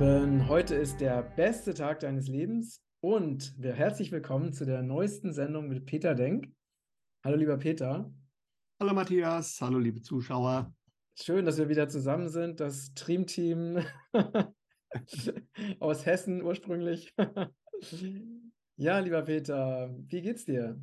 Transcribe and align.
Lieben, 0.00 0.48
heute 0.48 0.76
ist 0.76 1.02
der 1.02 1.22
beste 1.22 1.74
Tag 1.74 2.00
deines 2.00 2.26
Lebens 2.26 2.82
und 3.00 3.52
wir 3.58 3.74
herzlich 3.74 4.10
willkommen 4.10 4.54
zu 4.54 4.64
der 4.64 4.80
neuesten 4.80 5.34
Sendung 5.34 5.68
mit 5.68 5.84
Peter 5.84 6.14
Denk. 6.14 6.50
Hallo 7.22 7.36
lieber 7.36 7.58
Peter. 7.58 8.10
Hallo 8.80 8.94
Matthias, 8.94 9.60
hallo 9.60 9.78
liebe 9.78 10.00
Zuschauer. 10.00 10.74
Schön, 11.16 11.44
dass 11.44 11.58
wir 11.58 11.68
wieder 11.68 11.90
zusammen 11.90 12.30
sind, 12.30 12.60
das 12.60 12.94
Dreamteam 12.94 13.84
aus 15.80 16.06
Hessen 16.06 16.40
ursprünglich. 16.40 17.14
ja, 18.76 19.00
lieber 19.00 19.20
Peter, 19.20 19.94
wie 20.08 20.22
geht's 20.22 20.46
dir? 20.46 20.80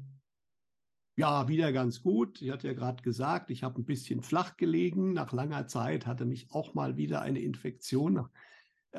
Ja, 1.16 1.48
wieder 1.48 1.72
ganz 1.74 2.04
gut. 2.04 2.40
Ich 2.44 2.52
hatte 2.52 2.68
ja 2.68 2.74
gerade 2.74 3.02
gesagt, 3.02 3.50
ich 3.50 3.64
habe 3.64 3.82
ein 3.82 3.86
bisschen 3.86 4.22
flach 4.22 4.58
gelegen. 4.58 5.14
Nach 5.14 5.34
langer 5.34 5.66
Zeit 5.66 6.06
hatte 6.06 6.26
mich 6.26 6.52
auch 6.52 6.76
mal 6.76 6.98
wieder 6.98 7.24
eine 7.24 7.40
Infektion 7.40 8.28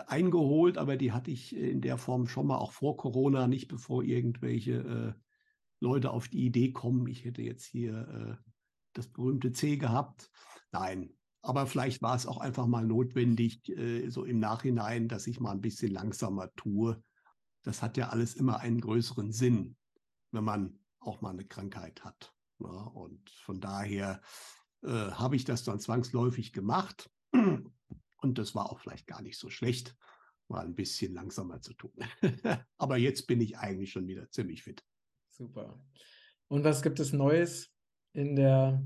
eingeholt, 0.06 0.78
aber 0.78 0.96
die 0.96 1.12
hatte 1.12 1.30
ich 1.30 1.54
in 1.54 1.80
der 1.80 1.98
Form 1.98 2.26
schon 2.26 2.46
mal 2.46 2.58
auch 2.58 2.72
vor 2.72 2.96
Corona, 2.96 3.48
nicht 3.48 3.68
bevor 3.68 4.02
irgendwelche 4.02 5.16
äh, 5.16 5.20
Leute 5.80 6.10
auf 6.10 6.28
die 6.28 6.44
Idee 6.44 6.72
kommen, 6.72 7.06
ich 7.06 7.24
hätte 7.24 7.42
jetzt 7.42 7.64
hier 7.64 8.08
äh, 8.08 8.50
das 8.92 9.08
berühmte 9.08 9.52
C 9.52 9.76
gehabt. 9.76 10.30
Nein, 10.72 11.10
aber 11.42 11.66
vielleicht 11.66 12.02
war 12.02 12.16
es 12.16 12.26
auch 12.26 12.38
einfach 12.38 12.66
mal 12.66 12.84
notwendig, 12.84 13.68
äh, 13.68 14.10
so 14.10 14.24
im 14.24 14.38
Nachhinein, 14.38 15.08
dass 15.08 15.26
ich 15.26 15.40
mal 15.40 15.52
ein 15.52 15.60
bisschen 15.60 15.92
langsamer 15.92 16.54
tue. 16.56 17.02
Das 17.62 17.82
hat 17.82 17.96
ja 17.96 18.08
alles 18.08 18.34
immer 18.34 18.60
einen 18.60 18.80
größeren 18.80 19.32
Sinn, 19.32 19.76
wenn 20.32 20.44
man 20.44 20.78
auch 21.00 21.20
mal 21.20 21.30
eine 21.30 21.44
Krankheit 21.44 22.04
hat. 22.04 22.34
Ja, 22.58 22.68
und 22.68 23.30
von 23.30 23.60
daher 23.60 24.20
äh, 24.82 24.88
habe 24.88 25.36
ich 25.36 25.44
das 25.44 25.64
dann 25.64 25.80
zwangsläufig 25.80 26.52
gemacht. 26.52 27.10
Und 28.18 28.38
das 28.38 28.54
war 28.54 28.70
auch 28.70 28.80
vielleicht 28.80 29.06
gar 29.06 29.22
nicht 29.22 29.38
so 29.38 29.48
schlecht, 29.48 29.96
mal 30.48 30.64
ein 30.64 30.74
bisschen 30.74 31.14
langsamer 31.14 31.60
zu 31.60 31.74
tun. 31.74 31.92
Aber 32.78 32.96
jetzt 32.96 33.26
bin 33.26 33.40
ich 33.40 33.58
eigentlich 33.58 33.92
schon 33.92 34.06
wieder 34.06 34.30
ziemlich 34.30 34.62
fit. 34.62 34.84
Super. 35.30 35.80
Und 36.48 36.64
was 36.64 36.82
gibt 36.82 37.00
es 37.00 37.12
Neues 37.12 37.70
in 38.12 38.34
der 38.34 38.82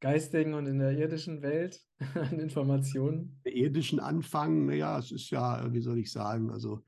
geistigen 0.00 0.54
und 0.54 0.66
in 0.66 0.78
der 0.78 0.96
irdischen 0.96 1.42
Welt 1.42 1.82
an 2.14 2.40
Informationen? 2.40 3.40
Der 3.44 3.54
irdischen 3.54 4.00
Anfang, 4.00 4.66
naja, 4.66 4.98
es 4.98 5.10
ist 5.10 5.30
ja, 5.30 5.72
wie 5.72 5.80
soll 5.80 5.98
ich 5.98 6.10
sagen, 6.10 6.50
also 6.50 6.82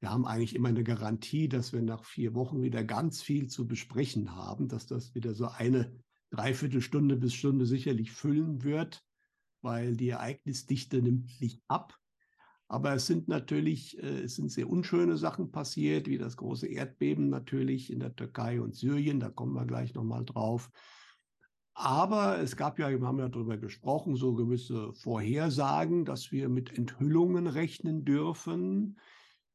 wir 0.00 0.10
haben 0.10 0.26
eigentlich 0.26 0.54
immer 0.54 0.68
eine 0.68 0.84
Garantie, 0.84 1.48
dass 1.48 1.72
wir 1.72 1.82
nach 1.82 2.04
vier 2.04 2.34
Wochen 2.34 2.62
wieder 2.62 2.84
ganz 2.84 3.22
viel 3.22 3.46
zu 3.46 3.66
besprechen 3.66 4.34
haben, 4.34 4.68
dass 4.68 4.86
das 4.86 5.14
wieder 5.14 5.34
so 5.34 5.46
eine 5.46 5.92
Dreiviertelstunde 6.30 7.16
bis 7.16 7.34
Stunde 7.34 7.66
sicherlich 7.66 8.12
füllen 8.12 8.62
wird, 8.62 9.05
weil 9.62 9.96
die 9.96 10.10
Ereignisdichte 10.10 11.02
nimmt 11.02 11.40
nicht 11.40 11.62
ab. 11.68 11.96
Aber 12.68 12.94
es 12.94 13.06
sind 13.06 13.28
natürlich, 13.28 14.02
äh, 14.02 14.22
es 14.22 14.36
sind 14.36 14.50
sehr 14.50 14.68
unschöne 14.68 15.16
Sachen 15.16 15.52
passiert, 15.52 16.08
wie 16.08 16.18
das 16.18 16.36
große 16.36 16.66
Erdbeben 16.66 17.28
natürlich 17.28 17.92
in 17.92 18.00
der 18.00 18.14
Türkei 18.14 18.60
und 18.60 18.74
Syrien, 18.74 19.20
da 19.20 19.30
kommen 19.30 19.54
wir 19.54 19.66
gleich 19.66 19.94
nochmal 19.94 20.24
drauf. 20.24 20.70
Aber 21.74 22.38
es 22.38 22.56
gab 22.56 22.78
ja, 22.78 22.88
wir 22.88 23.06
haben 23.06 23.18
ja 23.18 23.28
darüber 23.28 23.58
gesprochen, 23.58 24.16
so 24.16 24.34
gewisse 24.34 24.94
Vorhersagen, 24.94 26.06
dass 26.06 26.32
wir 26.32 26.48
mit 26.48 26.76
Enthüllungen 26.76 27.46
rechnen 27.46 28.04
dürfen, 28.04 28.98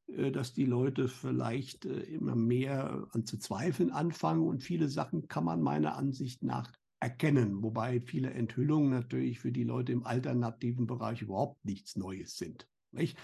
äh, 0.08 0.32
dass 0.32 0.54
die 0.54 0.66
Leute 0.66 1.08
vielleicht 1.08 1.86
äh, 1.86 2.04
immer 2.04 2.36
mehr 2.36 3.08
an 3.12 3.26
zu 3.26 3.40
zweifeln 3.40 3.92
anfangen 3.92 4.48
und 4.48 4.64
viele 4.64 4.88
Sachen 4.88 5.28
kann 5.28 5.44
man 5.44 5.62
meiner 5.62 5.98
Ansicht 5.98 6.44
nach 6.44 6.72
erkennen, 7.02 7.62
wobei 7.64 8.00
viele 8.00 8.32
Enthüllungen 8.32 8.92
natürlich 8.92 9.40
für 9.40 9.52
die 9.52 9.64
Leute 9.64 9.92
im 9.92 10.06
alternativen 10.06 10.86
Bereich 10.86 11.22
überhaupt 11.22 11.66
nichts 11.66 11.96
Neues 11.96 12.38
sind. 12.38 12.68
Nicht? 12.92 13.18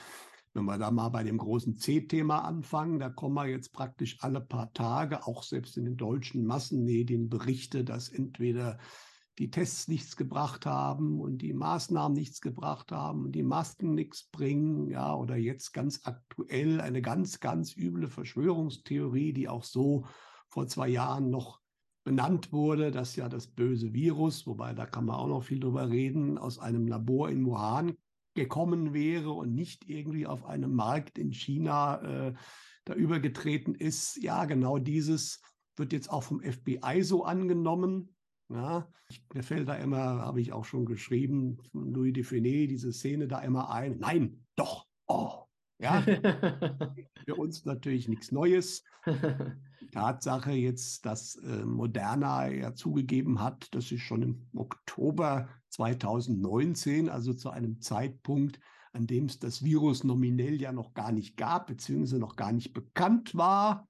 Wenn 0.54 0.66
wir 0.66 0.80
da 0.80 0.90
mal 0.90 1.10
bei 1.10 1.24
dem 1.24 1.38
großen 1.38 1.76
C-Thema 1.76 2.40
anfangen, 2.40 2.98
da 3.00 3.10
kommen 3.10 3.36
wir 3.36 3.46
jetzt 3.46 3.74
praktisch 3.74 4.18
alle 4.22 4.42
paar 4.42 4.74
Tage, 4.74 5.28
auch 5.28 5.44
selbst 5.44 5.78
in 5.78 5.86
den 5.86 5.98
deutschen 5.98 6.46
Massenmedien, 6.46 7.30
Berichte, 7.30 7.84
dass 7.84 8.10
entweder 8.10 8.80
die 9.38 9.52
Tests 9.52 9.88
nichts 9.88 10.16
gebracht 10.16 10.66
haben 10.66 11.20
und 11.20 11.44
die 11.44 11.54
Maßnahmen 11.54 12.18
nichts 12.18 12.42
gebracht 12.42 12.92
haben 12.92 13.26
und 13.26 13.34
die 13.34 13.44
Masken 13.44 13.94
nichts 13.94 14.28
bringen, 14.32 14.90
ja, 14.90 15.14
oder 15.14 15.36
jetzt 15.36 15.74
ganz 15.74 16.02
aktuell 16.06 16.82
eine 16.82 17.04
ganz, 17.04 17.40
ganz 17.40 17.78
üble 17.78 18.08
Verschwörungstheorie, 18.08 19.34
die 19.34 19.48
auch 19.48 19.64
so 19.64 20.06
vor 20.48 20.66
zwei 20.66 20.88
Jahren 20.88 21.30
noch 21.30 21.62
benannt 22.08 22.54
wurde, 22.54 22.90
dass 22.90 23.18
ja 23.18 23.28
das 23.28 23.48
böse 23.48 23.94
Virus, 23.94 24.48
wobei 24.48 24.74
da 24.74 24.86
kann 24.86 25.04
man 25.04 25.18
auch 25.18 25.28
noch 25.28 25.44
viel 25.44 25.60
drüber 25.60 25.90
reden, 25.90 26.38
aus 26.38 26.58
einem 26.58 26.88
Labor 26.88 27.30
in 27.30 27.46
Wuhan 27.46 27.98
gekommen 28.34 28.94
wäre 28.94 29.32
und 29.32 29.54
nicht 29.54 29.90
irgendwie 29.90 30.26
auf 30.26 30.46
einem 30.46 30.74
Markt 30.74 31.18
in 31.18 31.34
China 31.34 32.30
äh, 32.30 32.34
da 32.86 32.94
übergetreten 32.94 33.76
ist. 33.76 34.24
Ja, 34.24 34.46
genau 34.46 34.78
dieses 34.78 35.42
wird 35.76 35.92
jetzt 35.92 36.10
auch 36.10 36.24
vom 36.24 36.40
FBI 36.42 37.04
so 37.04 37.26
angenommen. 37.26 38.16
Ja, 38.48 38.88
mir 39.34 39.44
fällt 39.44 39.68
da 39.68 39.76
immer, 39.76 40.00
habe 40.00 40.40
ich 40.40 40.54
auch 40.54 40.64
schon 40.64 40.86
geschrieben, 40.86 41.58
Louis 41.74 42.14
Define, 42.14 42.68
diese 42.68 42.94
Szene 42.94 43.28
da 43.28 43.42
immer 43.42 43.70
ein. 43.70 44.00
Nein, 44.00 44.46
doch, 44.56 44.88
oh, 45.08 45.44
ja, 45.80 46.02
für 47.26 47.36
uns 47.36 47.66
natürlich 47.66 48.08
nichts 48.08 48.32
Neues. 48.32 48.84
Die 49.82 49.88
Tatsache 49.92 50.52
jetzt, 50.52 51.06
dass 51.06 51.36
äh, 51.36 51.66
Moderna 51.66 52.48
ja 52.48 52.74
zugegeben 52.74 53.42
hat, 53.42 53.74
dass 53.76 53.88
sie 53.88 54.00
schon 54.00 54.22
im 54.22 54.48
Oktober 54.56 55.50
2019, 55.70 57.10
also 57.10 57.34
zu 57.34 57.50
einem 57.50 57.82
Zeitpunkt, 57.82 58.60
an 58.94 59.06
dem 59.06 59.26
es 59.26 59.40
das 59.40 59.64
Virus 59.64 60.04
nominell 60.04 60.60
ja 60.60 60.72
noch 60.72 60.94
gar 60.94 61.12
nicht 61.12 61.38
gab, 61.38 61.68
beziehungsweise 61.68 62.20
noch 62.20 62.36
gar 62.36 62.52
nicht 62.52 62.74
bekannt 62.74 63.36
war, 63.36 63.88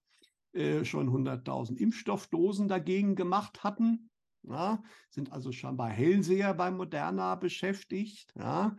äh, 0.54 0.84
schon 0.84 1.10
100.000 1.10 1.78
Impfstoffdosen 1.78 2.68
dagegen 2.68 3.16
gemacht 3.16 3.64
hatten. 3.64 4.10
Ja, 4.44 4.82
sind 5.10 5.32
also 5.32 5.52
scheinbar 5.52 5.90
Hellseher 5.90 6.54
bei 6.54 6.72
Moderna 6.72 7.36
beschäftigt. 7.36 8.34
Ja. 8.38 8.76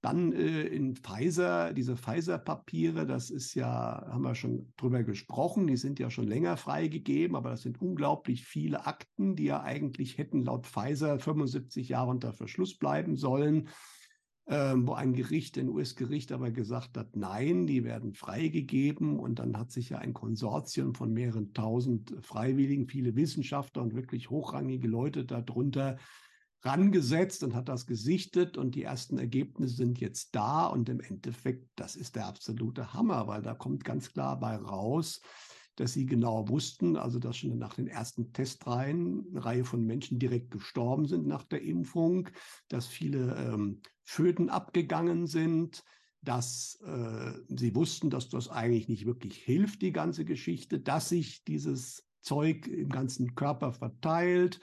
Dann 0.00 0.32
äh, 0.32 0.62
in 0.62 0.94
Pfizer, 0.94 1.72
diese 1.72 1.96
Pfizer-Papiere, 1.96 3.06
das 3.06 3.30
ist 3.30 3.54
ja, 3.54 4.06
haben 4.08 4.22
wir 4.22 4.34
schon 4.34 4.72
drüber 4.76 5.02
gesprochen, 5.02 5.66
die 5.66 5.76
sind 5.76 5.98
ja 5.98 6.10
schon 6.10 6.28
länger 6.28 6.56
freigegeben, 6.56 7.36
aber 7.36 7.50
das 7.50 7.62
sind 7.62 7.80
unglaublich 7.80 8.44
viele 8.44 8.86
Akten, 8.86 9.34
die 9.34 9.44
ja 9.44 9.62
eigentlich 9.62 10.18
hätten 10.18 10.44
laut 10.44 10.66
Pfizer 10.66 11.18
75 11.18 11.88
Jahre 11.88 12.10
unter 12.10 12.32
Verschluss 12.32 12.76
bleiben 12.76 13.16
sollen 13.16 13.68
ähm, 14.50 14.86
wo 14.86 14.94
ein 14.94 15.12
Gericht, 15.12 15.58
ein 15.58 15.68
US-Gericht 15.68 16.32
aber 16.32 16.50
gesagt 16.50 16.96
hat, 16.96 17.16
nein, 17.16 17.66
die 17.66 17.84
werden 17.84 18.14
freigegeben. 18.14 19.18
Und 19.18 19.38
dann 19.38 19.58
hat 19.58 19.70
sich 19.70 19.90
ja 19.90 19.98
ein 19.98 20.14
Konsortium 20.14 20.94
von 20.94 21.12
mehreren 21.12 21.52
tausend 21.52 22.14
Freiwilligen, 22.22 22.88
viele 22.88 23.14
Wissenschaftler 23.14 23.82
und 23.82 23.94
wirklich 23.94 24.30
hochrangige 24.30 24.88
Leute 24.88 25.24
darunter 25.26 25.98
rangesetzt 26.62 27.42
und 27.42 27.54
hat 27.54 27.68
das 27.68 27.86
gesichtet 27.86 28.56
und 28.56 28.74
die 28.74 28.82
ersten 28.82 29.18
Ergebnisse 29.18 29.76
sind 29.76 30.00
jetzt 30.00 30.34
da 30.34 30.66
und 30.66 30.88
im 30.88 31.00
Endeffekt, 31.00 31.68
das 31.76 31.96
ist 31.96 32.16
der 32.16 32.26
absolute 32.26 32.92
Hammer, 32.92 33.26
weil 33.28 33.42
da 33.42 33.54
kommt 33.54 33.84
ganz 33.84 34.12
klar 34.12 34.38
bei 34.38 34.56
raus, 34.56 35.20
dass 35.76 35.92
sie 35.92 36.06
genau 36.06 36.48
wussten, 36.48 36.96
also 36.96 37.20
dass 37.20 37.36
schon 37.36 37.56
nach 37.56 37.74
den 37.74 37.86
ersten 37.86 38.32
Testreihen 38.32 39.26
eine 39.30 39.44
Reihe 39.44 39.64
von 39.64 39.84
Menschen 39.84 40.18
direkt 40.18 40.50
gestorben 40.50 41.06
sind 41.06 41.26
nach 41.26 41.44
der 41.44 41.62
Impfung, 41.62 42.28
dass 42.68 42.86
viele 42.86 43.36
ähm, 43.36 43.80
Föten 44.02 44.48
abgegangen 44.50 45.28
sind, 45.28 45.84
dass 46.22 46.80
äh, 46.84 47.32
sie 47.48 47.76
wussten, 47.76 48.10
dass 48.10 48.28
das 48.28 48.48
eigentlich 48.48 48.88
nicht 48.88 49.06
wirklich 49.06 49.36
hilft, 49.36 49.82
die 49.82 49.92
ganze 49.92 50.24
Geschichte, 50.24 50.80
dass 50.80 51.10
sich 51.10 51.44
dieses 51.44 52.04
Zeug 52.22 52.66
im 52.66 52.88
ganzen 52.88 53.36
Körper 53.36 53.72
verteilt, 53.72 54.60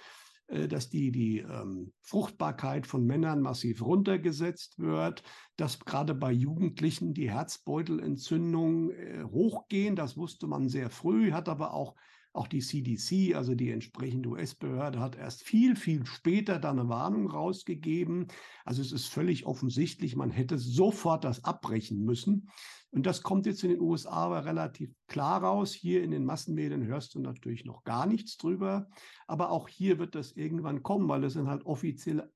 dass 0.47 0.89
die, 0.89 1.11
die 1.11 1.39
ähm, 1.39 1.91
Fruchtbarkeit 2.01 2.85
von 2.85 3.05
Männern 3.05 3.41
massiv 3.41 3.81
runtergesetzt 3.81 4.77
wird, 4.77 5.23
dass 5.57 5.79
gerade 5.79 6.13
bei 6.13 6.31
Jugendlichen 6.31 7.13
die 7.13 7.31
Herzbeutelentzündungen 7.31 8.91
äh, 8.91 9.23
hochgehen. 9.23 9.95
Das 9.95 10.17
wusste 10.17 10.47
man 10.47 10.69
sehr 10.69 10.89
früh, 10.89 11.31
hat 11.31 11.49
aber 11.49 11.73
auch 11.73 11.95
auch 12.35 12.47
die 12.47 12.59
CDC, 12.59 13.35
also 13.35 13.55
die 13.55 13.71
entsprechende 13.71 14.29
US-Behörde, 14.29 14.99
hat 14.99 15.15
erst 15.15 15.43
viel, 15.43 15.75
viel 15.75 16.05
später 16.05 16.59
da 16.59 16.71
eine 16.71 16.89
Warnung 16.89 17.29
rausgegeben. 17.29 18.27
Also 18.63 18.81
es 18.81 18.91
ist 18.91 19.07
völlig 19.07 19.45
offensichtlich, 19.45 20.15
man 20.15 20.31
hätte 20.31 20.57
sofort 20.57 21.23
das 21.23 21.43
abbrechen 21.43 22.03
müssen. 22.03 22.49
Und 22.91 23.05
das 23.05 23.23
kommt 23.23 23.45
jetzt 23.45 23.63
in 23.63 23.71
den 23.71 23.81
USA 23.81 24.11
aber 24.11 24.45
relativ 24.45 24.93
klar 25.07 25.43
raus. 25.43 25.73
Hier 25.73 26.03
in 26.03 26.11
den 26.11 26.23
Massenmedien 26.23 26.85
hörst 26.85 27.15
du 27.15 27.19
natürlich 27.19 27.65
noch 27.65 27.83
gar 27.83 28.05
nichts 28.05 28.37
drüber. 28.37 28.87
Aber 29.27 29.51
auch 29.51 29.67
hier 29.67 29.99
wird 29.99 30.15
das 30.15 30.31
irgendwann 30.31 30.83
kommen, 30.83 31.09
weil 31.09 31.23
es 31.25 31.33
sind 31.33 31.47
halt 31.47 31.65
offizielle 31.65 32.31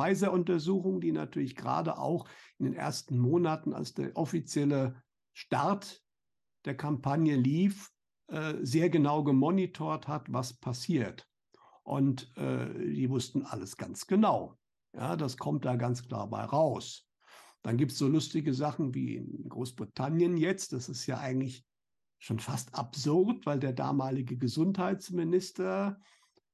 Pfizer-Untersuchungen, 0.00 1.00
die 1.00 1.12
natürlich 1.12 1.54
gerade 1.54 1.98
auch 1.98 2.26
in 2.58 2.64
den 2.64 2.74
ersten 2.74 3.18
Monaten, 3.18 3.72
als 3.72 3.94
der 3.94 4.16
offizielle 4.16 5.02
Start 5.32 6.02
der 6.64 6.76
Kampagne 6.76 7.36
lief, 7.36 7.90
äh, 8.30 8.54
sehr 8.62 8.90
genau 8.90 9.24
gemonitort 9.24 10.08
hat, 10.08 10.32
was 10.32 10.52
passiert. 10.54 11.28
Und 11.82 12.30
äh, 12.36 12.72
die 12.78 13.10
wussten 13.10 13.44
alles 13.44 13.76
ganz 13.76 14.06
genau. 14.06 14.56
Ja, 14.94 15.16
das 15.16 15.36
kommt 15.36 15.64
da 15.64 15.76
ganz 15.76 16.06
klar 16.06 16.28
bei 16.28 16.42
raus. 16.44 17.08
Dann 17.62 17.76
gibt 17.76 17.92
es 17.92 17.98
so 17.98 18.08
lustige 18.08 18.54
Sachen 18.54 18.94
wie 18.94 19.16
in 19.16 19.48
Großbritannien 19.48 20.36
jetzt. 20.36 20.72
Das 20.72 20.88
ist 20.88 21.06
ja 21.06 21.18
eigentlich 21.18 21.64
schon 22.18 22.38
fast 22.38 22.74
absurd, 22.74 23.46
weil 23.46 23.58
der 23.58 23.72
damalige 23.72 24.36
Gesundheitsminister 24.36 25.98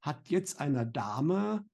hat 0.01 0.29
jetzt 0.29 0.61
einer 0.61 0.85
Dame, 0.85 1.65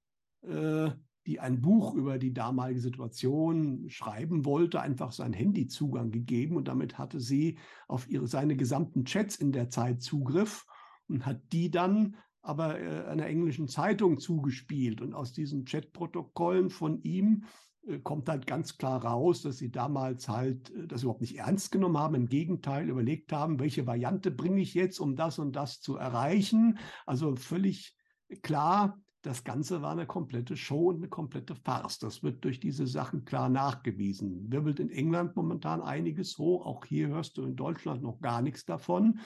äh, 0.41 0.91
die 1.25 1.39
ein 1.39 1.61
Buch 1.61 1.93
über 1.93 2.17
die 2.17 2.33
damalige 2.33 2.81
Situation 2.81 3.89
schreiben 3.89 4.45
wollte, 4.45 4.81
einfach 4.81 5.11
seinen 5.11 5.33
Handyzugang 5.33 6.11
gegeben 6.11 6.57
und 6.57 6.67
damit 6.67 6.97
hatte 6.97 7.19
sie 7.19 7.57
auf 7.87 8.09
ihre, 8.09 8.27
seine 8.27 8.55
gesamten 8.55 9.05
Chats 9.05 9.35
in 9.35 9.51
der 9.51 9.69
Zeit 9.69 10.01
Zugriff 10.01 10.65
und 11.07 11.25
hat 11.25 11.41
die 11.51 11.71
dann 11.71 12.15
aber 12.43 12.79
äh, 12.79 13.05
einer 13.05 13.25
englischen 13.25 13.67
Zeitung 13.67 14.19
zugespielt. 14.19 15.01
Und 15.01 15.13
aus 15.13 15.31
diesen 15.31 15.65
Chatprotokollen 15.65 16.69
von 16.69 17.01
ihm 17.01 17.45
äh, 17.87 17.99
kommt 17.99 18.27
halt 18.27 18.45
ganz 18.45 18.77
klar 18.77 19.03
raus, 19.03 19.41
dass 19.41 19.57
sie 19.57 19.71
damals 19.71 20.27
halt 20.27 20.69
äh, 20.71 20.87
das 20.87 21.03
überhaupt 21.03 21.21
nicht 21.21 21.37
ernst 21.37 21.71
genommen 21.71 21.97
haben. 21.97 22.15
Im 22.15 22.27
Gegenteil, 22.27 22.89
überlegt 22.89 23.31
haben, 23.31 23.59
welche 23.59 23.87
Variante 23.87 24.29
bringe 24.29 24.61
ich 24.61 24.73
jetzt, 24.73 24.99
um 24.99 25.15
das 25.15 25.39
und 25.39 25.55
das 25.55 25.79
zu 25.79 25.95
erreichen. 25.95 26.77
Also 27.05 27.35
völlig 27.37 27.95
klar, 28.41 28.99
das 29.23 29.45
Ganze 29.45 29.81
war 29.81 29.93
eine 29.93 30.05
komplette 30.05 30.57
Show 30.57 30.89
und 30.89 30.97
eine 30.97 31.07
komplette 31.07 31.55
Farce. 31.55 31.97
Das 31.97 32.23
wird 32.23 32.43
durch 32.43 32.59
diese 32.59 32.85
Sachen 32.85 33.23
klar 33.23 33.47
nachgewiesen. 33.47 34.51
Wirbelt 34.51 34.81
in 34.81 34.89
England 34.89 35.37
momentan 35.37 35.81
einiges 35.81 36.37
hoch. 36.37 36.65
Auch 36.65 36.85
hier 36.85 37.07
hörst 37.07 37.37
du 37.37 37.43
in 37.43 37.55
Deutschland 37.55 38.03
noch 38.03 38.19
gar 38.19 38.41
nichts 38.41 38.65
davon. 38.65 39.19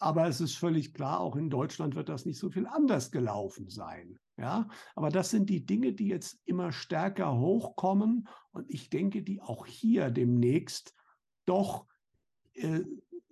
Aber 0.00 0.26
es 0.26 0.40
ist 0.40 0.56
völlig 0.56 0.92
klar, 0.92 1.20
auch 1.20 1.36
in 1.36 1.48
Deutschland 1.48 1.94
wird 1.94 2.08
das 2.08 2.26
nicht 2.26 2.38
so 2.38 2.50
viel 2.50 2.66
anders 2.66 3.12
gelaufen 3.12 3.68
sein. 3.68 4.18
Ja, 4.36 4.68
aber 4.96 5.10
das 5.10 5.30
sind 5.30 5.48
die 5.48 5.64
Dinge, 5.64 5.92
die 5.92 6.08
jetzt 6.08 6.40
immer 6.44 6.72
stärker 6.72 7.38
hochkommen 7.38 8.26
und 8.50 8.68
ich 8.68 8.90
denke, 8.90 9.22
die 9.22 9.40
auch 9.40 9.66
hier 9.66 10.10
demnächst 10.10 10.96
doch 11.46 11.86
äh, 12.54 12.80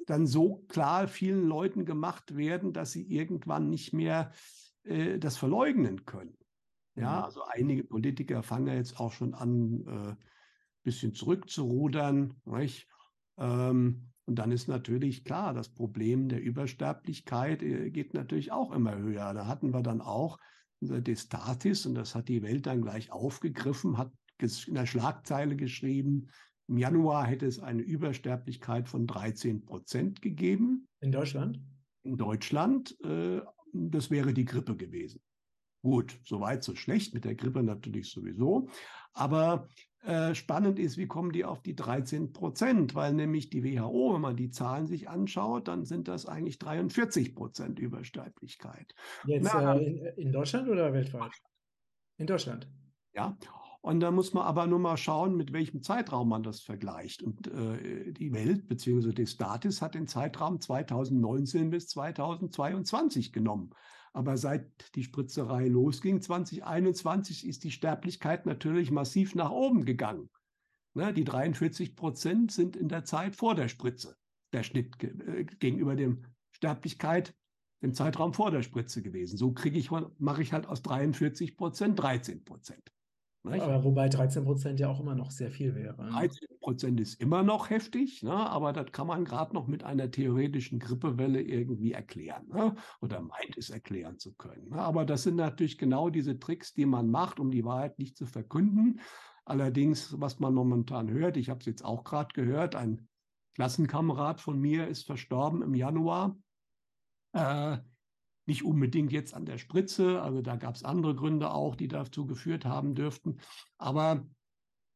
dann 0.07 0.29
so 0.29 0.65
klar 0.69 1.09
vielen 1.09 1.49
Leuten 1.49 1.85
gemacht 1.85 2.37
werden, 2.37 2.73
dass 2.73 2.93
sie 2.93 3.03
irgendwann 3.03 3.69
nicht 3.69 3.93
mehr 3.93 4.33
äh, 4.85 5.19
das 5.19 5.37
verleugnen 5.37 6.05
können. 6.05 6.37
Ja, 6.97 7.19
mhm. 7.19 7.25
also 7.25 7.43
einige 7.45 7.85
Politiker 7.85 8.43
fangen 8.43 8.67
ja 8.67 8.75
jetzt 8.75 8.99
auch 8.99 9.13
schon 9.13 9.35
an, 9.35 9.85
ein 9.87 10.11
äh, 10.11 10.17
bisschen 10.83 11.15
zurückzurudern. 11.15 12.35
Ähm, 13.39 14.11
und 14.27 14.39
dann 14.39 14.53
ist 14.53 14.69
natürlich 14.69 15.25
klar, 15.25 15.55
das 15.55 15.69
Problem 15.69 16.29
der 16.29 16.43
Übersterblichkeit 16.43 17.63
äh, 17.63 17.91
geht 17.91 18.15
natürlich 18.15 18.53
auch 18.53 18.73
immer 18.73 18.97
höher. 18.97 19.35
Da 19.35 19.47
hatten 19.47 19.73
wir 19.73 19.83
dann 19.83 20.01
auch 20.01 20.39
unser 20.81 21.01
Destatis 21.01 21.87
und 21.87 21.95
das 21.95 22.15
hat 22.15 22.29
die 22.29 22.43
Welt 22.43 22.67
dann 22.67 22.83
gleich 22.83 23.13
aufgegriffen, 23.13 23.99
hat 23.99 24.13
in 24.39 24.75
der 24.75 24.87
Schlagzeile 24.87 25.55
geschrieben, 25.55 26.29
im 26.71 26.79
Januar 26.79 27.27
hätte 27.27 27.47
es 27.47 27.59
eine 27.59 27.83
Übersterblichkeit 27.83 28.89
von 28.89 29.09
13 29.09 29.65
Prozent 29.65 30.23
gegeben. 30.23 30.87
In 31.01 31.11
Deutschland? 31.11 31.59
In 32.05 32.17
Deutschland. 32.17 32.97
Äh, 33.03 33.41
das 33.73 34.11
wäre 34.11 34.33
die 34.33 34.45
Grippe 34.45 34.77
gewesen. 34.77 35.21
Gut, 35.83 36.19
soweit 36.25 36.63
so 36.63 36.75
schlecht, 36.75 37.15
mit 37.15 37.25
der 37.25 37.35
Grippe 37.35 37.63
natürlich 37.63 38.11
sowieso. 38.11 38.69
Aber 39.15 39.69
äh, 40.03 40.35
spannend 40.35 40.79
ist, 40.79 40.97
wie 40.97 41.07
kommen 41.07 41.33
die 41.33 41.45
auf 41.45 41.63
die 41.63 41.75
13 41.75 42.33
Prozent? 42.33 42.95
Weil 42.95 43.15
nämlich 43.15 43.51
die 43.51 43.65
WHO, 43.65 44.15
wenn 44.15 44.21
man 44.21 44.37
die 44.37 44.51
Zahlen 44.51 44.87
sich 44.87 45.09
anschaut, 45.09 45.69
dann 45.69 45.85
sind 45.85 46.09
das 46.09 46.27
eigentlich 46.27 46.59
43 46.59 47.35
Prozent 47.35 47.79
Übersterblichkeit. 47.79 48.95
Jetzt 49.25 49.51
Na, 49.53 49.75
äh, 49.75 49.85
in, 49.85 50.07
in, 50.17 50.33
Deutschland 50.33 50.69
oder 50.69 50.93
weltweit? 50.93 51.33
In 52.19 52.27
Deutschland. 52.27 52.69
Ja. 53.15 53.37
Und 53.83 54.01
da 54.01 54.11
muss 54.11 54.35
man 54.35 54.45
aber 54.45 54.67
nur 54.67 54.79
mal 54.79 54.99
schauen, 54.99 55.37
mit 55.37 55.53
welchem 55.55 55.83
Zeitraum 55.83 56.29
man 56.29 56.43
das 56.43 56.61
vergleicht. 56.61 57.23
Und 57.23 57.47
äh, 57.47 58.13
die 58.13 58.33
Welt 58.33 58.69
bzw. 58.69 59.13
die 59.13 59.27
Statis 59.27 59.81
hat 59.81 59.95
den 59.95 60.07
Zeitraum 60.07 60.61
2019 60.61 61.71
bis 61.71 61.89
2022 61.89 63.33
genommen. 63.33 63.71
Aber 64.13 64.37
seit 64.37 64.95
die 64.97 65.05
Spritzerei 65.05 65.69
losging, 65.69 66.21
2021, 66.21 67.47
ist 67.47 67.65
die 67.65 67.71
Sterblichkeit 67.71 68.45
natürlich 68.45 68.91
massiv 68.91 69.35
nach 69.35 69.51
oben 69.51 69.85
gegangen. 69.85 70.29
Ne, 70.93 71.15
die 71.15 71.25
43 71.25 71.95
Prozent 71.95 72.51
sind 72.51 72.77
in 72.77 72.89
der 72.89 73.05
Zeit 73.05 73.37
vor 73.37 73.55
der 73.55 73.69
Spritze 73.69 74.17
der 74.53 74.65
Schnitt 74.65 75.03
äh, 75.03 75.45
gegenüber 75.45 75.95
dem 75.95 76.27
Sterblichkeit 76.51 77.35
im 77.81 77.95
Zeitraum 77.95 78.35
vor 78.35 78.51
der 78.51 78.63
Spritze 78.63 79.01
gewesen. 79.01 79.39
So 79.39 79.53
kriege 79.53 79.79
ich, 79.79 79.91
mache 80.19 80.43
ich 80.43 80.53
halt 80.53 80.67
aus 80.67 80.83
43 80.83 81.57
Prozent 81.57 81.99
13 81.99 82.45
Prozent. 82.45 82.93
Aber 83.43 83.85
wobei 83.85 84.09
13 84.09 84.45
Prozent 84.45 84.81
ja 84.81 84.89
auch 84.89 85.01
immer 85.01 85.15
noch 85.15 85.31
sehr 85.31 85.51
viel 85.51 85.75
wäre. 85.75 85.97
13 85.97 86.49
ne? 86.51 86.57
Prozent 86.61 87.01
ist 87.01 87.21
immer 87.21 87.43
noch 87.43 87.71
heftig, 87.71 88.23
ne? 88.23 88.33
aber 88.33 88.73
das 88.75 88.93
kann 88.93 89.07
man 89.07 89.25
gerade 89.25 89.55
noch 89.55 89.67
mit 89.67 89.83
einer 89.83 90.11
theoretischen 90.11 90.79
Grippewelle 90.79 91.41
irgendwie 91.41 91.93
erklären 91.93 92.49
ne? 92.49 92.77
oder 93.01 93.23
meint 93.23 93.57
es 93.57 93.71
erklären 93.71 94.19
zu 94.19 94.35
können. 94.35 94.69
Ne? 94.69 94.77
Aber 94.77 95.07
das 95.07 95.23
sind 95.23 95.37
natürlich 95.37 95.79
genau 95.79 96.11
diese 96.11 96.39
Tricks, 96.39 96.75
die 96.75 96.85
man 96.85 97.11
macht, 97.11 97.41
um 97.41 97.51
die 97.51 97.65
Wahrheit 97.65 97.99
nicht 97.99 98.19
zu 98.19 98.27
verkünden. 98.27 99.01
Allerdings, 99.47 100.21
was 100.21 100.39
man 100.39 100.53
momentan 100.53 101.11
hört, 101.11 101.39
ich 101.39 101.49
habe 101.49 101.61
es 101.61 101.67
jetzt 101.67 101.85
auch 101.85 102.05
gerade 102.05 102.35
gehört, 102.35 102.75
ein 102.75 103.09
Klassenkamerad 103.55 104.41
von 104.41 104.61
mir 104.61 104.87
ist 104.87 105.07
verstorben 105.07 105.63
im 105.63 105.75
Januar. 105.75 106.37
Äh, 107.33 107.79
nicht 108.51 108.65
unbedingt 108.65 109.13
jetzt 109.13 109.33
an 109.33 109.47
der 109.47 109.59
Spritze, 109.59 110.21
also 110.21 110.43
da 110.43 110.57
gab 110.57 110.75
es 110.75 110.83
andere 110.83 111.15
Gründe 111.15 111.53
auch, 111.55 111.77
die 111.77 111.87
dazu 111.87 112.27
geführt 112.27 112.65
haben 112.65 112.97
dürften. 112.97 113.39
Aber 113.79 114.27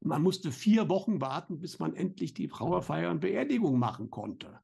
man 0.01 0.23
musste 0.23 0.51
vier 0.51 0.89
Wochen 0.89 1.21
warten, 1.21 1.61
bis 1.61 1.79
man 1.79 1.95
endlich 1.95 2.35
die 2.35 2.49
Trauerfeier 2.49 3.13
und 3.13 3.21
Beerdigung 3.21 3.79
machen 3.79 4.11
konnte, 4.11 4.59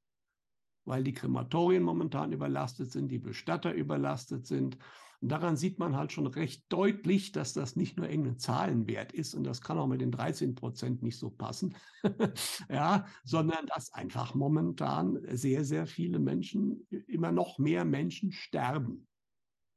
weil 0.85 1.05
die 1.05 1.15
Krematorien 1.15 1.85
momentan 1.85 2.33
überlastet 2.33 2.91
sind, 2.91 3.13
die 3.13 3.21
Bestatter 3.21 3.73
überlastet 3.73 4.45
sind. 4.45 4.77
Und 5.23 5.29
daran 5.29 5.57
sieht 5.57 5.79
man 5.79 5.97
halt 5.97 6.13
schon 6.13 6.27
recht 6.27 6.65
deutlich, 6.71 7.33
dass 7.33 7.53
das 7.53 7.77
nicht 7.77 7.99
nur 7.99 8.09
irgendein 8.09 8.39
Zahlenwert 8.39 9.13
ist 9.13 9.35
und 9.35 9.45
das 9.45 9.61
kann 9.61 9.79
auch 9.79 9.87
mit 9.87 10.01
den 10.01 10.11
13 10.11 10.55
Prozent 10.55 11.03
nicht 11.03 11.19
so 11.19 11.31
passen, 11.31 11.77
ja, 12.71 13.07
sondern 13.25 13.67
dass 13.67 13.93
einfach 13.93 14.35
momentan 14.35 15.21
sehr, 15.37 15.65
sehr 15.65 15.87
viele 15.87 16.19
Menschen, 16.19 16.87
immer 17.07 17.33
noch 17.33 17.59
mehr 17.59 17.85
Menschen 17.85 18.33
sterben. 18.33 19.07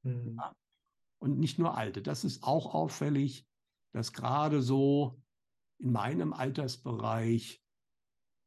Mhm. 0.03 0.37
Ja. 0.37 0.55
Und 1.19 1.39
nicht 1.39 1.59
nur 1.59 1.77
alte. 1.77 2.01
Das 2.01 2.23
ist 2.23 2.43
auch 2.43 2.73
auffällig, 2.73 3.45
dass 3.93 4.13
gerade 4.13 4.61
so 4.61 5.21
in 5.79 5.91
meinem 5.91 6.31
Altersbereich 6.31 7.61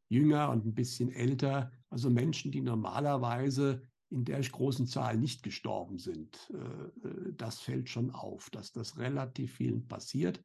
jünger 0.08 0.50
und 0.50 0.64
ein 0.64 0.74
bisschen 0.74 1.10
älter, 1.10 1.72
also 1.90 2.10
Menschen, 2.10 2.52
die 2.52 2.60
normalerweise 2.60 3.82
in 4.10 4.24
der 4.24 4.40
großen 4.40 4.86
Zahl 4.86 5.18
nicht 5.18 5.42
gestorben 5.42 5.98
sind. 5.98 6.50
Äh, 6.52 7.08
äh, 7.08 7.32
das 7.34 7.60
fällt 7.60 7.88
schon 7.88 8.10
auf, 8.10 8.50
dass 8.50 8.72
das 8.72 8.98
relativ 8.98 9.54
vielen 9.54 9.86
passiert. 9.88 10.42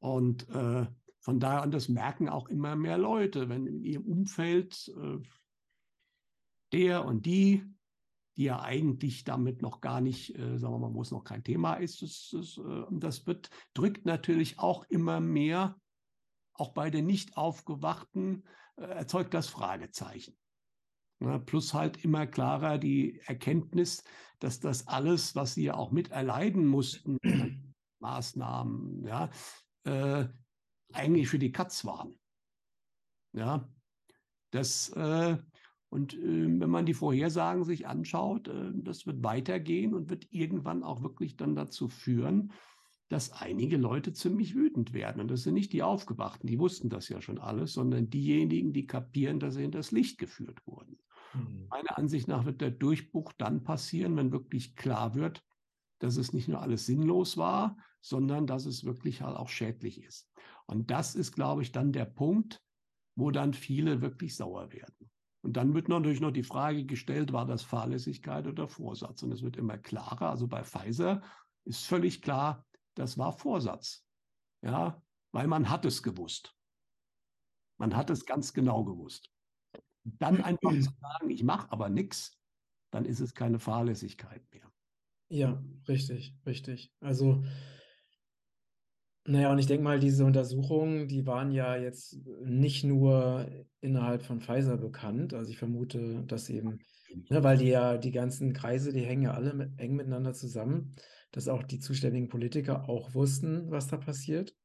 Und 0.00 0.48
äh, 0.50 0.86
von 1.20 1.40
daher, 1.40 1.62
und 1.62 1.72
das 1.72 1.88
merken 1.88 2.28
auch 2.28 2.48
immer 2.48 2.76
mehr 2.76 2.96
Leute, 2.96 3.48
wenn 3.48 3.66
in 3.66 3.82
ihrem 3.82 4.04
Umfeld 4.04 4.90
der 6.72 7.04
und 7.04 7.26
die, 7.26 7.64
die 8.36 8.44
ja 8.44 8.62
eigentlich 8.62 9.24
damit 9.24 9.60
noch 9.60 9.80
gar 9.80 10.00
nicht, 10.00 10.36
sagen 10.36 10.60
wir 10.60 10.78
mal, 10.78 10.94
wo 10.94 11.02
es 11.02 11.10
noch 11.10 11.24
kein 11.24 11.42
Thema 11.42 11.74
ist, 11.74 12.02
das, 12.02 12.60
das, 12.92 13.26
wird, 13.26 13.50
drückt 13.74 14.06
natürlich 14.06 14.60
auch 14.60 14.84
immer 14.84 15.18
mehr, 15.18 15.76
auch 16.54 16.72
bei 16.72 16.88
den 16.88 17.06
nicht 17.06 17.36
aufgewachten, 17.36 18.44
erzeugt 18.76 19.34
das 19.34 19.48
Fragezeichen. 19.48 20.38
Ne, 21.20 21.40
plus 21.40 21.74
halt 21.74 22.04
immer 22.04 22.26
klarer 22.26 22.78
die 22.78 23.20
Erkenntnis, 23.26 24.04
dass 24.38 24.60
das 24.60 24.86
alles, 24.86 25.34
was 25.34 25.54
sie 25.54 25.64
ja 25.64 25.74
auch 25.74 25.90
miterleiden 25.90 26.64
mussten, 26.64 27.18
Maßnahmen, 27.98 29.04
ja, 29.04 29.28
äh, 29.84 30.28
eigentlich 30.92 31.28
für 31.28 31.40
die 31.40 31.50
Katz 31.50 31.84
waren. 31.84 32.18
Ja, 33.32 33.68
das, 34.50 34.90
äh, 34.90 35.36
und 35.90 36.14
äh, 36.14 36.60
wenn 36.60 36.70
man 36.70 36.86
die 36.86 36.94
Vorhersagen 36.94 37.64
sich 37.64 37.88
anschaut, 37.88 38.46
äh, 38.46 38.72
das 38.74 39.06
wird 39.06 39.24
weitergehen 39.24 39.94
und 39.94 40.10
wird 40.10 40.28
irgendwann 40.30 40.84
auch 40.84 41.02
wirklich 41.02 41.36
dann 41.36 41.56
dazu 41.56 41.88
führen, 41.88 42.52
dass 43.08 43.32
einige 43.32 43.76
Leute 43.76 44.12
ziemlich 44.12 44.54
wütend 44.54 44.92
werden. 44.92 45.20
Und 45.20 45.28
das 45.30 45.42
sind 45.42 45.54
nicht 45.54 45.72
die 45.72 45.82
Aufgewachten, 45.82 46.46
die 46.46 46.58
wussten 46.58 46.90
das 46.90 47.08
ja 47.08 47.20
schon 47.20 47.38
alles, 47.38 47.72
sondern 47.72 48.10
diejenigen, 48.10 48.72
die 48.72 48.86
kapieren, 48.86 49.40
dass 49.40 49.54
sie 49.54 49.64
in 49.64 49.72
das 49.72 49.90
Licht 49.90 50.18
geführt 50.18 50.64
wurden. 50.66 50.98
Mhm. 51.34 51.66
Meiner 51.68 51.98
Ansicht 51.98 52.28
nach 52.28 52.44
wird 52.44 52.60
der 52.60 52.70
Durchbruch 52.70 53.32
dann 53.38 53.64
passieren, 53.64 54.16
wenn 54.16 54.32
wirklich 54.32 54.76
klar 54.76 55.14
wird, 55.14 55.44
dass 56.00 56.16
es 56.16 56.32
nicht 56.32 56.48
nur 56.48 56.60
alles 56.60 56.86
sinnlos 56.86 57.36
war, 57.36 57.76
sondern 58.00 58.46
dass 58.46 58.66
es 58.66 58.84
wirklich 58.84 59.22
halt 59.22 59.36
auch 59.36 59.48
schädlich 59.48 60.02
ist. 60.02 60.30
Und 60.66 60.90
das 60.90 61.14
ist, 61.14 61.32
glaube 61.32 61.62
ich, 61.62 61.72
dann 61.72 61.92
der 61.92 62.04
Punkt, 62.04 62.62
wo 63.16 63.30
dann 63.30 63.52
viele 63.52 64.00
wirklich 64.00 64.36
sauer 64.36 64.72
werden. 64.72 65.10
Und 65.42 65.56
dann 65.56 65.74
wird 65.74 65.88
natürlich 65.88 66.20
noch 66.20 66.30
die 66.30 66.42
Frage 66.42 66.84
gestellt, 66.84 67.32
war 67.32 67.46
das 67.46 67.62
Fahrlässigkeit 67.62 68.46
oder 68.46 68.68
Vorsatz? 68.68 69.22
Und 69.22 69.32
es 69.32 69.42
wird 69.42 69.56
immer 69.56 69.78
klarer. 69.78 70.30
Also 70.30 70.46
bei 70.46 70.64
Pfizer 70.64 71.22
ist 71.64 71.86
völlig 71.86 72.22
klar, 72.22 72.66
das 72.94 73.18
war 73.18 73.32
Vorsatz. 73.32 74.04
Ja, 74.62 75.02
weil 75.32 75.46
man 75.46 75.68
hat 75.70 75.84
es 75.84 76.02
gewusst. 76.02 76.54
Man 77.78 77.96
hat 77.96 78.10
es 78.10 78.26
ganz 78.26 78.52
genau 78.52 78.84
gewusst. 78.84 79.30
Dann 80.18 80.40
einfach 80.42 80.72
zu 80.72 80.90
sagen, 81.00 81.30
ich 81.30 81.42
mache 81.42 81.70
aber 81.70 81.88
nichts, 81.88 82.38
dann 82.90 83.04
ist 83.04 83.20
es 83.20 83.34
keine 83.34 83.58
Fahrlässigkeit 83.58 84.42
mehr. 84.52 84.70
Ja, 85.30 85.62
richtig, 85.86 86.34
richtig. 86.46 86.92
Also, 87.00 87.42
naja, 89.28 89.52
und 89.52 89.58
ich 89.58 89.66
denke 89.66 89.84
mal, 89.84 89.98
diese 89.98 90.24
Untersuchungen, 90.24 91.06
die 91.06 91.26
waren 91.26 91.52
ja 91.52 91.76
jetzt 91.76 92.18
nicht 92.44 92.82
nur 92.84 93.46
innerhalb 93.80 94.22
von 94.22 94.40
Pfizer 94.40 94.78
bekannt. 94.78 95.34
Also 95.34 95.50
ich 95.50 95.58
vermute, 95.58 96.24
dass 96.26 96.48
eben, 96.48 96.78
ne, 97.28 97.44
weil 97.44 97.58
die 97.58 97.68
ja, 97.68 97.98
die 97.98 98.10
ganzen 98.10 98.54
Kreise, 98.54 98.90
die 98.90 99.04
hängen 99.04 99.24
ja 99.24 99.32
alle 99.32 99.52
mit, 99.52 99.78
eng 99.78 99.96
miteinander 99.96 100.32
zusammen, 100.32 100.94
dass 101.30 101.46
auch 101.48 101.62
die 101.62 101.78
zuständigen 101.78 102.28
Politiker 102.28 102.88
auch 102.88 103.12
wussten, 103.12 103.70
was 103.70 103.88
da 103.88 103.98
passiert. 103.98 104.56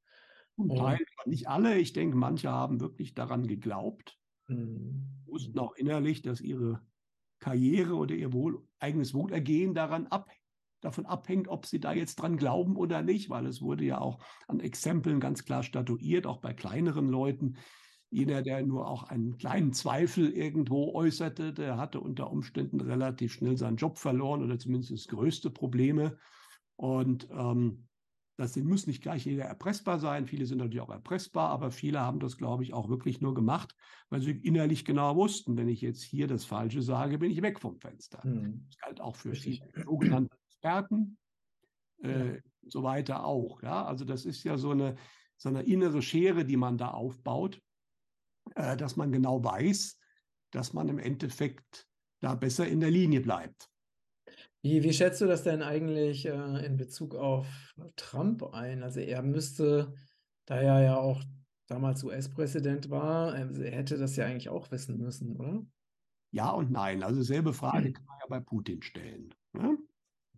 Und 0.56 0.78
Teil, 0.78 1.00
nicht 1.26 1.50
alle, 1.50 1.78
ich 1.78 1.92
denke, 1.92 2.16
manche 2.16 2.50
haben 2.50 2.80
wirklich 2.80 3.14
daran 3.14 3.48
geglaubt, 3.48 4.18
mhm. 4.48 5.08
wussten 5.26 5.58
auch 5.60 5.76
innerlich, 5.76 6.22
dass 6.22 6.42
ihre 6.42 6.82
Karriere 7.40 7.96
oder 7.96 8.16
ihr 8.16 8.34
Wohl, 8.34 8.66
eigenes 8.80 9.14
Wohlergehen 9.14 9.74
daran 9.74 10.08
abhängt 10.08 10.44
davon 10.84 11.06
abhängt, 11.06 11.48
ob 11.48 11.66
sie 11.66 11.80
da 11.80 11.94
jetzt 11.94 12.16
dran 12.16 12.38
glauben 12.38 12.76
oder 12.76 13.02
nicht, 13.02 13.30
weil 13.30 13.46
es 13.46 13.62
wurde 13.62 13.86
ja 13.86 14.00
auch 14.00 14.20
an 14.48 14.60
Exempeln 14.60 15.20
ganz 15.20 15.46
klar 15.46 15.64
statuiert, 15.64 16.28
auch 16.28 16.40
bei 16.40 16.54
kleineren 16.54 17.08
Leuten. 17.10 17.58
Jeder, 18.10 18.42
der 18.42 18.64
nur 18.66 18.88
auch 18.88 19.04
einen 19.04 19.38
kleinen 19.38 19.74
Zweifel 19.74 20.30
irgendwo 20.30 20.94
äußerte, 20.94 21.54
der 21.54 21.78
hatte 21.78 22.00
unter 22.00 22.30
Umständen 22.30 22.80
relativ 22.80 23.34
schnell 23.34 23.58
seinen 23.58 23.78
Job 23.78 23.98
verloren 23.98 24.44
oder 24.44 24.60
zumindest 24.60 25.08
größte 25.10 25.50
Probleme. 25.50 26.18
Und 26.76 27.28
ähm, 27.32 27.88
das 28.36 28.56
muss 28.58 28.88
nicht 28.88 29.04
gleich 29.04 29.26
jeder 29.26 29.46
erpressbar 29.46 30.00
sein. 30.00 30.26
Viele 30.26 30.46
sind 30.46 30.58
natürlich 30.58 30.82
auch 30.82 30.90
erpressbar, 30.90 31.50
aber 31.50 31.70
viele 31.70 32.00
haben 32.00 32.20
das, 32.20 32.38
glaube 32.38 32.64
ich, 32.64 32.74
auch 32.74 32.90
wirklich 32.90 33.22
nur 33.22 33.34
gemacht, 33.36 33.76
weil 34.10 34.22
sie 34.22 34.32
innerlich 34.32 34.86
genau 34.86 35.16
wussten, 35.16 35.56
wenn 35.56 35.68
ich 35.68 35.82
jetzt 35.82 36.02
hier 36.02 36.28
das 36.28 36.44
Falsche 36.44 36.82
sage, 36.82 37.20
bin 37.20 37.32
ich 37.32 37.42
weg 37.42 37.60
vom 37.60 37.78
Fenster. 37.78 38.26
Mhm. 38.26 38.66
Das 38.68 38.78
galt 38.78 39.02
auch 39.02 39.16
für 39.16 39.36
viele 39.36 39.70
sogenannte 39.86 40.36
Experten, 40.48 41.18
äh, 42.02 42.42
so 42.66 42.82
weiter 42.82 43.24
auch. 43.24 43.62
Ja? 43.62 43.86
Also 43.86 44.04
das 44.04 44.26
ist 44.26 44.44
ja 44.44 44.58
so 44.58 44.72
eine, 44.72 44.96
so 45.38 45.50
eine 45.50 45.62
innere 45.64 46.02
Schere, 46.02 46.44
die 46.44 46.58
man 46.58 46.78
da 46.78 46.90
aufbaut, 46.90 47.62
äh, 48.56 48.76
dass 48.76 48.96
man 48.96 49.12
genau 49.12 49.44
weiß, 49.44 50.00
dass 50.52 50.74
man 50.74 50.90
im 50.90 50.98
Endeffekt 50.98 51.88
da 52.20 52.34
besser 52.34 52.68
in 52.68 52.80
der 52.80 52.92
Linie 52.92 53.22
bleibt. 53.22 53.70
Wie, 54.64 54.82
wie 54.82 54.94
schätzt 54.94 55.22
du 55.22 55.28
das 55.28 55.44
denn 55.44 55.62
eigentlich 55.62 56.26
äh, 56.26 56.66
in 56.66 56.78
Bezug 56.78 57.14
auf 57.14 57.46
Trump 57.96 58.44
ein? 58.54 58.82
Also 58.82 59.00
er 59.00 59.22
müsste, 59.22 59.94
da 60.46 60.56
er 60.56 60.82
ja 60.82 60.98
auch 60.98 61.22
damals 61.68 62.04
US-Präsident 62.04 62.90
war, 62.90 63.36
er 63.36 63.72
hätte 63.72 63.98
das 63.98 64.16
ja 64.16 64.26
eigentlich 64.26 64.50
auch 64.50 64.72
wissen 64.72 64.98
müssen, 64.98 65.36
oder? 65.36 65.66
Ja 66.32 66.50
und 66.50 66.72
nein. 66.72 67.04
Also 67.04 67.22
selbe 67.22 67.54
Frage 67.54 67.86
hm. 67.86 67.94
kann 67.94 68.06
man 68.06 68.18
ja 68.20 68.26
bei 68.28 68.40
Putin 68.40 68.82
stellen. 68.82 69.34
Ne? 69.54 69.78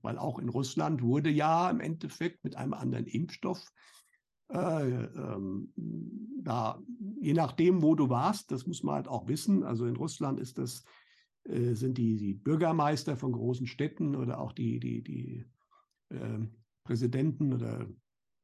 weil 0.06 0.20
auch 0.20 0.38
in 0.38 0.50
Russland 0.50 1.02
wurde 1.02 1.32
ja 1.32 1.70
im 1.70 1.80
Endeffekt 1.80 2.44
mit 2.44 2.56
einem 2.56 2.76
anderen 2.76 3.08
Impfstoff 3.08 3.74
äh, 4.54 4.58
ähm, 4.58 5.74
da, 6.44 6.80
je 7.20 7.34
nachdem, 7.34 7.82
wo 7.82 7.96
du 7.96 8.08
warst, 8.08 8.52
das 8.52 8.68
muss 8.68 8.84
man 8.84 8.96
halt 8.96 9.08
auch 9.08 9.28
wissen. 9.28 9.64
Also 9.64 9.88
in 9.88 9.96
Russland 9.96 10.40
ist 10.40 10.60
das, 10.60 10.86
äh, 11.46 11.74
sind 11.74 11.98
die, 11.98 12.18
die, 12.18 12.34
Bürgermeister 12.34 13.16
von 13.16 13.32
großen 13.32 13.68
Städten 13.68 14.16
oder 14.16 14.40
auch 14.40 14.52
die, 14.52 14.80
die, 14.80 15.04
die 15.04 15.46
äh, 16.10 16.40
Präsidenten 16.84 17.54
oder 17.54 17.88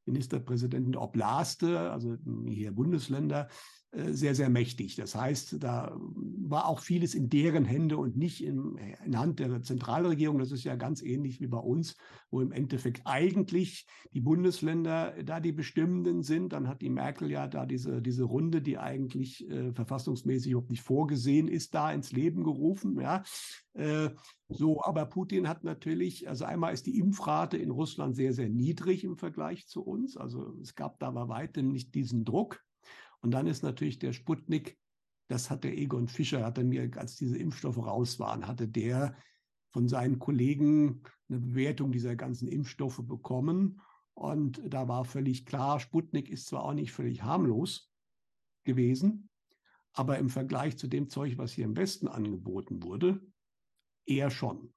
Ministerpräsidenten 0.06 0.96
Oblaste, 0.96 1.92
also 1.92 2.18
hier 2.48 2.72
Bundesländer, 2.72 3.48
sehr, 3.94 4.36
sehr 4.36 4.50
mächtig. 4.50 4.96
Das 4.96 5.16
heißt, 5.16 5.62
da 5.62 5.98
war 5.98 6.68
auch 6.68 6.80
vieles 6.80 7.14
in 7.14 7.30
deren 7.30 7.66
Hände 7.66 7.98
und 7.98 8.16
nicht 8.16 8.42
in, 8.42 8.78
in 9.04 9.18
Hand 9.18 9.40
der 9.40 9.62
Zentralregierung. 9.64 10.40
Das 10.40 10.54
ist 10.54 10.64
ja 10.64 10.76
ganz 10.78 11.02
ähnlich 11.02 11.42
wie 11.42 11.48
bei 11.48 11.58
uns, 11.58 11.98
wo 12.30 12.40
im 12.40 12.54
Endeffekt 12.54 13.02
eigentlich 13.04 13.86
die 14.14 14.22
Bundesländer 14.22 15.14
da 15.26 15.42
die 15.42 15.52
Bestimmenden 15.52 16.24
sind. 16.24 16.54
Dann 16.54 16.70
hat 16.70 16.82
die 16.82 16.90
Merkel 16.90 17.30
ja 17.30 17.48
da 17.48 17.66
diese, 17.66 18.02
diese 18.02 18.24
Runde, 18.24 18.62
die 18.62 18.78
eigentlich 18.78 19.50
äh, 19.50 19.74
verfassungsmäßig 19.74 20.52
überhaupt 20.52 20.72
nicht 20.72 20.84
vorgesehen 20.84 21.50
ist, 21.50 21.76
da 21.76 21.92
ins 21.92 22.14
Leben 22.14 22.46
gerufen. 22.46 22.98
Ja. 22.98 23.24
Äh, 23.74 24.12
so, 24.48 24.82
aber 24.84 25.06
Putin 25.06 25.50
hat 25.50 25.66
natürlich, 25.66 26.30
also 26.30 26.46
einmal 26.46 26.74
ist 26.74 26.86
die 26.86 26.98
Impfrate 26.98 27.58
in 27.58 27.72
Russland 27.72 28.16
sehr, 28.16 28.32
sehr 28.32 28.48
niedrig 28.48 29.04
im 29.04 29.18
Vergleich 29.18 29.68
zu 29.68 29.84
uns. 29.84 30.16
Also 30.16 30.58
es 30.62 30.76
gab 30.76 30.98
da 31.00 31.12
bei 31.12 31.28
weitem 31.28 31.74
nicht 31.74 31.94
diesen 31.94 32.24
Druck. 32.24 32.64
Und 33.22 33.32
dann 33.32 33.48
ist 33.48 33.64
natürlich 33.64 34.00
der 34.00 34.14
Sputnik, 34.14 34.78
das 35.28 35.50
hat 35.50 35.64
der 35.64 35.78
Egon 35.78 36.08
Fischer, 36.08 36.44
hat 36.44 36.58
er 36.58 36.64
mir, 36.64 36.90
als 36.98 37.16
diese 37.16 37.38
Impfstoffe 37.38 37.78
raus 37.78 38.20
waren, 38.20 38.48
hatte 38.48 38.68
der 38.68 39.16
von 39.72 39.88
seinen 39.88 40.20
Kollegen 40.20 41.04
eine 41.30 41.40
Bewertung 41.40 41.92
dieser 41.92 42.16
ganzen 42.16 42.48
Impfstoffe 42.48 43.02
bekommen. 43.04 43.80
Und 44.14 44.62
da 44.66 44.88
war 44.88 45.06
völlig 45.06 45.46
klar, 45.46 45.80
Sputnik 45.80 46.30
ist 46.30 46.48
zwar 46.48 46.66
auch 46.66 46.74
nicht 46.74 46.92
völlig 46.92 47.24
harmlos 47.24 47.94
gewesen, 48.66 49.30
aber 49.94 50.18
im 50.18 50.30
Vergleich 50.30 50.78
zu 50.78 50.88
dem 50.88 51.10
Zeug, 51.10 51.38
was 51.38 51.54
hier 51.54 51.66
im 51.66 51.78
Westen 51.78 52.08
angeboten 52.08 52.84
wurde, 52.84 53.22
eher 54.06 54.30
schon. 54.30 54.74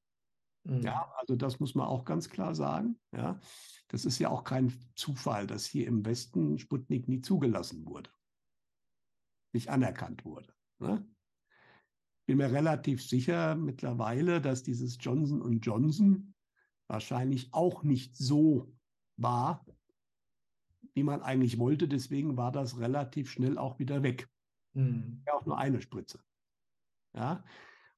Mhm. 0.62 0.82
Ja, 0.82 1.12
also 1.18 1.34
das 1.34 1.58
muss 1.58 1.74
man 1.74 1.88
auch 1.88 2.04
ganz 2.04 2.28
klar 2.28 2.54
sagen. 2.54 3.00
Ja, 3.12 3.40
das 3.88 4.04
ist 4.04 4.20
ja 4.20 4.28
auch 4.28 4.44
kein 4.44 4.72
Zufall, 4.94 5.46
dass 5.46 5.66
hier 5.66 5.88
im 5.88 6.04
Westen 6.04 6.58
Sputnik 6.58 7.08
nie 7.08 7.20
zugelassen 7.20 7.84
wurde 7.86 8.10
nicht 9.54 9.70
anerkannt 9.70 10.24
wurde. 10.24 10.52
Ne? 10.78 11.06
Bin 12.26 12.38
mir 12.38 12.52
relativ 12.52 13.02
sicher 13.02 13.54
mittlerweile, 13.54 14.40
dass 14.40 14.62
dieses 14.62 14.98
Johnson 15.00 15.60
Johnson 15.60 16.34
wahrscheinlich 16.88 17.52
auch 17.52 17.82
nicht 17.82 18.16
so 18.16 18.74
war, 19.16 19.64
wie 20.94 21.02
man 21.02 21.22
eigentlich 21.22 21.58
wollte. 21.58 21.88
Deswegen 21.88 22.36
war 22.36 22.52
das 22.52 22.78
relativ 22.78 23.30
schnell 23.30 23.58
auch 23.58 23.78
wieder 23.78 24.02
weg. 24.02 24.28
Mhm. 24.74 25.22
Ja, 25.26 25.34
auch 25.34 25.46
nur 25.46 25.58
eine 25.58 25.80
Spritze. 25.80 26.20
Ja, 27.14 27.44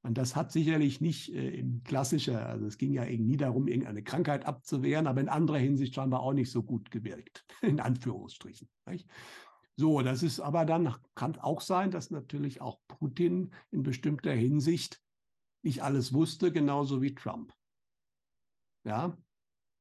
und 0.07 0.17
das 0.19 0.37
hat 0.37 0.53
sicherlich 0.53 1.01
nicht 1.01 1.35
äh, 1.35 1.51
in 1.51 1.83
klassischer, 1.83 2.47
also 2.47 2.67
es 2.67 2.79
ging 2.79 2.93
ja 2.93 3.05
nie 3.05 3.37
darum, 3.37 3.67
irgendeine 3.67 4.05
Krankheit 4.05 4.47
abzuwehren, 4.47 5.09
aber 5.09 5.21
in 5.21 5.29
anderer 5.29 5.59
Hinsicht 5.59 5.97
scheinbar 5.97 6.21
auch 6.21 6.33
nicht 6.33 6.51
so 6.51 6.63
gut 6.63 6.93
gewirkt, 6.93 7.45
in 7.61 7.81
Anführungsstrichen. 7.81 8.69
Nicht? 8.89 9.09
So, 9.79 10.01
das 10.01 10.23
ist 10.23 10.41
aber 10.41 10.65
dann, 10.65 10.95
kann 11.15 11.39
auch 11.39 11.61
sein, 11.61 11.91
dass 11.91 12.11
natürlich 12.11 12.61
auch 12.63 12.81
Putin 12.89 13.53
in 13.71 13.83
bestimmter 13.83 14.33
Hinsicht 14.33 15.03
nicht 15.63 15.83
alles 15.83 16.15
wusste, 16.15 16.51
genauso 16.51 17.03
wie 17.03 17.15
Trump. 17.15 17.53
Ja, 18.85 19.17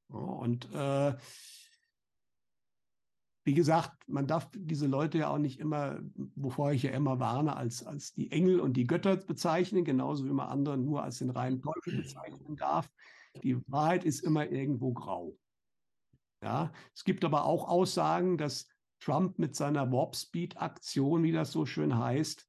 und 0.08 0.72
äh, 0.74 1.16
wie 3.46 3.54
gesagt, 3.54 3.92
man 4.08 4.26
darf 4.26 4.50
diese 4.54 4.88
Leute 4.88 5.20
ja 5.20 5.30
auch 5.30 5.38
nicht 5.38 5.60
immer, 5.60 6.00
wovor 6.36 6.72
ich 6.72 6.84
ja 6.84 6.92
immer 6.92 7.20
warne, 7.20 7.56
als, 7.56 7.86
als 7.86 8.14
die 8.14 8.32
Engel 8.32 8.60
und 8.60 8.74
die 8.74 8.88
Götter 8.88 9.18
bezeichnen, 9.18 9.86
genauso 9.86 10.26
wie 10.26 10.34
man 10.34 10.50
andere 10.50 10.78
nur 10.78 11.04
als 11.04 11.20
den 11.20 11.30
reinen 11.30 11.62
Teufel 11.62 12.02
bezeichnen 12.02 12.56
darf. 12.56 12.90
Die 13.44 13.58
Wahrheit 13.68 14.04
ist 14.04 14.22
immer 14.22 14.50
irgendwo 14.50 14.94
grau. 14.94 15.38
Ja, 16.42 16.74
es 16.96 17.04
gibt 17.04 17.24
aber 17.24 17.46
auch 17.46 17.68
Aussagen, 17.68 18.38
dass 18.38 18.68
Trump 19.00 19.40
mit 19.40 19.56
seiner 19.56 19.92
Warp 19.92 20.16
Speed 20.16 20.58
Aktion, 20.58 21.24
wie 21.24 21.32
das 21.32 21.52
so 21.52 21.66
schön 21.66 21.98
heißt, 21.98 22.48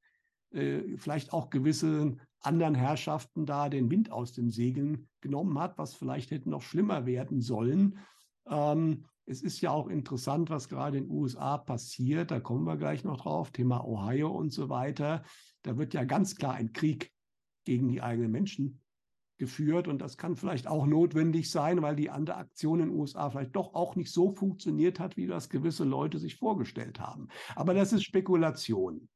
äh, 0.52 0.96
vielleicht 0.96 1.32
auch 1.32 1.50
gewisse 1.50 2.16
anderen 2.40 2.74
Herrschaften 2.74 3.46
da 3.46 3.68
den 3.68 3.90
Wind 3.90 4.12
aus 4.12 4.32
den 4.32 4.50
Segeln 4.50 5.08
genommen 5.20 5.58
hat, 5.58 5.78
was 5.78 5.94
vielleicht 5.94 6.30
hätte 6.30 6.48
noch 6.48 6.62
schlimmer 6.62 7.06
werden 7.06 7.40
sollen. 7.40 7.98
Ähm, 8.48 9.04
es 9.26 9.42
ist 9.42 9.60
ja 9.60 9.70
auch 9.70 9.88
interessant, 9.88 10.50
was 10.50 10.68
gerade 10.68 10.98
in 10.98 11.04
den 11.04 11.12
USA 11.12 11.58
passiert. 11.58 12.30
Da 12.30 12.38
kommen 12.38 12.64
wir 12.64 12.76
gleich 12.76 13.02
noch 13.02 13.20
drauf. 13.20 13.50
Thema 13.50 13.84
Ohio 13.84 14.30
und 14.30 14.52
so 14.52 14.68
weiter. 14.68 15.24
Da 15.62 15.76
wird 15.76 15.94
ja 15.94 16.04
ganz 16.04 16.36
klar 16.36 16.54
ein 16.54 16.72
Krieg 16.72 17.12
gegen 17.64 17.88
die 17.88 18.02
eigenen 18.02 18.30
Menschen 18.30 18.80
geführt. 19.38 19.88
Und 19.88 20.00
das 20.00 20.16
kann 20.16 20.36
vielleicht 20.36 20.66
auch 20.66 20.86
notwendig 20.86 21.50
sein, 21.50 21.82
weil 21.82 21.96
die 21.96 22.10
andere 22.10 22.36
Aktion 22.36 22.80
in 22.80 22.88
den 22.88 22.98
USA 22.98 23.30
vielleicht 23.30 23.56
doch 23.56 23.74
auch 23.74 23.96
nicht 23.96 24.12
so 24.12 24.30
funktioniert 24.32 25.00
hat, 25.00 25.16
wie 25.16 25.26
das 25.26 25.48
gewisse 25.48 25.84
Leute 25.84 26.18
sich 26.18 26.36
vorgestellt 26.36 27.00
haben. 27.00 27.28
Aber 27.54 27.74
das 27.74 27.92
ist 27.92 28.04
Spekulation. 28.04 29.08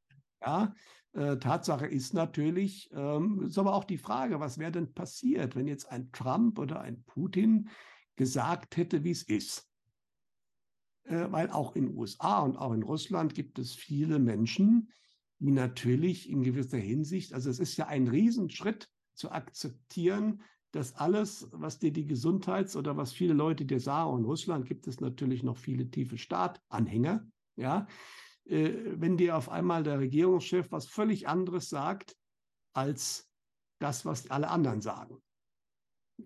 Ja, 0.43 0.73
äh, 1.13 1.37
Tatsache 1.37 1.87
ist 1.87 2.13
natürlich, 2.13 2.89
ähm, 2.93 3.43
ist 3.45 3.57
aber 3.57 3.73
auch 3.73 3.83
die 3.83 3.97
Frage, 3.97 4.39
was 4.39 4.57
wäre 4.57 4.71
denn 4.71 4.93
passiert, 4.93 5.55
wenn 5.55 5.67
jetzt 5.67 5.91
ein 5.91 6.11
Trump 6.11 6.57
oder 6.57 6.81
ein 6.81 7.03
Putin 7.03 7.69
gesagt 8.15 8.77
hätte, 8.77 9.03
wie 9.03 9.11
es 9.11 9.23
ist. 9.23 9.67
Äh, 11.03 11.31
weil 11.31 11.49
auch 11.49 11.75
in 11.75 11.87
den 11.87 11.97
USA 11.97 12.39
und 12.39 12.57
auch 12.57 12.73
in 12.73 12.83
Russland 12.83 13.35
gibt 13.35 13.59
es 13.59 13.75
viele 13.75 14.19
Menschen, 14.19 14.91
die 15.39 15.51
natürlich 15.51 16.29
in 16.29 16.43
gewisser 16.43 16.77
Hinsicht, 16.77 17.33
also 17.33 17.49
es 17.49 17.59
ist 17.59 17.75
ja 17.75 17.87
ein 17.87 18.07
Riesenschritt, 18.07 18.89
zu 19.21 19.31
akzeptieren, 19.31 20.41
dass 20.71 20.95
alles, 20.95 21.47
was 21.51 21.79
dir 21.79 21.93
die 21.93 22.07
Gesundheits- 22.07 22.75
oder 22.75 22.97
was 22.97 23.13
viele 23.13 23.33
Leute 23.33 23.65
dir 23.65 23.79
sagen, 23.79 24.17
in 24.17 24.25
Russland 24.25 24.65
gibt 24.65 24.87
es 24.87 24.99
natürlich 24.99 25.43
noch 25.43 25.57
viele 25.57 25.89
tiefe 25.89 26.17
Staatanhänger, 26.17 27.25
ja, 27.55 27.87
äh, 28.45 28.73
wenn 28.95 29.17
dir 29.17 29.37
auf 29.37 29.49
einmal 29.49 29.83
der 29.83 29.99
Regierungschef 29.99 30.71
was 30.71 30.87
völlig 30.87 31.27
anderes 31.27 31.69
sagt 31.69 32.17
als 32.73 33.29
das, 33.79 34.05
was 34.05 34.29
alle 34.31 34.49
anderen 34.49 34.81
sagen. 34.81 35.21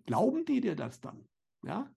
Glauben 0.06 0.46
die 0.46 0.62
dir 0.62 0.76
das 0.76 1.02
dann? 1.02 1.28
Ja? 1.64 1.92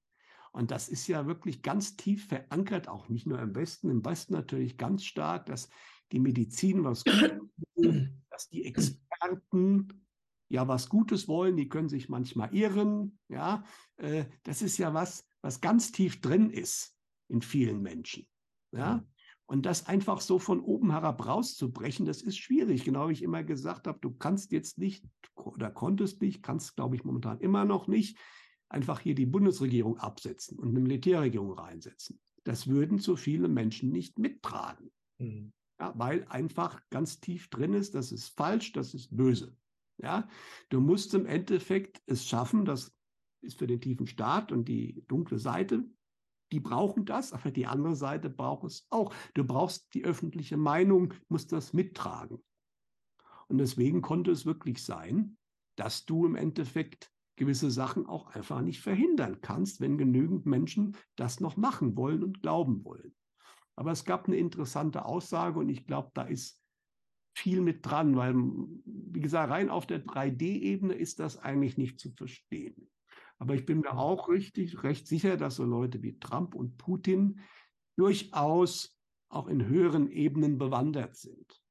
Und 0.52 0.71
das 0.71 0.88
ist 0.88 1.07
ja 1.07 1.26
wirklich 1.26 1.62
ganz 1.62 1.97
tief 1.97 2.26
verankert, 2.26 2.88
auch 2.88 3.09
nicht 3.09 3.26
nur 3.26 3.40
im 3.40 3.55
Westen, 3.55 3.90
im 3.90 4.05
Westen 4.05 4.33
natürlich 4.33 4.76
ganz 4.76 5.05
stark, 5.05 5.47
dass 5.47 5.69
die 6.12 6.21
Medizin 6.21 6.83
was 6.85 7.05
will, 7.76 8.12
dass 8.31 8.49
die 8.49 8.64
Experten 8.64 10.08
ja 10.49 10.67
was 10.69 10.88
Gutes 10.88 11.28
wollen, 11.28 11.57
die 11.57 11.69
können 11.69 11.88
sich 11.88 12.09
manchmal 12.09 12.55
irren. 12.55 13.19
Ja, 13.28 13.64
äh, 13.97 14.25
das 14.43 14.62
ist 14.62 14.78
ja 14.78 14.95
was, 14.95 15.26
was 15.43 15.61
ganz 15.61 15.93
tief 15.93 16.21
drin 16.21 16.50
ist 16.50 16.95
in 17.28 17.43
vielen 17.43 17.83
Menschen. 17.83 18.26
Ja, 18.73 19.05
und 19.47 19.64
das 19.64 19.87
einfach 19.87 20.21
so 20.21 20.38
von 20.38 20.61
oben 20.61 20.90
herab 20.90 21.26
rauszubrechen, 21.26 22.05
das 22.05 22.21
ist 22.21 22.37
schwierig. 22.37 22.85
Genau 22.85 23.09
wie 23.09 23.14
ich 23.14 23.23
immer 23.23 23.43
gesagt 23.43 23.87
habe, 23.87 23.99
du 24.00 24.11
kannst 24.11 24.52
jetzt 24.52 24.76
nicht 24.76 25.07
oder 25.35 25.71
konntest 25.71 26.21
nicht, 26.21 26.43
kannst, 26.43 26.76
glaube 26.76 26.97
ich, 26.97 27.05
momentan 27.05 27.40
immer 27.40 27.64
noch 27.64 27.88
nicht, 27.88 28.19
einfach 28.69 29.00
hier 29.00 29.14
die 29.14 29.25
Bundesregierung 29.25 29.97
absetzen 29.97 30.59
und 30.59 30.69
eine 30.69 30.81
Militärregierung 30.81 31.52
reinsetzen. 31.52 32.21
Das 32.45 32.67
würden 32.67 32.99
zu 32.99 33.17
viele 33.17 33.49
Menschen 33.49 33.90
nicht 33.90 34.19
mittragen. 34.19 34.90
Mhm. 35.19 35.52
Ja, 35.81 35.95
weil 35.97 36.26
einfach 36.28 36.83
ganz 36.90 37.21
tief 37.21 37.49
drin 37.49 37.73
ist, 37.73 37.95
das 37.95 38.12
ist 38.12 38.28
falsch, 38.37 38.73
das 38.73 38.93
ist 38.93 39.17
böse. 39.17 39.57
Ja, 39.99 40.28
du 40.69 40.81
musst 40.81 41.14
im 41.14 41.26
Endeffekt 41.26 42.00
es 42.07 42.26
schaffen, 42.26 42.64
das 42.64 42.95
ist 43.40 43.59
für 43.59 43.67
den 43.67 43.81
tiefen 43.81 44.07
Staat 44.07 44.52
und 44.52 44.69
die 44.69 45.05
dunkle 45.09 45.38
Seite 45.38 45.85
die 46.52 46.61
brauchen 46.61 47.05
das, 47.05 47.33
aber 47.33 47.50
die 47.50 47.67
andere 47.67 47.95
Seite 47.95 48.31
braucht 48.31 48.64
es 48.64 48.87
auch. 48.90 49.14
Du 49.35 49.45
brauchst 49.45 49.93
die 49.95 50.05
öffentliche 50.05 50.57
Meinung, 50.57 51.14
musst 51.28 51.52
das 51.52 51.73
mittragen. 51.73 52.43
Und 53.49 53.59
deswegen 53.59 54.02
konnte 54.02 54.31
es 54.31 54.47
wirklich 54.47 54.83
sein, 54.83 55.37
dass 55.76 56.05
du 56.05 56.26
im 56.26 56.37
Endeffekt 56.37 57.12
gewisse 57.37 57.71
Sachen 57.71 58.07
auch 58.07 58.35
einfach 58.35 58.61
nicht 58.62 58.81
verhindern 58.81 59.40
kannst, 59.40 59.81
wenn 59.81 59.97
genügend 59.97 60.45
Menschen 60.45 60.97
das 61.17 61.40
noch 61.40 61.57
machen 61.57 61.97
wollen 61.97 62.25
und 62.25 62.43
glauben 62.43 62.85
wollen. 62.85 63.14
Aber 63.76 63.93
es 63.93 64.05
gab 64.05 64.26
eine 64.26 64.37
interessante 64.37 65.05
Aussage 65.05 65.59
und 65.61 65.69
ich 65.69 65.87
glaube, 65.87 66.11
da 66.14 66.23
ist 66.23 66.58
viel 67.38 67.61
mit 67.61 67.87
dran, 67.87 68.16
weil, 68.16 68.35
wie 68.85 69.21
gesagt, 69.21 69.50
rein 69.50 69.71
auf 69.71 69.87
der 69.87 70.04
3D-Ebene 70.04 70.95
ist 70.95 71.21
das 71.21 71.38
eigentlich 71.38 71.78
nicht 71.78 71.99
zu 72.00 72.11
verstehen. 72.11 72.90
Aber 73.38 73.54
ich 73.54 73.64
bin 73.64 73.80
mir 73.80 73.97
auch 73.97 74.28
richtig, 74.28 74.83
recht 74.83 75.07
sicher, 75.07 75.37
dass 75.37 75.57
so 75.57 75.64
Leute 75.64 76.02
wie 76.02 76.18
Trump 76.18 76.54
und 76.54 76.76
Putin 76.76 77.40
durchaus 77.97 78.99
auch 79.28 79.47
in 79.47 79.66
höheren 79.66 80.11
Ebenen 80.11 80.59
bewandert 80.59 81.16
sind. 81.16 81.62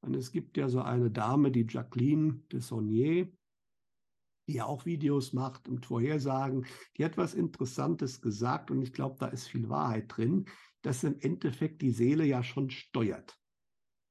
Und 0.00 0.14
es 0.14 0.30
gibt 0.30 0.56
ja 0.56 0.68
so 0.68 0.80
eine 0.80 1.10
Dame, 1.10 1.50
die 1.50 1.66
Jacqueline 1.68 2.42
de 2.52 2.60
Saunier, 2.60 3.30
die 4.48 4.54
ja 4.54 4.66
auch 4.66 4.86
Videos 4.86 5.32
macht 5.32 5.68
und 5.68 5.86
Vorhersagen. 5.86 6.66
Die 6.96 7.04
hat 7.04 7.16
was 7.16 7.34
Interessantes 7.34 8.20
gesagt 8.20 8.70
und 8.70 8.82
ich 8.82 8.92
glaube, 8.92 9.16
da 9.18 9.26
ist 9.26 9.48
viel 9.48 9.68
Wahrheit 9.68 10.06
drin, 10.08 10.46
dass 10.82 11.04
im 11.04 11.18
Endeffekt 11.20 11.82
die 11.82 11.90
Seele 11.90 12.24
ja 12.24 12.42
schon 12.42 12.70
steuert. 12.70 13.39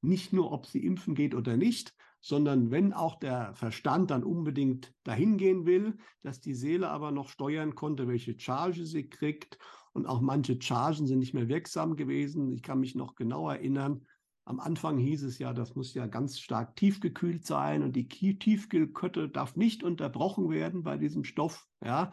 Nicht 0.00 0.32
nur, 0.32 0.52
ob 0.52 0.66
sie 0.66 0.84
impfen 0.84 1.14
geht 1.14 1.34
oder 1.34 1.56
nicht, 1.56 1.94
sondern 2.20 2.70
wenn 2.70 2.92
auch 2.92 3.18
der 3.18 3.54
Verstand 3.54 4.10
dann 4.10 4.24
unbedingt 4.24 4.92
dahin 5.04 5.36
gehen 5.36 5.66
will, 5.66 5.96
dass 6.22 6.40
die 6.40 6.54
Seele 6.54 6.88
aber 6.88 7.12
noch 7.12 7.28
steuern 7.28 7.74
konnte, 7.74 8.08
welche 8.08 8.38
Charge 8.38 8.84
sie 8.86 9.08
kriegt. 9.08 9.58
Und 9.92 10.06
auch 10.06 10.20
manche 10.20 10.60
Chargen 10.60 11.06
sind 11.06 11.18
nicht 11.18 11.34
mehr 11.34 11.48
wirksam 11.48 11.96
gewesen. 11.96 12.52
Ich 12.52 12.62
kann 12.62 12.80
mich 12.80 12.94
noch 12.94 13.14
genau 13.14 13.50
erinnern, 13.50 14.06
am 14.50 14.58
Anfang 14.58 14.98
hieß 14.98 15.22
es 15.22 15.38
ja, 15.38 15.52
das 15.52 15.76
muss 15.76 15.94
ja 15.94 16.06
ganz 16.06 16.40
stark 16.40 16.74
tiefgekühlt 16.74 17.46
sein 17.46 17.84
und 17.84 17.94
die 17.94 18.08
Tiefkühlkette 18.08 19.28
darf 19.28 19.54
nicht 19.54 19.84
unterbrochen 19.84 20.50
werden 20.50 20.82
bei 20.82 20.96
diesem 20.96 21.22
Stoff. 21.22 21.68
Ja, 21.84 22.10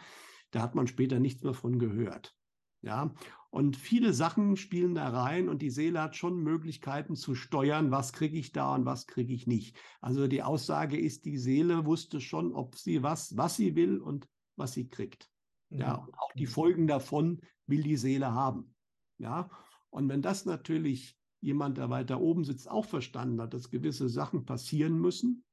da 0.51 0.62
hat 0.62 0.75
man 0.75 0.85
später 0.85 1.19
nichts 1.19 1.41
mehr 1.41 1.55
von 1.55 1.79
gehört. 1.79 2.35
Ja, 2.83 3.13
und 3.49 3.77
viele 3.77 4.13
Sachen 4.13 4.57
spielen 4.57 4.95
da 4.95 5.10
rein 5.10 5.47
und 5.47 5.62
die 5.62 5.69
Seele 5.69 6.01
hat 6.01 6.15
schon 6.15 6.43
Möglichkeiten 6.43 7.15
zu 7.15 7.33
steuern, 7.33 7.91
was 7.91 8.13
kriege 8.13 8.38
ich 8.38 8.51
da 8.51 8.75
und 8.75 8.86
was 8.86 9.07
kriege 9.07 9.33
ich 9.33 9.47
nicht. 9.47 9.77
Also 10.01 10.27
die 10.27 10.43
Aussage 10.43 10.99
ist, 10.99 11.25
die 11.25 11.38
Seele 11.38 11.86
wusste 11.86 12.19
schon, 12.19 12.53
ob 12.53 12.75
sie 12.75 13.03
was, 13.03 13.38
was 13.38 13.55
sie 13.55 13.75
will 13.75 13.99
und 13.99 14.27
was 14.57 14.73
sie 14.73 14.89
kriegt. 14.89 15.29
Ja, 15.69 15.97
mhm. 15.97 16.07
und 16.07 16.19
auch 16.19 16.31
die 16.33 16.45
Folgen 16.45 16.88
davon 16.88 17.41
will 17.65 17.83
die 17.83 17.97
Seele 17.97 18.33
haben. 18.33 18.75
Ja, 19.17 19.49
und 19.89 20.10
wenn 20.10 20.21
das 20.21 20.45
natürlich 20.45 21.17
jemand, 21.39 21.77
der 21.77 21.89
weiter 21.89 22.19
oben 22.19 22.43
sitzt, 22.43 22.69
auch 22.69 22.86
verstanden 22.86 23.41
hat, 23.41 23.53
dass 23.53 23.69
gewisse 23.69 24.10
Sachen 24.10 24.45
passieren 24.45 24.99
müssen, 24.99 25.43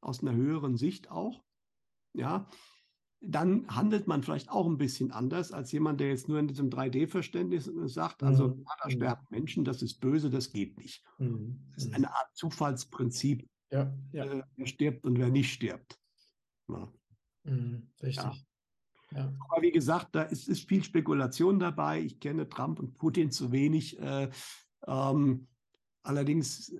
aus 0.00 0.22
einer 0.22 0.34
höheren 0.34 0.76
Sicht 0.76 1.10
auch, 1.10 1.44
ja, 2.14 2.48
dann 3.20 3.66
handelt 3.68 4.06
man 4.06 4.22
vielleicht 4.22 4.48
auch 4.48 4.66
ein 4.66 4.78
bisschen 4.78 5.10
anders 5.10 5.52
als 5.52 5.72
jemand, 5.72 6.00
der 6.00 6.08
jetzt 6.08 6.28
nur 6.28 6.38
in 6.38 6.46
diesem 6.46 6.70
3D-Verständnis 6.70 7.70
sagt, 7.86 8.22
also 8.22 8.48
mhm. 8.48 8.64
da 8.64 8.86
mhm. 8.86 8.90
sterben 8.90 9.26
Menschen, 9.30 9.64
das 9.64 9.82
ist 9.82 10.00
böse, 10.00 10.30
das 10.30 10.52
geht 10.52 10.78
nicht. 10.78 11.04
Mhm. 11.18 11.60
Das 11.74 11.84
ist 11.84 11.90
mhm. 11.90 11.96
eine 11.96 12.14
Art 12.14 12.34
Zufallsprinzip. 12.34 13.48
Ja, 13.70 13.92
ja. 14.12 14.24
Äh, 14.24 14.42
wer 14.56 14.66
stirbt 14.66 15.04
und 15.04 15.18
wer 15.18 15.30
nicht 15.30 15.52
stirbt. 15.52 15.98
Ja. 16.68 16.92
Mhm, 17.44 17.90
richtig. 18.02 18.46
Ja. 19.12 19.34
Aber 19.48 19.62
wie 19.62 19.72
gesagt, 19.72 20.14
da 20.14 20.22
ist, 20.22 20.48
ist, 20.48 20.68
viel 20.68 20.84
Spekulation 20.84 21.58
dabei. 21.58 22.00
Ich 22.00 22.20
kenne 22.20 22.48
Trump 22.48 22.78
und 22.78 22.98
Putin 22.98 23.30
zu 23.30 23.52
wenig. 23.52 23.98
Äh, 23.98 24.30
ähm, 24.86 25.48
allerdings 26.02 26.74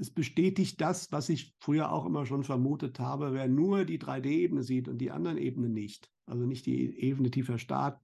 es 0.00 0.10
bestätigt 0.10 0.80
das, 0.80 1.12
was 1.12 1.28
ich 1.28 1.54
früher 1.60 1.92
auch 1.92 2.06
immer 2.06 2.24
schon 2.26 2.42
vermutet 2.42 2.98
habe, 2.98 3.32
wer 3.32 3.48
nur 3.48 3.84
die 3.84 3.98
3D-Ebene 3.98 4.62
sieht 4.62 4.88
und 4.88 4.98
die 4.98 5.10
anderen 5.10 5.36
Ebenen 5.36 5.72
nicht, 5.72 6.10
also 6.26 6.46
nicht 6.46 6.66
die 6.66 6.98
Ebene 6.98 7.30
tiefer 7.30 7.58
Staat, 7.58 8.00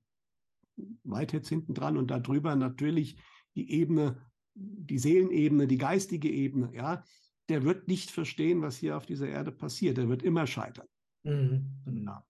weit 1.05 1.33
jetzt 1.33 1.49
hinten 1.49 1.75
dran 1.75 1.97
und 1.97 2.11
darüber 2.11 2.55
natürlich 2.55 3.19
die 3.55 3.71
Ebene, 3.71 4.21
die 4.55 4.99
Seelenebene, 4.99 5.67
die 5.67 5.79
geistige 5.79 6.31
Ebene, 6.31 6.71
ja, 6.75 7.03
der 7.49 7.65
wird 7.65 7.89
nicht 7.89 8.11
verstehen, 8.11 8.61
was 8.61 8.77
hier 8.77 8.97
auf 8.97 9.07
dieser 9.07 9.29
Erde 9.29 9.53
passiert. 9.53 9.97
Der 9.97 10.09
wird 10.09 10.23
immer 10.23 10.47
scheitern. 10.47 10.89
Mhm. 11.23 11.83
Ja. 12.05 12.27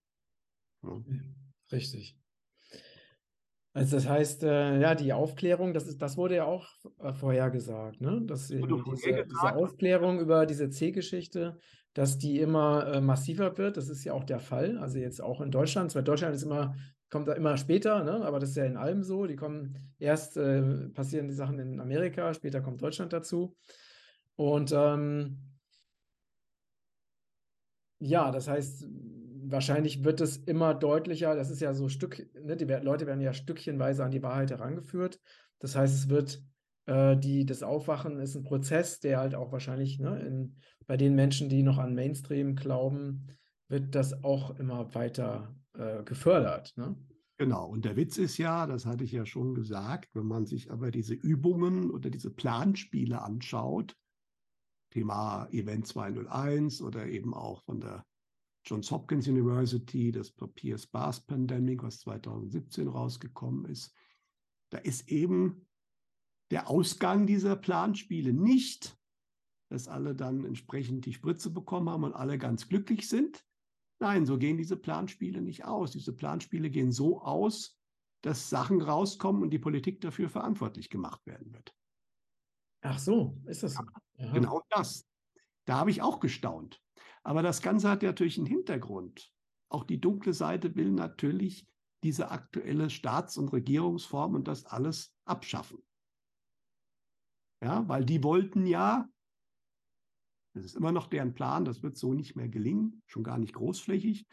Richtig. 1.72 2.16
Also 3.76 3.96
das 3.96 4.08
heißt, 4.08 4.42
äh, 4.42 4.80
ja, 4.80 4.94
die 4.94 5.12
Aufklärung, 5.12 5.74
das, 5.74 5.86
ist, 5.86 6.00
das 6.00 6.16
wurde 6.16 6.36
ja 6.36 6.46
auch 6.46 6.66
äh, 6.98 7.12
vorhergesagt, 7.12 8.00
ne? 8.00 8.22
Dass 8.24 8.48
diese, 8.48 8.66
diese, 8.66 9.54
Aufklärung 9.54 10.18
über 10.18 10.46
diese 10.46 10.70
C-Geschichte, 10.70 11.58
dass 11.92 12.16
die 12.16 12.40
immer 12.40 12.86
äh, 12.86 13.00
massiver 13.02 13.58
wird. 13.58 13.76
Das 13.76 13.90
ist 13.90 14.02
ja 14.04 14.14
auch 14.14 14.24
der 14.24 14.40
Fall. 14.40 14.78
Also 14.78 14.98
jetzt 14.98 15.22
auch 15.22 15.42
in 15.42 15.50
Deutschland, 15.50 15.90
zwar 15.90 16.00
Deutschland 16.00 16.34
ist 16.34 16.42
immer, 16.42 16.74
kommt 17.10 17.28
da 17.28 17.34
immer 17.34 17.58
später, 17.58 18.02
ne? 18.02 18.24
aber 18.24 18.38
das 18.40 18.48
ist 18.48 18.56
ja 18.56 18.64
in 18.64 18.78
allem 18.78 19.02
so. 19.02 19.26
Die 19.26 19.36
kommen 19.36 19.76
erst 19.98 20.38
äh, 20.38 20.62
passieren 20.94 21.28
die 21.28 21.34
Sachen 21.34 21.58
in 21.58 21.78
Amerika, 21.78 22.32
später 22.32 22.62
kommt 22.62 22.80
Deutschland 22.80 23.12
dazu. 23.12 23.58
Und 24.36 24.72
ähm, 24.74 25.36
ja, 27.98 28.30
das 28.30 28.48
heißt, 28.48 28.86
wahrscheinlich 29.50 30.04
wird 30.04 30.20
es 30.20 30.36
immer 30.36 30.74
deutlicher, 30.74 31.34
das 31.34 31.50
ist 31.50 31.60
ja 31.60 31.74
so 31.74 31.88
Stück, 31.88 32.26
ne, 32.42 32.56
die 32.56 32.64
Leute 32.64 33.06
werden 33.06 33.20
ja 33.20 33.32
stückchenweise 33.32 34.04
an 34.04 34.10
die 34.10 34.22
Wahrheit 34.22 34.50
herangeführt. 34.50 35.20
Das 35.58 35.76
heißt, 35.76 35.94
es 35.94 36.08
wird 36.08 36.42
äh, 36.86 37.16
die, 37.16 37.46
das 37.46 37.62
Aufwachen 37.62 38.18
ist 38.18 38.36
ein 38.36 38.44
Prozess, 38.44 39.00
der 39.00 39.18
halt 39.18 39.34
auch 39.34 39.52
wahrscheinlich 39.52 39.98
ne, 39.98 40.20
in, 40.20 40.56
bei 40.86 40.96
den 40.96 41.14
Menschen, 41.14 41.48
die 41.48 41.62
noch 41.62 41.78
an 41.78 41.94
Mainstream 41.94 42.56
glauben, 42.56 43.26
wird 43.68 43.94
das 43.94 44.24
auch 44.24 44.58
immer 44.58 44.94
weiter 44.94 45.54
äh, 45.74 46.02
gefördert. 46.04 46.72
Ne? 46.76 46.96
Genau, 47.38 47.66
und 47.66 47.84
der 47.84 47.96
Witz 47.96 48.16
ist 48.16 48.38
ja, 48.38 48.66
das 48.66 48.86
hatte 48.86 49.04
ich 49.04 49.12
ja 49.12 49.26
schon 49.26 49.54
gesagt, 49.54 50.14
wenn 50.14 50.26
man 50.26 50.46
sich 50.46 50.70
aber 50.70 50.90
diese 50.90 51.14
Übungen 51.14 51.90
oder 51.90 52.08
diese 52.08 52.30
Planspiele 52.30 53.20
anschaut, 53.20 53.94
Thema 54.90 55.46
Event 55.50 55.86
201 55.86 56.80
oder 56.80 57.06
eben 57.06 57.34
auch 57.34 57.62
von 57.64 57.80
der 57.80 58.06
Johns 58.66 58.90
Hopkins 58.90 59.28
University, 59.28 60.10
das 60.10 60.30
Papier 60.30 60.76
Sparse 60.76 61.22
Pandemic, 61.26 61.82
was 61.82 62.00
2017 62.00 62.88
rausgekommen 62.88 63.64
ist. 63.66 63.94
Da 64.70 64.78
ist 64.78 65.08
eben 65.08 65.66
der 66.50 66.68
Ausgang 66.68 67.26
dieser 67.26 67.54
Planspiele 67.54 68.32
nicht, 68.32 68.98
dass 69.68 69.88
alle 69.88 70.14
dann 70.14 70.44
entsprechend 70.44 71.06
die 71.06 71.12
Spritze 71.12 71.50
bekommen 71.50 71.88
haben 71.88 72.04
und 72.04 72.14
alle 72.14 72.38
ganz 72.38 72.68
glücklich 72.68 73.08
sind. 73.08 73.44
Nein, 74.00 74.26
so 74.26 74.36
gehen 74.36 74.58
diese 74.58 74.76
Planspiele 74.76 75.40
nicht 75.40 75.64
aus. 75.64 75.92
Diese 75.92 76.12
Planspiele 76.12 76.68
gehen 76.68 76.92
so 76.92 77.22
aus, 77.22 77.78
dass 78.22 78.50
Sachen 78.50 78.82
rauskommen 78.82 79.42
und 79.42 79.50
die 79.50 79.58
Politik 79.58 80.00
dafür 80.00 80.28
verantwortlich 80.28 80.90
gemacht 80.90 81.24
werden 81.26 81.52
wird. 81.52 81.74
Ach 82.82 82.98
so, 82.98 83.40
ist 83.46 83.62
das? 83.62 83.78
Ja, 84.18 84.32
genau 84.32 84.62
das. 84.70 85.06
Da 85.64 85.78
habe 85.78 85.90
ich 85.90 86.02
auch 86.02 86.20
gestaunt. 86.20 86.80
Aber 87.26 87.42
das 87.42 87.60
Ganze 87.60 87.90
hat 87.90 88.04
natürlich 88.04 88.38
einen 88.38 88.46
Hintergrund. 88.46 89.32
Auch 89.68 89.82
die 89.82 90.00
dunkle 90.00 90.32
Seite 90.32 90.76
will 90.76 90.92
natürlich 90.92 91.66
diese 92.04 92.30
aktuelle 92.30 92.88
Staats- 92.88 93.36
und 93.36 93.52
Regierungsform 93.52 94.36
und 94.36 94.46
das 94.46 94.64
alles 94.64 95.12
abschaffen. 95.24 95.82
Ja, 97.60 97.88
weil 97.88 98.04
die 98.04 98.22
wollten 98.22 98.64
ja, 98.64 99.08
das 100.54 100.66
ist 100.66 100.76
immer 100.76 100.92
noch 100.92 101.08
deren 101.08 101.34
Plan, 101.34 101.64
das 101.64 101.82
wird 101.82 101.96
so 101.96 102.14
nicht 102.14 102.36
mehr 102.36 102.48
gelingen, 102.48 103.02
schon 103.06 103.24
gar 103.24 103.38
nicht 103.38 103.54
großflächig, 103.54 104.24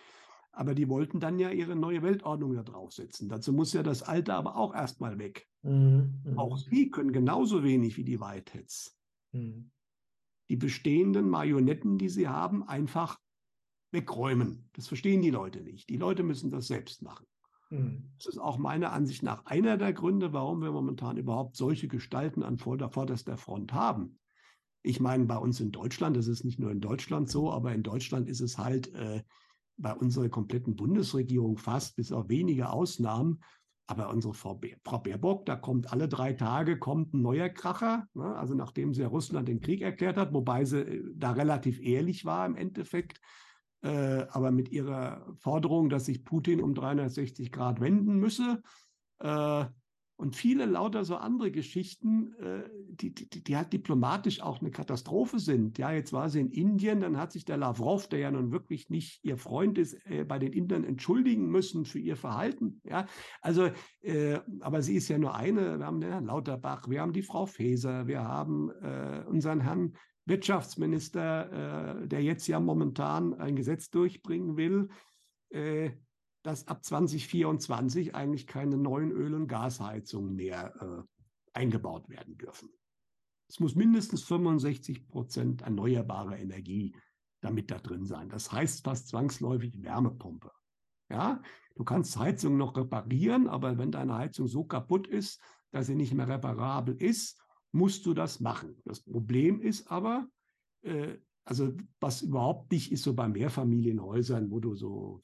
aber 0.51 0.75
die 0.75 0.87
wollten 0.87 1.19
dann 1.19 1.39
ja 1.39 1.49
ihre 1.49 1.75
neue 1.75 2.03
Weltordnung 2.03 2.53
da 2.53 2.61
draufsetzen. 2.61 3.27
Dazu 3.27 3.53
muss 3.53 3.73
ja 3.73 3.81
das 3.81 4.03
Alte 4.03 4.35
aber 4.35 4.55
auch 4.55 4.75
erstmal 4.75 5.17
weg. 5.17 5.49
Mhm, 5.63 6.35
auch 6.35 6.57
mhm. 6.57 6.69
sie 6.69 6.91
können 6.91 7.11
genauso 7.11 7.63
wenig 7.63 7.97
wie 7.97 8.03
die 8.03 8.19
Whiteheads. 8.19 8.95
Mhm. 9.31 9.71
Die 10.53 10.57
bestehenden 10.57 11.31
Marionetten, 11.31 11.97
die 11.97 12.09
sie 12.09 12.27
haben, 12.27 12.61
einfach 12.61 13.19
wegräumen. 13.89 14.69
Das 14.73 14.87
verstehen 14.87 15.23
die 15.23 15.31
Leute 15.31 15.61
nicht. 15.61 15.89
Die 15.89 15.97
Leute 15.97 16.21
müssen 16.21 16.51
das 16.51 16.67
selbst 16.67 17.01
machen. 17.01 17.25
Mhm. 17.71 18.11
Das 18.19 18.27
ist 18.27 18.37
auch 18.37 18.59
meiner 18.59 18.91
Ansicht 18.91 19.23
nach 19.23 19.47
einer 19.47 19.77
der 19.77 19.93
Gründe, 19.93 20.31
warum 20.31 20.61
wir 20.61 20.71
momentan 20.71 21.17
überhaupt 21.17 21.55
solche 21.55 21.87
Gestalten 21.87 22.43
an 22.43 22.59
vorderster 22.59 23.35
Front 23.35 23.73
haben. 23.73 24.19
Ich 24.83 24.99
meine, 24.99 25.25
bei 25.25 25.37
uns 25.37 25.59
in 25.59 25.71
Deutschland, 25.71 26.15
das 26.17 26.27
ist 26.27 26.43
nicht 26.43 26.59
nur 26.59 26.69
in 26.69 26.81
Deutschland 26.81 27.31
so, 27.31 27.51
aber 27.51 27.73
in 27.73 27.81
Deutschland 27.81 28.29
ist 28.29 28.41
es 28.41 28.59
halt 28.59 28.93
äh, 28.93 29.23
bei 29.77 29.95
unserer 29.95 30.29
kompletten 30.29 30.75
Bundesregierung 30.75 31.57
fast, 31.57 31.95
bis 31.95 32.11
auf 32.11 32.29
wenige 32.29 32.69
Ausnahmen. 32.69 33.41
Aber 33.87 34.09
unsere 34.09 34.33
Frau, 34.33 34.59
Frau 34.83 34.99
Baerbock, 34.99 35.45
da 35.45 35.55
kommt 35.55 35.91
alle 35.91 36.07
drei 36.07 36.33
Tage 36.33 36.79
kommt 36.79 37.13
ein 37.13 37.21
neuer 37.21 37.49
Kracher. 37.49 38.07
Ne? 38.13 38.35
Also 38.35 38.53
nachdem 38.55 38.93
sie 38.93 39.03
Russland 39.03 39.47
den 39.47 39.59
Krieg 39.59 39.81
erklärt 39.81 40.17
hat, 40.17 40.33
wobei 40.33 40.63
sie 40.63 40.79
äh, 40.79 41.03
da 41.15 41.31
relativ 41.31 41.81
ehrlich 41.81 42.23
war 42.23 42.45
im 42.45 42.55
Endeffekt. 42.55 43.19
Äh, 43.81 44.25
aber 44.29 44.51
mit 44.51 44.69
ihrer 44.69 45.25
Forderung, 45.35 45.89
dass 45.89 46.05
sich 46.05 46.23
Putin 46.23 46.61
um 46.61 46.73
360 46.73 47.51
Grad 47.51 47.81
wenden 47.81 48.15
müsse. 48.15 48.61
Äh, 49.19 49.65
und 50.15 50.35
viele 50.35 50.65
lauter 50.65 51.03
so 51.05 51.15
andere 51.15 51.51
Geschichten, 51.51 52.33
äh, 52.35 52.69
die, 52.89 53.13
die, 53.13 53.43
die 53.43 53.57
halt 53.57 53.73
diplomatisch 53.73 54.41
auch 54.41 54.61
eine 54.61 54.71
Katastrophe 54.71 55.39
sind. 55.39 55.77
Ja, 55.77 55.91
jetzt 55.91 56.13
war 56.13 56.29
sie 56.29 56.41
in 56.41 56.51
Indien, 56.51 56.99
dann 57.01 57.17
hat 57.17 57.31
sich 57.31 57.45
der 57.45 57.57
Lavrov, 57.57 58.07
der 58.07 58.19
ja 58.19 58.31
nun 58.31 58.51
wirklich 58.51 58.89
nicht 58.89 59.23
ihr 59.23 59.37
Freund 59.37 59.77
ist, 59.77 59.95
äh, 60.05 60.23
bei 60.23 60.37
den 60.39 60.53
Indern 60.53 60.83
entschuldigen 60.83 61.49
müssen 61.49 61.85
für 61.85 61.99
ihr 61.99 62.15
Verhalten. 62.15 62.79
Ja, 62.83 63.07
also, 63.41 63.69
äh, 64.01 64.39
aber 64.61 64.81
sie 64.81 64.95
ist 64.95 65.09
ja 65.09 65.17
nur 65.17 65.35
eine. 65.35 65.79
Wir 65.79 65.85
haben 65.85 65.99
den 65.99 66.11
Herrn 66.11 66.25
Lauterbach, 66.25 66.87
wir 66.89 67.01
haben 67.01 67.13
die 67.13 67.23
Frau 67.23 67.45
Faeser, 67.45 68.07
wir 68.07 68.23
haben 68.23 68.69
äh, 68.69 69.23
unseren 69.27 69.61
Herrn 69.61 69.93
Wirtschaftsminister, 70.25 72.01
äh, 72.03 72.07
der 72.07 72.21
jetzt 72.21 72.47
ja 72.47 72.59
momentan 72.59 73.33
ein 73.33 73.55
Gesetz 73.55 73.89
durchbringen 73.89 74.57
will, 74.57 74.89
äh, 75.49 75.91
dass 76.43 76.67
ab 76.67 76.83
2024 76.83 78.15
eigentlich 78.15 78.47
keine 78.47 78.77
neuen 78.77 79.11
Öl- 79.11 79.33
und 79.33 79.47
Gasheizungen 79.47 80.35
mehr 80.35 80.73
äh, 80.81 81.03
eingebaut 81.53 82.09
werden 82.09 82.37
dürfen. 82.37 82.69
Es 83.49 83.59
muss 83.59 83.75
mindestens 83.75 84.23
65 84.23 85.07
Prozent 85.07 85.61
erneuerbare 85.61 86.37
Energie 86.37 86.95
damit 87.43 87.71
da 87.71 87.77
drin 87.77 88.05
sein. 88.05 88.29
Das 88.29 88.51
heißt 88.51 88.83
fast 88.83 89.09
zwangsläufig 89.09 89.83
Wärmepumpe. 89.83 90.51
Ja, 91.09 91.41
du 91.75 91.83
kannst 91.83 92.17
Heizung 92.17 92.57
noch 92.57 92.75
reparieren, 92.75 93.47
aber 93.47 93.77
wenn 93.77 93.91
deine 93.91 94.15
Heizung 94.15 94.47
so 94.47 94.63
kaputt 94.63 95.07
ist, 95.07 95.41
dass 95.71 95.87
sie 95.87 95.95
nicht 95.95 96.13
mehr 96.13 96.27
reparabel 96.27 96.95
ist, 96.95 97.39
musst 97.71 98.05
du 98.05 98.13
das 98.13 98.39
machen. 98.39 98.81
Das 98.85 99.01
Problem 99.01 99.61
ist 99.61 99.91
aber, 99.91 100.27
äh, 100.83 101.17
also 101.45 101.73
was 101.99 102.21
überhaupt 102.21 102.71
nicht 102.71 102.91
ist 102.91 103.03
so 103.03 103.13
bei 103.13 103.27
Mehrfamilienhäusern, 103.27 104.49
wo 104.49 104.59
du 104.59 104.75
so 104.75 105.21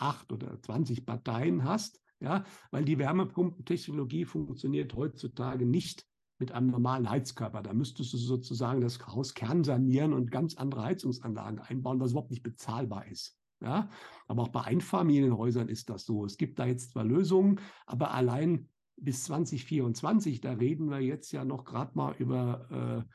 acht 0.00 0.32
oder 0.32 0.60
20 0.60 1.06
Parteien 1.06 1.64
hast, 1.64 2.00
ja, 2.20 2.44
weil 2.70 2.84
die 2.84 2.98
Wärmepumpentechnologie 2.98 4.24
funktioniert 4.24 4.94
heutzutage 4.94 5.66
nicht 5.66 6.06
mit 6.38 6.52
einem 6.52 6.68
normalen 6.68 7.08
Heizkörper. 7.08 7.62
Da 7.62 7.72
müsstest 7.72 8.12
du 8.12 8.16
sozusagen 8.16 8.80
das 8.80 9.06
Haus 9.06 9.34
kernsanieren 9.34 10.12
und 10.12 10.30
ganz 10.30 10.56
andere 10.56 10.82
Heizungsanlagen 10.82 11.60
einbauen, 11.60 12.00
was 12.00 12.12
überhaupt 12.12 12.30
nicht 12.30 12.42
bezahlbar 12.42 13.06
ist. 13.06 13.36
Ja, 13.62 13.90
aber 14.26 14.44
auch 14.44 14.48
bei 14.48 14.62
Einfamilienhäusern 14.62 15.68
ist 15.68 15.90
das 15.90 16.06
so. 16.06 16.24
Es 16.24 16.38
gibt 16.38 16.58
da 16.58 16.64
jetzt 16.64 16.92
zwar 16.92 17.04
Lösungen, 17.04 17.60
aber 17.84 18.12
allein 18.14 18.70
bis 18.96 19.24
2024, 19.24 20.40
da 20.40 20.52
reden 20.52 20.90
wir 20.90 21.00
jetzt 21.00 21.30
ja 21.32 21.44
noch 21.44 21.64
gerade 21.64 21.92
mal 21.94 22.14
über 22.18 23.06
äh, 23.06 23.14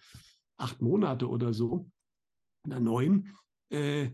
acht 0.58 0.84
Monate 0.84 1.30
oder 1.30 1.52
so, 1.54 1.90
oder 2.66 2.80
neun. 2.80 3.34
Äh, 3.70 4.12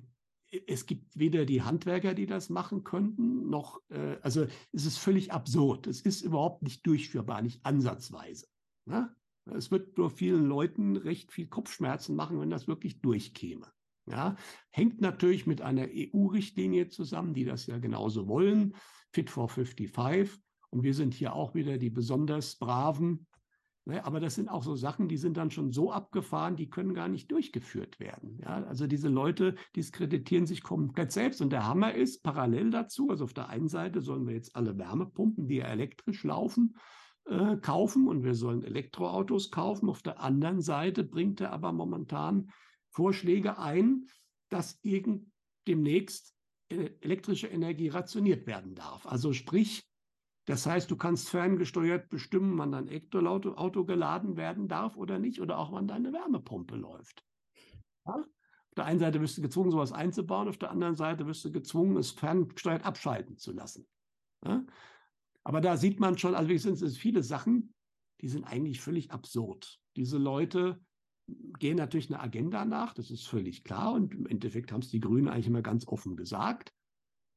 es 0.68 0.86
gibt 0.86 1.18
weder 1.18 1.46
die 1.46 1.62
Handwerker, 1.62 2.14
die 2.14 2.26
das 2.26 2.50
machen 2.50 2.84
könnten, 2.84 3.50
noch, 3.50 3.82
äh, 3.90 4.18
also 4.22 4.46
es 4.72 4.86
ist 4.86 4.98
völlig 4.98 5.32
absurd. 5.32 5.88
Es 5.88 6.02
ist 6.02 6.22
überhaupt 6.22 6.62
nicht 6.62 6.86
durchführbar, 6.86 7.42
nicht 7.42 7.66
ansatzweise. 7.66 8.48
Ne? 8.86 9.16
Es 9.46 9.72
wird 9.72 9.98
nur 9.98 10.10
vielen 10.10 10.46
Leuten 10.46 10.98
recht 10.98 11.32
viel 11.32 11.48
Kopfschmerzen 11.48 12.16
machen, 12.16 12.40
wenn 12.40 12.50
das 12.50 12.68
wirklich 12.68 13.02
durchkäme. 13.02 13.68
Ja, 14.08 14.36
hängt 14.72 15.00
natürlich 15.00 15.46
mit 15.46 15.62
einer 15.62 15.88
EU-Richtlinie 15.88 16.90
zusammen, 16.90 17.34
die 17.34 17.46
das 17.46 17.68
ja 17.68 17.78
genauso 17.78 18.28
wollen, 18.28 18.76
Fit 19.14 19.30
for 19.30 19.48
55. 19.48 20.42
Und 20.70 20.84
wir 20.84 20.94
sind 20.94 21.14
hier 21.14 21.34
auch 21.34 21.54
wieder 21.54 21.78
die 21.78 21.90
besonders 21.90 22.56
braven. 22.56 23.28
Ne? 23.86 24.04
Aber 24.06 24.20
das 24.20 24.36
sind 24.36 24.50
auch 24.50 24.64
so 24.64 24.76
Sachen, 24.76 25.08
die 25.08 25.18
sind 25.18 25.38
dann 25.38 25.52
schon 25.52 25.72
so 25.72 25.92
abgefahren, 25.92 26.56
die 26.56 26.70
können 26.70 26.94
gar 26.94 27.08
nicht 27.08 27.32
durchgeführt 27.32 28.00
werden. 28.00 28.40
Ja? 28.42 28.64
Also 28.66 28.88
diese 28.88 29.10
Leute 29.10 29.56
diskreditieren 29.76 30.46
sich 30.46 30.64
komplett 30.64 31.12
selbst. 31.12 31.42
Und 31.42 31.52
der 31.52 31.66
Hammer 31.68 31.94
ist 31.94 32.24
parallel 32.24 32.72
dazu, 32.72 33.10
also 33.10 33.24
auf 33.24 33.34
der 33.34 33.50
einen 33.50 33.70
Seite 33.70 34.02
sollen 34.02 34.28
wir 34.28 34.34
jetzt 34.34 34.56
alle 34.56 34.78
Wärmepumpen, 34.78 35.48
die 35.48 35.58
ja 35.58 35.66
elektrisch 35.66 36.24
laufen, 36.24 36.76
äh, 37.26 37.58
kaufen 37.58 38.08
und 38.08 38.24
wir 38.24 38.36
sollen 38.36 38.64
Elektroautos 38.64 39.52
kaufen. 39.52 39.90
Auf 39.90 40.02
der 40.02 40.22
anderen 40.22 40.62
Seite 40.62 41.04
bringt 41.04 41.42
er 41.42 41.52
aber 41.52 41.72
momentan 41.72 42.52
Vorschläge 42.90 43.58
ein, 43.58 44.08
dass 44.50 44.80
irgend 44.84 45.32
demnächst 45.68 46.36
äh, 46.70 46.92
elektrische 47.02 47.48
Energie 47.48 47.90
rationiert 47.90 48.48
werden 48.48 48.76
darf. 48.76 49.06
Also 49.06 49.34
sprich, 49.34 49.84
das 50.46 50.66
heißt, 50.66 50.90
du 50.90 50.96
kannst 50.96 51.30
ferngesteuert 51.30 52.10
bestimmen, 52.10 52.58
wann 52.58 52.72
dein 52.72 52.88
Elektroauto 52.88 53.54
Auto 53.54 53.86
geladen 53.86 54.38
werden 54.38 54.68
darf 54.68 54.98
oder 54.98 55.20
nicht 55.20 55.40
oder 55.40 55.58
auch 55.58 55.72
wann 55.72 55.88
deine 55.88 56.12
Wärmepumpe 56.12 56.76
läuft. 56.76 57.24
Ja? 58.06 58.16
Auf 58.16 58.76
der 58.76 58.86
einen 58.86 59.00
Seite 59.00 59.22
wirst 59.22 59.38
du 59.38 59.42
gezwungen, 59.42 59.72
sowas 59.72 59.92
einzubauen, 59.92 60.48
auf 60.48 60.58
der 60.58 60.72
anderen 60.72 60.96
Seite 60.96 61.28
wirst 61.28 61.46
du 61.46 61.52
gezwungen, 61.52 61.98
es 61.98 62.12
ferngesteuert 62.12 62.86
abschalten 62.86 63.38
zu 63.38 63.52
lassen. 63.52 63.88
Ja? 64.44 64.66
Aber 65.44 65.62
da 65.62 65.78
sieht 65.78 66.00
man 66.00 66.18
schon, 66.18 66.36
also 66.36 66.50
wie 66.50 66.58
sind 66.58 66.82
es 66.82 66.98
viele 66.98 67.22
Sachen, 67.22 67.74
die 68.22 68.28
sind 68.28 68.44
eigentlich 68.46 68.82
völlig 68.82 69.12
absurd. 69.12 69.80
Diese 69.96 70.18
Leute 70.18 70.80
gehen 71.60 71.78
natürlich 71.78 72.10
eine 72.10 72.20
Agenda 72.20 72.66
nach, 72.66 72.94
das 72.94 73.12
ist 73.12 73.28
völlig 73.28 73.64
klar. 73.64 73.94
Und 73.94 74.14
im 74.14 74.26
Endeffekt 74.26 74.72
haben 74.72 74.82
es 74.82 74.90
die 74.90 75.00
Grünen 75.00 75.28
eigentlich 75.28 75.48
immer 75.48 75.62
ganz 75.62 75.88
offen 75.88 76.16
gesagt. 76.16 76.74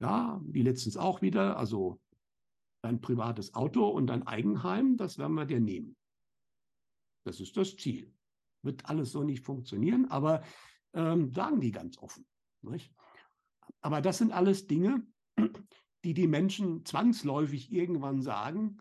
Ja, 0.01 0.41
wie 0.45 0.63
letztens 0.63 0.97
auch 0.97 1.23
wieder, 1.23 1.57
also 1.57 2.01
dein 2.85 3.01
privates 3.01 3.55
Auto 3.55 3.89
und 3.89 4.09
dein 4.09 4.27
Eigenheim, 4.27 4.97
das 4.97 5.19
werden 5.19 5.35
wir 5.35 5.47
dir 5.47 5.61
nehmen. 5.61 5.97
Das 7.25 7.41
ist 7.41 7.57
das 7.57 7.77
Ziel. 7.77 8.13
Wird 8.63 8.85
alles 8.87 9.13
so 9.13 9.23
nicht 9.23 9.45
funktionieren, 9.45 10.11
aber 10.11 10.43
ähm, 10.93 11.33
sagen 11.33 11.61
die 11.61 11.71
ganz 11.71 11.99
offen. 11.99 12.27
Nicht? 12.63 12.93
Aber 13.81 14.03
das 14.03 14.19
sind 14.19 14.33
alles 14.33 14.67
Dinge, 14.67 15.07
die 16.05 16.15
die 16.15 16.27
Menschen 16.27 16.85
zwangsläufig 16.85 17.73
irgendwann 17.73 18.21
sagen, 18.21 18.79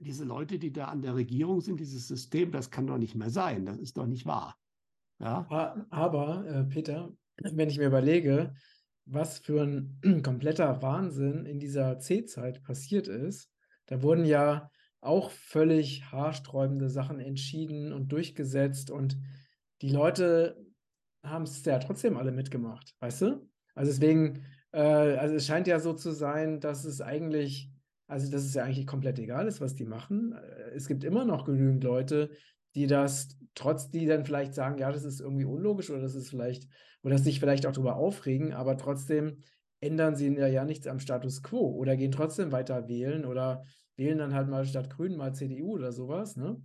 diese 0.00 0.24
Leute, 0.24 0.58
die 0.58 0.72
da 0.72 0.86
an 0.86 1.02
der 1.02 1.14
Regierung 1.14 1.60
sind, 1.60 1.78
dieses 1.78 2.08
System, 2.08 2.50
das 2.50 2.70
kann 2.70 2.86
doch 2.86 2.98
nicht 2.98 3.14
mehr 3.14 3.30
sein, 3.30 3.66
das 3.66 3.78
ist 3.78 3.98
doch 3.98 4.06
nicht 4.06 4.26
wahr. 4.26 4.58
Ja? 5.20 5.46
Aber, 5.90 6.46
äh, 6.46 6.64
Peter, 6.64 7.12
wenn 7.36 7.68
ich 7.68 7.78
mir 7.78 7.86
überlege, 7.86 8.54
was 9.12 9.38
für 9.38 9.62
ein 9.62 10.00
kompletter 10.22 10.82
Wahnsinn 10.82 11.46
in 11.46 11.58
dieser 11.58 11.98
C-Zeit 11.98 12.62
passiert 12.62 13.08
ist. 13.08 13.50
Da 13.86 14.02
wurden 14.02 14.24
ja 14.24 14.70
auch 15.00 15.30
völlig 15.30 16.04
haarsträubende 16.12 16.88
Sachen 16.88 17.18
entschieden 17.20 17.92
und 17.92 18.12
durchgesetzt 18.12 18.90
und 18.90 19.18
die 19.82 19.88
Leute 19.88 20.64
haben 21.22 21.44
es 21.44 21.64
ja 21.64 21.78
trotzdem 21.78 22.16
alle 22.16 22.32
mitgemacht, 22.32 22.94
weißt 23.00 23.22
du? 23.22 23.48
Also 23.74 23.92
deswegen, 23.92 24.44
äh, 24.72 24.80
also 24.80 25.34
es 25.34 25.46
scheint 25.46 25.66
ja 25.66 25.80
so 25.80 25.92
zu 25.94 26.12
sein, 26.12 26.60
dass 26.60 26.84
es 26.84 27.00
eigentlich, 27.00 27.70
also 28.06 28.30
dass 28.30 28.44
es 28.44 28.54
ja 28.54 28.64
eigentlich 28.64 28.86
komplett 28.86 29.18
egal 29.18 29.46
ist, 29.46 29.60
was 29.60 29.74
die 29.74 29.84
machen. 29.84 30.32
Äh, 30.32 30.70
es 30.74 30.86
gibt 30.86 31.04
immer 31.04 31.24
noch 31.24 31.44
genügend 31.44 31.82
Leute, 31.82 32.30
die 32.74 32.86
das, 32.86 33.36
trotz 33.54 33.90
die 33.90 34.06
dann 34.06 34.24
vielleicht 34.24 34.54
sagen, 34.54 34.78
ja, 34.78 34.92
das 34.92 35.04
ist 35.04 35.20
irgendwie 35.20 35.44
unlogisch 35.44 35.90
oder 35.90 36.00
das 36.00 36.14
ist 36.14 36.30
vielleicht 36.30 36.68
oder 37.02 37.18
sich 37.18 37.40
vielleicht 37.40 37.66
auch 37.66 37.72
darüber 37.72 37.96
aufregen, 37.96 38.52
aber 38.52 38.76
trotzdem 38.76 39.38
ändern 39.80 40.14
sie 40.14 40.28
ja, 40.36 40.46
ja 40.46 40.64
nichts 40.64 40.86
am 40.86 41.00
Status 41.00 41.42
quo 41.42 41.70
oder 41.70 41.96
gehen 41.96 42.12
trotzdem 42.12 42.52
weiter 42.52 42.88
wählen 42.88 43.24
oder 43.24 43.64
wählen 43.96 44.18
dann 44.18 44.34
halt 44.34 44.48
mal 44.48 44.64
statt 44.64 44.90
Grünen 44.90 45.16
mal 45.16 45.34
CDU 45.34 45.72
oder 45.72 45.92
sowas. 45.92 46.36
Ne? 46.36 46.62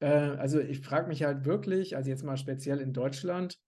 Äh, 0.00 0.08
also 0.08 0.58
ich 0.58 0.80
frage 0.80 1.08
mich 1.08 1.22
halt 1.22 1.44
wirklich, 1.44 1.96
also 1.96 2.10
jetzt 2.10 2.24
mal 2.24 2.36
speziell 2.36 2.80
in 2.80 2.92
Deutschland, 2.92 3.58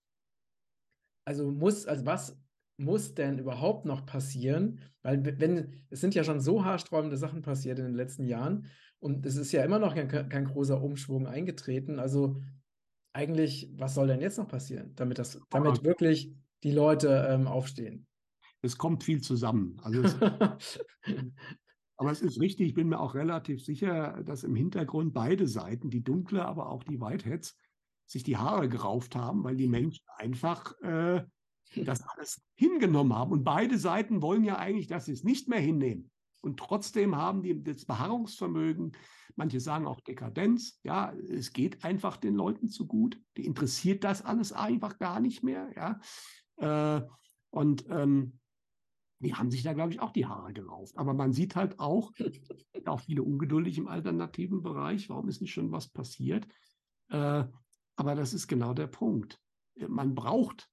also 1.24 1.50
muss, 1.50 1.86
also 1.86 2.06
was 2.06 2.38
muss 2.78 3.14
denn 3.14 3.38
überhaupt 3.38 3.84
noch 3.84 4.06
passieren? 4.06 4.80
Weil 5.02 5.38
wenn, 5.38 5.84
es 5.90 6.00
sind 6.00 6.14
ja 6.14 6.24
schon 6.24 6.40
so 6.40 6.64
haarsträubende 6.64 7.16
Sachen 7.16 7.42
passiert 7.42 7.78
in 7.78 7.84
den 7.84 7.94
letzten 7.94 8.24
Jahren 8.24 8.66
und 9.02 9.26
es 9.26 9.34
ist 9.34 9.50
ja 9.50 9.64
immer 9.64 9.80
noch 9.80 9.96
kein, 9.96 10.08
kein 10.08 10.44
großer 10.44 10.80
Umschwung 10.80 11.26
eingetreten. 11.26 11.98
Also 11.98 12.40
eigentlich, 13.12 13.68
was 13.76 13.94
soll 13.94 14.06
denn 14.06 14.20
jetzt 14.20 14.38
noch 14.38 14.46
passieren, 14.46 14.92
damit 14.94 15.18
das, 15.18 15.40
damit 15.50 15.82
wirklich 15.82 16.32
die 16.62 16.70
Leute 16.70 17.26
ähm, 17.28 17.48
aufstehen? 17.48 18.06
Es 18.62 18.78
kommt 18.78 19.02
viel 19.02 19.20
zusammen. 19.20 19.80
Also 19.82 20.02
es, 20.02 20.16
aber 21.96 22.12
es 22.12 22.22
ist 22.22 22.40
richtig, 22.40 22.68
ich 22.68 22.74
bin 22.74 22.88
mir 22.88 23.00
auch 23.00 23.16
relativ 23.16 23.64
sicher, 23.64 24.22
dass 24.22 24.44
im 24.44 24.54
Hintergrund 24.54 25.12
beide 25.12 25.48
Seiten, 25.48 25.90
die 25.90 26.04
dunkle, 26.04 26.44
aber 26.44 26.70
auch 26.70 26.84
die 26.84 27.00
Whiteheads, 27.00 27.56
sich 28.06 28.22
die 28.22 28.36
Haare 28.36 28.68
gerauft 28.68 29.16
haben, 29.16 29.42
weil 29.42 29.56
die 29.56 29.68
Menschen 29.68 30.04
einfach 30.16 30.80
äh, 30.80 31.24
das 31.84 32.04
alles 32.06 32.40
hingenommen 32.54 33.14
haben. 33.14 33.32
Und 33.32 33.42
beide 33.42 33.78
Seiten 33.78 34.22
wollen 34.22 34.44
ja 34.44 34.58
eigentlich, 34.58 34.86
dass 34.86 35.06
sie 35.06 35.12
es 35.12 35.24
nicht 35.24 35.48
mehr 35.48 35.60
hinnehmen. 35.60 36.12
Und 36.42 36.58
trotzdem 36.58 37.16
haben 37.16 37.42
die 37.42 37.62
das 37.62 37.84
Beharrungsvermögen, 37.86 38.92
manche 39.36 39.60
sagen 39.60 39.86
auch 39.86 40.00
Dekadenz, 40.00 40.80
ja, 40.82 41.12
es 41.12 41.52
geht 41.52 41.84
einfach 41.84 42.16
den 42.16 42.34
Leuten 42.34 42.68
zu 42.68 42.86
gut. 42.86 43.18
Die 43.36 43.46
interessiert 43.46 44.04
das 44.04 44.22
alles 44.22 44.52
einfach 44.52 44.98
gar 44.98 45.20
nicht 45.20 45.42
mehr, 45.42 45.70
ja. 45.76 46.00
Äh, 46.98 47.06
und 47.50 47.86
ähm, 47.88 48.38
die 49.20 49.34
haben 49.34 49.50
sich 49.50 49.62
da, 49.62 49.72
glaube 49.72 49.92
ich, 49.92 50.00
auch 50.00 50.10
die 50.10 50.26
Haare 50.26 50.52
gerauft. 50.52 50.96
Aber 50.96 51.14
man 51.14 51.32
sieht 51.32 51.54
halt 51.54 51.78
auch, 51.78 52.12
auch 52.86 53.00
viele 53.00 53.22
ungeduldig 53.22 53.78
im 53.78 53.86
alternativen 53.86 54.62
Bereich. 54.62 55.08
Warum 55.08 55.28
ist 55.28 55.40
nicht 55.40 55.52
schon 55.52 55.70
was 55.70 55.88
passiert? 55.88 56.46
Äh, 57.08 57.44
aber 57.94 58.14
das 58.16 58.34
ist 58.34 58.48
genau 58.48 58.74
der 58.74 58.88
Punkt. 58.88 59.40
Man 59.76 60.14
braucht 60.14 60.68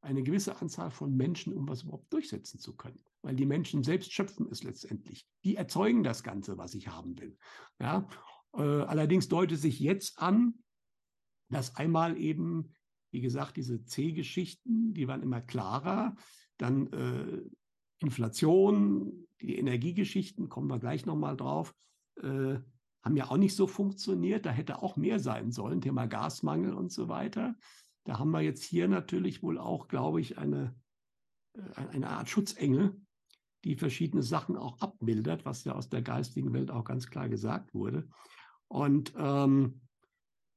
eine 0.00 0.22
gewisse 0.22 0.60
Anzahl 0.60 0.90
von 0.90 1.14
Menschen, 1.14 1.52
um 1.52 1.68
was 1.68 1.82
überhaupt 1.82 2.10
durchsetzen 2.12 2.58
zu 2.58 2.74
können. 2.74 3.04
Weil 3.22 3.36
die 3.36 3.46
Menschen 3.46 3.84
selbst 3.84 4.12
schöpfen 4.12 4.48
es 4.50 4.64
letztendlich. 4.64 5.26
Die 5.44 5.56
erzeugen 5.56 6.02
das 6.02 6.22
Ganze, 6.22 6.58
was 6.58 6.74
ich 6.74 6.88
haben 6.88 7.18
will. 7.18 7.38
Ja? 7.80 8.08
Äh, 8.54 8.62
allerdings 8.62 9.28
deutet 9.28 9.58
sich 9.58 9.78
jetzt 9.80 10.18
an, 10.18 10.54
dass 11.48 11.76
einmal 11.76 12.18
eben, 12.18 12.72
wie 13.12 13.20
gesagt, 13.20 13.56
diese 13.56 13.84
C-Geschichten, 13.84 14.94
die 14.94 15.06
waren 15.06 15.22
immer 15.22 15.40
klarer. 15.40 16.16
Dann 16.58 16.92
äh, 16.92 17.42
Inflation, 17.98 19.28
die 19.40 19.56
Energiegeschichten, 19.58 20.48
kommen 20.48 20.68
wir 20.68 20.78
gleich 20.78 21.06
nochmal 21.06 21.36
drauf, 21.36 21.74
äh, 22.16 22.58
haben 23.02 23.16
ja 23.16 23.30
auch 23.30 23.36
nicht 23.36 23.54
so 23.54 23.66
funktioniert. 23.66 24.46
Da 24.46 24.50
hätte 24.50 24.82
auch 24.82 24.96
mehr 24.96 25.20
sein 25.20 25.52
sollen, 25.52 25.80
Thema 25.80 26.06
Gasmangel 26.06 26.74
und 26.74 26.92
so 26.92 27.08
weiter. 27.08 27.54
Da 28.04 28.18
haben 28.18 28.30
wir 28.30 28.40
jetzt 28.40 28.64
hier 28.64 28.88
natürlich 28.88 29.42
wohl 29.42 29.58
auch, 29.58 29.88
glaube 29.88 30.20
ich, 30.20 30.38
eine, 30.38 30.74
äh, 31.54 31.86
eine 31.90 32.08
Art 32.08 32.28
Schutzengel, 32.28 33.00
die 33.64 33.76
verschiedene 33.76 34.22
Sachen 34.22 34.56
auch 34.56 34.80
abmildert, 34.80 35.44
was 35.44 35.64
ja 35.64 35.72
aus 35.72 35.88
der 35.88 36.02
geistigen 36.02 36.52
Welt 36.52 36.70
auch 36.70 36.84
ganz 36.84 37.06
klar 37.08 37.28
gesagt 37.28 37.74
wurde. 37.74 38.08
Und 38.68 39.12
ähm, 39.16 39.80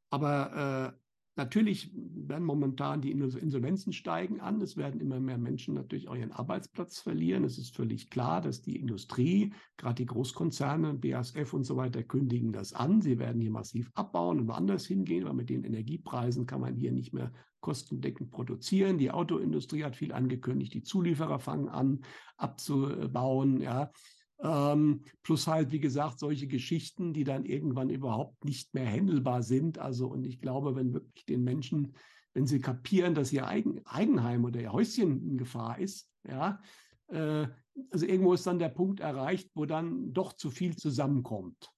aber 0.09 0.95
äh, 0.95 1.04
Natürlich 1.37 1.91
werden 1.93 2.45
momentan 2.45 3.01
die 3.01 3.11
Insolvenzen 3.11 3.91
steigen 3.91 4.39
an. 4.39 4.61
Es 4.61 4.77
werden 4.77 5.01
immer 5.01 5.19
mehr 5.19 5.37
Menschen 5.37 5.73
natürlich 5.73 6.07
auch 6.07 6.15
ihren 6.15 6.31
Arbeitsplatz 6.31 6.99
verlieren. 6.99 7.43
Es 7.43 7.57
ist 7.57 7.75
völlig 7.75 8.09
klar, 8.09 8.41
dass 8.41 8.61
die 8.61 8.77
Industrie, 8.77 9.53
gerade 9.75 9.95
die 9.95 10.05
Großkonzerne, 10.05 10.93
BASF 10.93 11.53
und 11.53 11.65
so 11.65 11.75
weiter, 11.75 12.03
kündigen 12.03 12.53
das 12.53 12.71
an. 12.71 13.01
Sie 13.01 13.19
werden 13.19 13.41
hier 13.41 13.51
massiv 13.51 13.91
abbauen 13.95 14.39
und 14.39 14.47
woanders 14.47 14.85
hingehen, 14.85 15.25
weil 15.25 15.33
mit 15.33 15.49
den 15.49 15.65
Energiepreisen 15.65 16.45
kann 16.45 16.61
man 16.61 16.75
hier 16.75 16.93
nicht 16.93 17.13
mehr 17.13 17.33
kostendeckend 17.59 18.31
produzieren. 18.31 18.97
Die 18.97 19.11
Autoindustrie 19.11 19.83
hat 19.83 19.95
viel 19.95 20.13
angekündigt. 20.13 20.73
Die 20.73 20.83
Zulieferer 20.83 21.39
fangen 21.39 21.67
an 21.67 21.99
abzubauen. 22.37 23.59
Ja. 23.59 23.91
Ähm, 24.39 25.01
plus 25.23 25.47
halt, 25.47 25.71
wie 25.71 25.79
gesagt, 25.79 26.19
solche 26.19 26.47
Geschichten, 26.47 27.13
die 27.13 27.23
dann 27.23 27.45
irgendwann 27.45 27.89
überhaupt 27.89 28.43
nicht 28.43 28.73
mehr 28.73 28.85
händelbar 28.85 29.43
sind. 29.43 29.77
Also, 29.79 30.07
und 30.07 30.25
ich 30.25 30.39
glaube, 30.39 30.75
wenn 30.75 30.93
wirklich 30.93 31.25
den 31.25 31.43
Menschen, 31.43 31.93
wenn 32.33 32.45
sie 32.45 32.59
kapieren, 32.59 33.15
dass 33.15 33.31
ihr 33.31 33.47
Eigen, 33.47 33.85
Eigenheim 33.85 34.43
oder 34.43 34.59
ihr 34.59 34.73
Häuschen 34.73 35.25
in 35.25 35.37
Gefahr 35.37 35.79
ist, 35.79 36.09
ja, 36.27 36.59
äh, 37.07 37.47
also 37.91 38.05
irgendwo 38.05 38.33
ist 38.33 38.47
dann 38.47 38.59
der 38.59 38.69
Punkt 38.69 38.99
erreicht, 38.99 39.51
wo 39.53 39.65
dann 39.65 40.13
doch 40.13 40.33
zu 40.33 40.49
viel 40.49 40.75
zusammenkommt. 40.75 41.69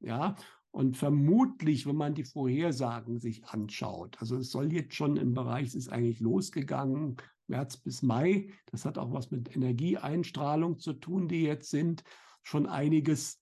Ja, 0.00 0.36
und 0.70 0.96
vermutlich, 0.96 1.86
wenn 1.86 1.96
man 1.96 2.14
die 2.14 2.24
Vorhersagen 2.24 3.20
sich 3.20 3.44
anschaut, 3.46 4.16
also 4.20 4.36
es 4.36 4.50
soll 4.50 4.72
jetzt 4.72 4.94
schon 4.94 5.16
im 5.16 5.32
Bereich, 5.32 5.68
es 5.68 5.74
ist 5.74 5.88
eigentlich 5.88 6.20
losgegangen, 6.20 7.16
März 7.46 7.76
bis 7.76 8.02
Mai. 8.02 8.50
Das 8.66 8.84
hat 8.84 8.98
auch 8.98 9.12
was 9.12 9.30
mit 9.30 9.54
Energieeinstrahlung 9.54 10.78
zu 10.78 10.94
tun, 10.94 11.28
die 11.28 11.42
jetzt 11.42 11.70
sind. 11.70 12.04
Schon 12.42 12.66
einiges 12.66 13.40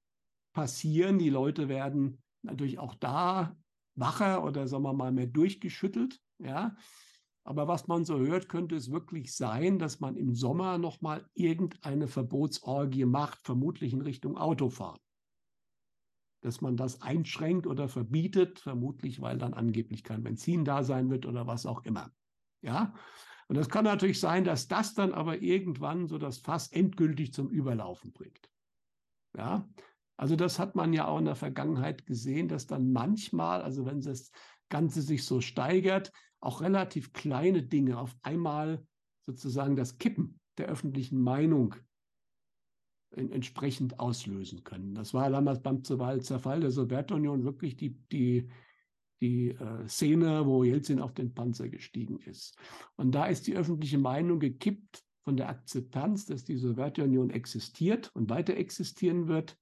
passieren. 0.53 1.19
Die 1.19 1.31
Leute 1.31 1.69
werden 1.69 2.23
natürlich 2.43 2.79
auch 2.79 2.95
da 2.95 3.57
wacher 3.95 4.45
oder 4.45 4.67
sagen 4.67 4.85
wir 4.85 4.93
mal 4.93 5.13
mehr 5.13 5.27
durchgeschüttelt. 5.27 6.21
Ja. 6.39 6.77
Aber 7.45 7.67
was 7.67 7.89
man 7.89 8.05
so 8.05 8.19
hört, 8.19 8.49
könnte 8.49 8.77
es 8.77 8.91
wirklich 8.91 9.35
sein, 9.35 9.79
dass 9.79 10.01
man 10.01 10.17
im 10.17 10.35
Sommer 10.35 10.79
nochmal 10.79 11.29
irgendeine 11.35 12.07
Verbotsorgie 12.07 13.05
macht, 13.05 13.43
vermutlich 13.43 13.93
in 13.93 14.03
Richtung 14.03 14.37
Autofahren. 14.37 15.01
Dass 16.41 16.61
man 16.61 16.77
das 16.77 17.03
einschränkt 17.03 17.67
oder 17.67 17.89
verbietet, 17.89 18.61
vermutlich, 18.61 19.21
weil 19.21 19.39
dann 19.39 19.55
angeblich 19.55 20.05
kein 20.05 20.23
Benzin 20.23 20.65
da 20.65 20.85
sein 20.85 21.11
wird 21.11 21.27
oder 21.27 21.47
was 21.47 21.67
auch 21.67 21.85
immer. 21.85 22.13
Ja, 22.63 22.95
und 23.53 23.59
es 23.59 23.69
kann 23.69 23.85
natürlich 23.85 24.19
sein, 24.19 24.45
dass 24.45 24.67
das 24.67 24.95
dann 24.95 25.13
aber 25.13 25.43
irgendwann 25.43 26.07
so 26.07 26.17
das 26.17 26.39
Fass 26.39 26.69
endgültig 26.69 27.35
zum 27.35 27.51
Überlaufen 27.51 28.11
bringt. 28.11 28.49
Ja, 29.37 29.69
also 30.17 30.37
das 30.37 30.59
hat 30.59 30.75
man 30.75 30.95
ja 30.95 31.07
auch 31.07 31.19
in 31.19 31.27
der 31.27 31.35
Vergangenheit 31.35 32.07
gesehen, 32.07 32.49
dass 32.49 32.67
dann 32.67 32.93
manchmal, 32.93 33.61
also 33.61 33.85
wenn 33.85 34.01
das 34.01 34.31
Ganze 34.71 35.03
sich 35.03 35.27
so 35.27 35.43
steigert, 35.43 36.13
auch 36.41 36.63
relativ 36.63 37.13
kleine 37.13 37.63
Dinge 37.63 37.99
auf 37.99 38.17
einmal 38.23 38.87
sozusagen 39.21 39.77
das 39.77 39.99
Kippen 39.99 40.41
der 40.57 40.69
öffentlichen 40.69 41.21
Meinung 41.21 41.75
entsprechend 43.11 44.01
auslösen 44.01 44.65
können. 44.65 44.95
Das 44.95 45.13
war 45.13 45.29
damals 45.29 45.61
beim 45.61 45.85
Zerfall 45.85 46.61
der 46.61 46.71
Sowjetunion 46.71 47.45
wirklich 47.45 47.77
die, 47.77 47.99
die 48.09 48.49
die 49.23 49.51
äh, 49.51 49.89
Szene, 49.89 50.45
wo 50.47 50.65
Jelzin 50.65 51.01
auf 51.01 51.15
den 51.15 51.33
Panzer 51.33 51.69
gestiegen 51.69 52.19
ist. 52.19 52.59
Und 52.97 53.13
da 53.13 53.27
ist 53.27 53.47
die 53.47 53.57
öffentliche 53.57 53.99
Meinung 53.99 54.41
gekippt 54.41 55.05
von 55.23 55.37
der 55.37 55.49
Akzeptanz, 55.49 56.27
dass 56.27 56.45
die 56.45 56.57
Sowjetunion 56.57 57.31
existiert 57.31 58.11
und 58.15 58.29
weiter 58.29 58.57
existieren 58.57 59.29
wird, 59.29 59.57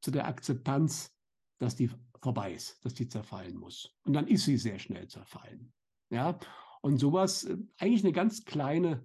zu 0.00 0.12
der 0.12 0.28
Akzeptanz, 0.28 1.12
dass 1.58 1.74
die 1.74 1.90
vorbei 2.20 2.54
ist, 2.54 2.82
dass 2.84 2.94
die 2.94 3.08
zerfallen 3.08 3.56
muss. 3.56 3.92
Und 4.04 4.12
dann 4.12 4.28
ist 4.28 4.44
sie 4.44 4.56
sehr 4.56 4.78
schnell 4.78 5.08
zerfallen. 5.08 5.72
Ja, 6.10 6.38
und 6.80 6.98
sowas, 6.98 7.44
äh, 7.44 7.58
eigentlich 7.78 8.04
eine 8.04 8.12
ganz 8.12 8.44
kleine, 8.44 9.04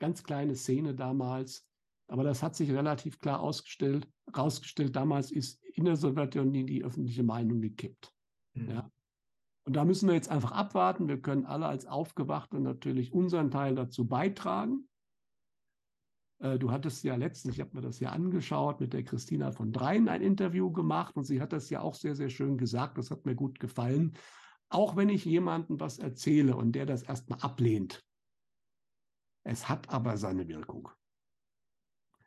ganz 0.00 0.24
kleine 0.24 0.56
Szene 0.56 0.94
damals, 0.94 1.68
aber 2.08 2.24
das 2.24 2.42
hat 2.42 2.56
sich 2.56 2.70
relativ 2.70 3.18
klar 3.18 3.40
ausgestellt, 3.40 4.10
rausgestellt. 4.34 4.96
Damals 4.96 5.30
ist 5.30 5.62
in 5.74 5.84
der 5.84 5.96
Sowjetunion 5.96 6.66
die 6.66 6.82
öffentliche 6.82 7.22
Meinung 7.22 7.60
gekippt. 7.60 8.14
Mhm. 8.62 8.70
Ja. 8.70 8.90
Und 9.64 9.74
da 9.74 9.84
müssen 9.84 10.08
wir 10.08 10.14
jetzt 10.14 10.30
einfach 10.30 10.52
abwarten. 10.52 11.08
Wir 11.08 11.20
können 11.20 11.44
alle 11.44 11.66
als 11.66 11.86
Aufgewachte 11.86 12.58
natürlich 12.58 13.12
unseren 13.12 13.50
Teil 13.50 13.74
dazu 13.74 14.06
beitragen. 14.06 14.88
Äh, 16.40 16.58
du 16.58 16.70
hattest 16.70 17.04
ja 17.04 17.16
letztens, 17.16 17.54
ich 17.54 17.60
habe 17.60 17.76
mir 17.76 17.82
das 17.82 18.00
ja 18.00 18.10
angeschaut, 18.10 18.80
mit 18.80 18.92
der 18.92 19.04
Christina 19.04 19.52
von 19.52 19.72
Dreien 19.72 20.08
ein 20.08 20.22
Interview 20.22 20.72
gemacht 20.72 21.16
und 21.16 21.24
sie 21.24 21.40
hat 21.40 21.52
das 21.52 21.68
ja 21.70 21.80
auch 21.80 21.94
sehr, 21.94 22.14
sehr 22.14 22.30
schön 22.30 22.56
gesagt. 22.56 22.96
Das 22.98 23.10
hat 23.10 23.26
mir 23.26 23.34
gut 23.34 23.60
gefallen. 23.60 24.14
Auch 24.70 24.96
wenn 24.96 25.08
ich 25.08 25.24
jemandem 25.24 25.80
was 25.80 25.98
erzähle 25.98 26.56
und 26.56 26.72
der 26.72 26.86
das 26.86 27.02
erstmal 27.02 27.40
ablehnt, 27.40 28.04
es 29.44 29.68
hat 29.68 29.88
aber 29.88 30.16
seine 30.16 30.46
Wirkung. 30.46 30.90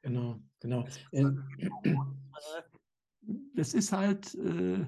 Genau, 0.01 0.41
genau. 0.59 0.85
Das 3.53 3.73
ist 3.75 3.91
halt, 3.91 4.33
äh, 4.35 4.87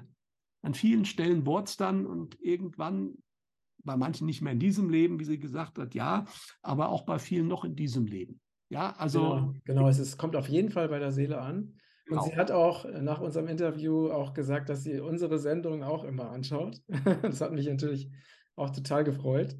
an 0.64 0.74
vielen 0.74 1.04
Stellen 1.04 1.46
es 1.64 1.76
dann 1.76 2.06
und 2.06 2.40
irgendwann, 2.40 3.14
bei 3.84 3.96
manchen 3.96 4.26
nicht 4.26 4.40
mehr 4.40 4.54
in 4.54 4.58
diesem 4.58 4.88
Leben, 4.88 5.20
wie 5.20 5.24
sie 5.24 5.38
gesagt 5.38 5.78
hat, 5.78 5.94
ja, 5.94 6.24
aber 6.62 6.88
auch 6.88 7.02
bei 7.02 7.18
vielen 7.18 7.48
noch 7.48 7.64
in 7.64 7.76
diesem 7.76 8.06
Leben. 8.06 8.40
Ja, 8.70 8.94
also. 8.96 9.20
Genau, 9.20 9.54
genau 9.64 9.88
es 9.88 9.98
ist, 9.98 10.16
kommt 10.16 10.36
auf 10.36 10.48
jeden 10.48 10.70
Fall 10.70 10.88
bei 10.88 10.98
der 10.98 11.12
Seele 11.12 11.40
an. 11.40 11.74
Und 12.06 12.18
genau. 12.18 12.24
sie 12.24 12.36
hat 12.36 12.50
auch 12.50 12.86
nach 13.02 13.20
unserem 13.20 13.48
Interview 13.48 14.10
auch 14.10 14.34
gesagt, 14.34 14.68
dass 14.68 14.82
sie 14.82 15.00
unsere 15.00 15.38
Sendung 15.38 15.82
auch 15.82 16.04
immer 16.04 16.30
anschaut. 16.30 16.80
das 17.22 17.40
hat 17.40 17.52
mich 17.52 17.66
natürlich 17.66 18.10
auch 18.56 18.70
total 18.70 19.04
gefreut, 19.04 19.56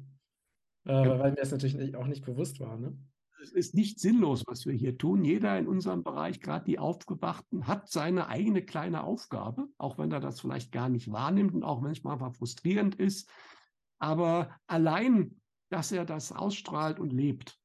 äh, 0.87 0.91
ja. 0.91 1.19
weil 1.19 1.31
mir 1.31 1.37
das 1.37 1.51
natürlich 1.51 1.95
auch 1.95 2.07
nicht 2.07 2.25
bewusst 2.25 2.59
war. 2.59 2.77
Ne? 2.77 2.97
Es 3.45 3.51
ist 3.51 3.75
nicht 3.75 3.99
sinnlos, 3.99 4.43
was 4.47 4.65
wir 4.65 4.73
hier 4.73 4.97
tun. 4.97 5.23
Jeder 5.23 5.57
in 5.59 5.67
unserem 5.67 6.03
Bereich, 6.03 6.39
gerade 6.39 6.65
die 6.65 6.79
Aufgewachten, 6.79 7.67
hat 7.67 7.89
seine 7.89 8.27
eigene 8.27 8.63
kleine 8.63 9.03
Aufgabe, 9.03 9.67
auch 9.77 9.97
wenn 9.99 10.11
er 10.11 10.19
das 10.19 10.41
vielleicht 10.41 10.71
gar 10.71 10.89
nicht 10.89 11.11
wahrnimmt 11.11 11.53
und 11.53 11.63
auch 11.63 11.79
manchmal 11.79 12.17
frustrierend 12.31 12.95
ist. 12.95 13.29
Aber 13.99 14.49
allein, 14.65 15.39
dass 15.69 15.91
er 15.91 16.05
das 16.05 16.31
ausstrahlt 16.31 16.99
und 16.99 17.13
lebt, 17.13 17.59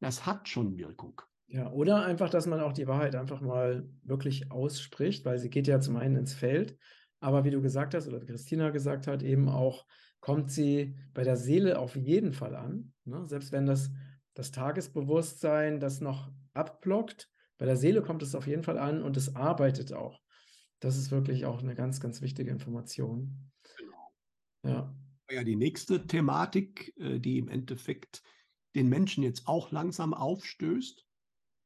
das 0.00 0.26
hat 0.26 0.48
schon 0.48 0.76
Wirkung. 0.76 1.22
Ja, 1.46 1.70
oder 1.70 2.04
einfach, 2.04 2.28
dass 2.28 2.46
man 2.46 2.60
auch 2.60 2.72
die 2.72 2.86
Wahrheit 2.86 3.14
einfach 3.14 3.40
mal 3.40 3.88
wirklich 4.02 4.50
ausspricht, 4.50 5.24
weil 5.24 5.38
sie 5.38 5.50
geht 5.50 5.66
ja 5.66 5.80
zum 5.80 5.96
einen 5.96 6.16
ins 6.16 6.34
Feld, 6.34 6.78
aber 7.20 7.44
wie 7.44 7.50
du 7.50 7.62
gesagt 7.62 7.94
hast 7.94 8.08
oder 8.08 8.20
Christina 8.20 8.70
gesagt 8.70 9.06
hat, 9.06 9.22
eben 9.22 9.48
auch 9.48 9.86
kommt 10.20 10.50
sie 10.50 10.96
bei 11.12 11.22
der 11.22 11.36
Seele 11.36 11.78
auf 11.78 11.96
jeden 11.96 12.32
Fall 12.32 12.56
an. 12.56 12.94
Ne? 13.04 13.26
Selbst 13.26 13.52
wenn 13.52 13.66
das, 13.66 13.90
das 14.34 14.50
Tagesbewusstsein 14.50 15.80
das 15.80 16.00
noch 16.00 16.30
abblockt, 16.52 17.30
bei 17.58 17.66
der 17.66 17.76
Seele 17.76 18.02
kommt 18.02 18.22
es 18.22 18.34
auf 18.34 18.46
jeden 18.46 18.64
Fall 18.64 18.78
an 18.78 19.02
und 19.02 19.16
es 19.16 19.36
arbeitet 19.36 19.92
auch. 19.92 20.20
Das 20.80 20.96
ist 20.96 21.10
wirklich 21.10 21.46
auch 21.46 21.60
eine 21.60 21.74
ganz, 21.74 22.00
ganz 22.00 22.20
wichtige 22.20 22.50
Information. 22.50 23.50
Genau. 23.78 24.12
Ja. 24.64 24.94
Ja, 25.30 25.42
die 25.42 25.56
nächste 25.56 26.06
Thematik, 26.06 26.92
äh, 26.98 27.18
die 27.18 27.38
im 27.38 27.48
Endeffekt 27.48 28.22
den 28.74 28.88
Menschen 28.88 29.22
jetzt 29.22 29.46
auch 29.46 29.70
langsam 29.70 30.12
aufstößt, 30.12 31.06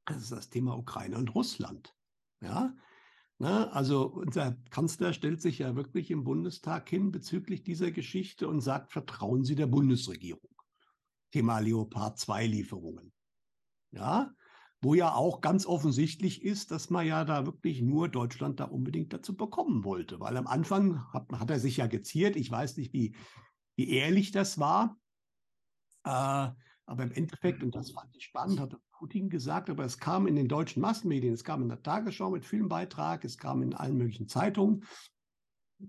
das 0.04 0.22
ist 0.22 0.32
das 0.32 0.50
Thema 0.50 0.76
Ukraine 0.76 1.16
und 1.16 1.34
Russland. 1.34 1.94
Ja, 2.40 2.74
na, 3.38 3.60
ne, 3.60 3.72
also 3.72 4.06
unser 4.06 4.52
Kanzler 4.70 5.12
stellt 5.12 5.40
sich 5.40 5.58
ja 5.58 5.76
wirklich 5.76 6.10
im 6.10 6.24
Bundestag 6.24 6.88
hin 6.88 7.10
bezüglich 7.10 7.62
dieser 7.62 7.90
Geschichte 7.90 8.48
und 8.48 8.60
sagt, 8.60 8.92
vertrauen 8.92 9.44
Sie 9.44 9.54
der 9.54 9.66
Bundesregierung. 9.66 10.50
Thema 11.30 11.58
Leopard 11.58 12.18
2 12.18 12.46
Lieferungen. 12.46 13.12
Ja, 13.90 14.32
wo 14.80 14.94
ja 14.94 15.12
auch 15.14 15.40
ganz 15.40 15.66
offensichtlich 15.66 16.42
ist, 16.42 16.70
dass 16.70 16.90
man 16.90 17.06
ja 17.06 17.24
da 17.24 17.46
wirklich 17.46 17.82
nur 17.82 18.08
Deutschland 18.08 18.60
da 18.60 18.64
unbedingt 18.64 19.12
dazu 19.12 19.36
bekommen 19.36 19.84
wollte. 19.84 20.20
Weil 20.20 20.36
am 20.36 20.46
Anfang 20.46 21.04
hat, 21.12 21.30
hat 21.32 21.50
er 21.50 21.58
sich 21.58 21.78
ja 21.78 21.86
geziert. 21.86 22.36
Ich 22.36 22.50
weiß 22.50 22.76
nicht, 22.76 22.92
wie, 22.92 23.16
wie 23.76 23.90
ehrlich 23.90 24.30
das 24.30 24.58
war. 24.58 24.96
Äh, 26.04 26.50
aber 26.86 27.02
im 27.02 27.12
Endeffekt, 27.12 27.62
und 27.62 27.74
das 27.74 27.90
fand 27.90 28.14
ich 28.16 28.24
spannend, 28.24 28.60
hat 28.60 28.76
Putin 28.92 29.28
gesagt, 29.28 29.68
aber 29.68 29.84
es 29.84 29.98
kam 29.98 30.26
in 30.26 30.36
den 30.36 30.48
deutschen 30.48 30.80
Massenmedien, 30.80 31.34
es 31.34 31.44
kam 31.44 31.62
in 31.62 31.68
der 31.68 31.82
Tagesschau 31.82 32.30
mit 32.30 32.46
Filmbeitrag, 32.46 33.24
es 33.24 33.36
kam 33.36 33.62
in 33.62 33.74
allen 33.74 33.98
möglichen 33.98 34.26
Zeitungen. 34.28 34.84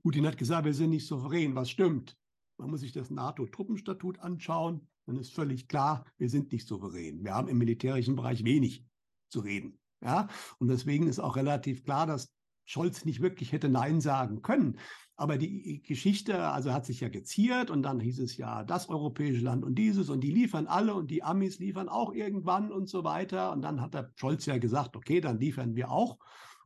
Putin 0.04 0.28
hat 0.28 0.38
gesagt, 0.38 0.66
wir 0.66 0.74
sind 0.74 0.90
nicht 0.90 1.08
souverän, 1.08 1.56
was 1.56 1.70
stimmt. 1.70 2.18
Man 2.58 2.70
muss 2.70 2.82
sich 2.82 2.92
das 2.92 3.10
NATO-Truppenstatut 3.10 4.20
anschauen, 4.20 4.89
dann 5.10 5.18
ist 5.18 5.34
völlig 5.34 5.68
klar, 5.68 6.06
wir 6.18 6.30
sind 6.30 6.52
nicht 6.52 6.68
souverän. 6.68 7.24
Wir 7.24 7.34
haben 7.34 7.48
im 7.48 7.58
militärischen 7.58 8.16
Bereich 8.16 8.44
wenig 8.44 8.86
zu 9.30 9.40
reden. 9.40 9.80
Ja? 10.02 10.28
Und 10.60 10.68
deswegen 10.68 11.08
ist 11.08 11.20
auch 11.20 11.36
relativ 11.36 11.84
klar, 11.84 12.06
dass 12.06 12.32
Scholz 12.66 13.04
nicht 13.04 13.20
wirklich 13.20 13.52
hätte 13.52 13.68
Nein 13.68 14.00
sagen 14.00 14.44
können. 14.44 14.78
Aber 15.16 15.38
die 15.38 15.82
Geschichte, 15.82 16.40
also 16.40 16.72
hat 16.72 16.86
sich 16.86 17.00
ja 17.00 17.10
geziert 17.10 17.72
und 17.72 17.82
dann 17.82 18.00
hieß 18.00 18.20
es 18.20 18.38
ja, 18.38 18.64
das 18.64 18.88
europäische 18.88 19.44
Land 19.44 19.66
und 19.66 19.76
dieses 19.76 20.10
und 20.10 20.22
die 20.22 20.32
liefern 20.32 20.68
alle 20.68 20.94
und 20.94 21.10
die 21.10 21.24
Amis 21.24 21.58
liefern 21.60 21.90
auch 21.90 22.14
irgendwann 22.14 22.72
und 22.72 22.88
so 22.88 23.04
weiter. 23.04 23.52
Und 23.52 23.64
dann 23.64 23.82
hat 23.82 23.96
der 23.96 24.12
Scholz 24.16 24.46
ja 24.46 24.60
gesagt, 24.60 24.96
okay, 24.96 25.20
dann 25.20 25.40
liefern 25.40 25.76
wir 25.76 25.92
auch. 25.92 26.20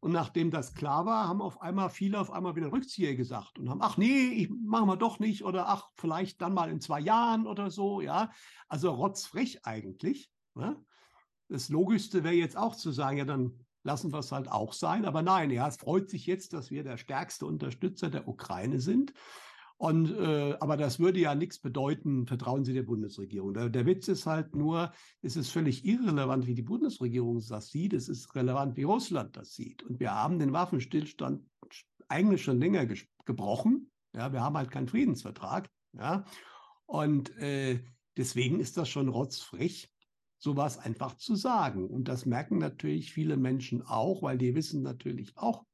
Und 0.03 0.11
nachdem 0.11 0.51
das 0.51 0.73
klar 0.73 1.05
war, 1.05 1.29
haben 1.29 1.41
auf 1.41 1.61
einmal 1.61 1.89
viele 1.89 2.19
auf 2.19 2.29
einmal 2.29 2.57
wieder 2.57 2.73
Rückzieher 2.73 3.15
gesagt 3.15 3.57
und 3.57 3.69
haben, 3.69 3.81
ach 3.81 3.95
nee, 3.95 4.33
ich 4.33 4.49
machen 4.49 4.89
wir 4.89 4.97
doch 4.97 5.17
nicht 5.19 5.45
oder 5.45 5.69
ach, 5.69 5.91
vielleicht 5.95 6.41
dann 6.41 6.53
mal 6.53 6.69
in 6.69 6.81
zwei 6.81 6.99
Jahren 6.99 7.47
oder 7.47 7.71
so, 7.71 8.01
ja. 8.01 8.29
Also 8.67 8.91
rotzfrech 8.91 9.65
eigentlich. 9.65 10.29
Ne? 10.55 10.75
Das 11.47 11.69
Logischste 11.69 12.25
wäre 12.25 12.33
jetzt 12.33 12.57
auch 12.57 12.75
zu 12.75 12.91
sagen, 12.91 13.15
ja, 13.15 13.23
dann 13.23 13.65
lassen 13.83 14.11
wir 14.11 14.19
es 14.19 14.33
halt 14.33 14.51
auch 14.51 14.73
sein. 14.73 15.05
Aber 15.05 15.21
nein, 15.21 15.51
ja, 15.51 15.69
es 15.69 15.77
freut 15.77 16.09
sich 16.09 16.25
jetzt, 16.25 16.51
dass 16.51 16.69
wir 16.69 16.83
der 16.83 16.97
stärkste 16.97 17.45
Unterstützer 17.45 18.09
der 18.09 18.27
Ukraine 18.27 18.81
sind. 18.81 19.13
Und, 19.77 20.11
äh, 20.11 20.55
aber 20.59 20.77
das 20.77 20.99
würde 20.99 21.19
ja 21.19 21.35
nichts 21.35 21.59
bedeuten, 21.59 22.25
vertrauen 22.25 22.63
Sie 22.63 22.73
der 22.73 22.83
Bundesregierung. 22.83 23.53
Der, 23.53 23.69
der, 23.69 23.85
Witz 23.85 24.07
ist 24.07 24.25
halt 24.25 24.55
nur, 24.55 24.93
es 25.21 25.35
ist 25.35 25.49
völlig 25.49 25.83
irrelevant, 25.83 26.47
wie 26.47 26.53
die 26.53 26.61
Bundesregierung 26.61 27.41
das 27.47 27.69
sieht. 27.69 27.93
Es 27.93 28.07
ist 28.07 28.33
relevant, 28.35 28.77
wie 28.77 28.83
Russland 28.83 29.35
das 29.35 29.53
sieht. 29.53 29.83
Und 29.83 29.99
wir 29.99 30.13
haben 30.13 30.39
den 30.39 30.53
Waffenstillstand 30.53 31.43
eigentlich 32.07 32.43
schon 32.43 32.59
länger 32.59 32.87
gebrochen. 33.25 33.91
Ja, 34.15 34.31
wir 34.31 34.41
haben 34.41 34.55
halt 34.55 34.71
keinen 34.71 34.87
Friedensvertrag. 34.87 35.69
Ja, 35.93 36.25
und 36.85 37.35
äh, 37.37 37.83
deswegen 38.17 38.59
ist 38.59 38.77
das 38.77 38.89
schon 38.89 39.09
rotzfrech 39.09 39.91
sowas 40.37 40.77
einfach 40.77 41.15
zu 41.15 41.35
sagen. 41.35 41.87
Und 41.89 42.07
das 42.07 42.25
merken 42.25 42.57
natürlich 42.57 43.13
viele 43.13 43.37
Menschen 43.37 43.81
auch, 43.81 44.21
weil 44.21 44.37
die 44.37 44.55
wissen 44.55 44.83
natürlich 44.83 45.37
auch, 45.37 45.65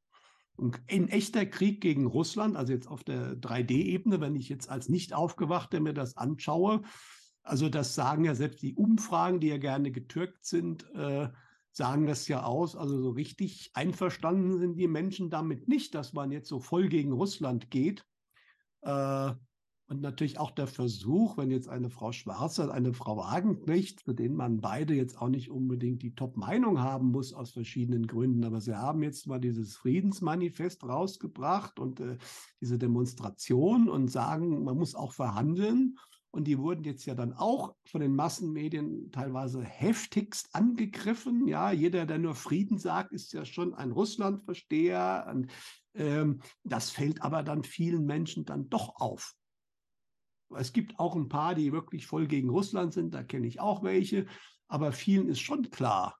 ein 0.59 1.07
echter 1.07 1.45
Krieg 1.45 1.81
gegen 1.81 2.05
Russland, 2.05 2.55
also 2.55 2.73
jetzt 2.73 2.87
auf 2.87 3.03
der 3.03 3.35
3D-Ebene, 3.35 4.19
wenn 4.19 4.35
ich 4.35 4.49
jetzt 4.49 4.69
als 4.69 4.89
nicht 4.89 5.13
aufgewachter 5.13 5.79
mir 5.79 5.93
das 5.93 6.17
anschaue, 6.17 6.81
also 7.43 7.69
das 7.69 7.95
sagen 7.95 8.25
ja 8.25 8.35
selbst 8.35 8.61
die 8.61 8.75
Umfragen, 8.75 9.39
die 9.39 9.47
ja 9.47 9.57
gerne 9.57 9.91
getürkt 9.91 10.45
sind, 10.45 10.85
äh, 10.93 11.29
sagen 11.71 12.05
das 12.05 12.27
ja 12.27 12.43
aus. 12.43 12.75
Also 12.75 13.01
so 13.01 13.11
richtig 13.11 13.71
einverstanden 13.73 14.57
sind 14.57 14.75
die 14.75 14.87
Menschen 14.87 15.29
damit 15.29 15.67
nicht, 15.67 15.95
dass 15.95 16.13
man 16.13 16.31
jetzt 16.31 16.49
so 16.49 16.59
voll 16.59 16.89
gegen 16.89 17.11
Russland 17.11 17.71
geht. 17.71 18.05
Äh, 18.81 19.33
und 19.89 20.01
natürlich 20.01 20.39
auch 20.39 20.51
der 20.51 20.67
Versuch, 20.67 21.35
wenn 21.37 21.49
jetzt 21.49 21.67
eine 21.67 21.89
Frau 21.89 22.11
Schwarzer 22.11 22.65
und 22.65 22.69
eine 22.69 22.93
Frau 22.93 23.17
Wagenknecht, 23.17 24.01
zu 24.01 24.13
denen 24.13 24.35
man 24.35 24.61
beide 24.61 24.93
jetzt 24.93 25.19
auch 25.19 25.29
nicht 25.29 25.49
unbedingt 25.49 26.03
die 26.03 26.13
Top-Meinung 26.13 26.79
haben 26.79 27.07
muss 27.09 27.33
aus 27.33 27.51
verschiedenen 27.51 28.05
Gründen, 28.05 28.43
aber 28.43 28.61
sie 28.61 28.75
haben 28.75 29.01
jetzt 29.01 29.25
mal 29.25 29.39
dieses 29.39 29.75
Friedensmanifest 29.77 30.83
rausgebracht 30.83 31.79
und 31.79 32.01
äh, 32.01 32.17
diese 32.61 32.77
Demonstration 32.77 33.89
und 33.89 34.09
sagen, 34.09 34.63
man 34.63 34.77
muss 34.77 34.93
auch 34.93 35.11
verhandeln. 35.11 35.97
Und 36.31 36.43
die 36.43 36.59
wurden 36.59 36.83
jetzt 36.83 37.07
ja 37.07 37.15
dann 37.15 37.33
auch 37.33 37.73
von 37.85 38.01
den 38.01 38.13
Massenmedien 38.13 39.09
teilweise 39.11 39.63
heftigst 39.63 40.49
angegriffen. 40.53 41.47
Ja, 41.47 41.71
jeder, 41.71 42.05
der 42.05 42.19
nur 42.19 42.35
Frieden 42.35 42.77
sagt, 42.77 43.11
ist 43.11 43.33
ja 43.33 43.43
schon 43.43 43.73
ein 43.73 43.89
Russlandversteher. 43.89 45.25
Und, 45.33 45.51
ähm, 45.95 46.41
das 46.63 46.91
fällt 46.91 47.23
aber 47.23 47.41
dann 47.41 47.63
vielen 47.63 48.05
Menschen 48.05 48.45
dann 48.45 48.69
doch 48.69 48.97
auf. 48.97 49.33
Es 50.57 50.73
gibt 50.73 50.99
auch 50.99 51.15
ein 51.15 51.29
paar, 51.29 51.55
die 51.55 51.71
wirklich 51.71 52.07
voll 52.07 52.27
gegen 52.27 52.49
Russland 52.49 52.93
sind, 52.93 53.13
da 53.13 53.23
kenne 53.23 53.47
ich 53.47 53.59
auch 53.59 53.83
welche, 53.83 54.25
aber 54.67 54.91
vielen 54.91 55.27
ist 55.27 55.39
schon 55.39 55.69
klar, 55.69 56.19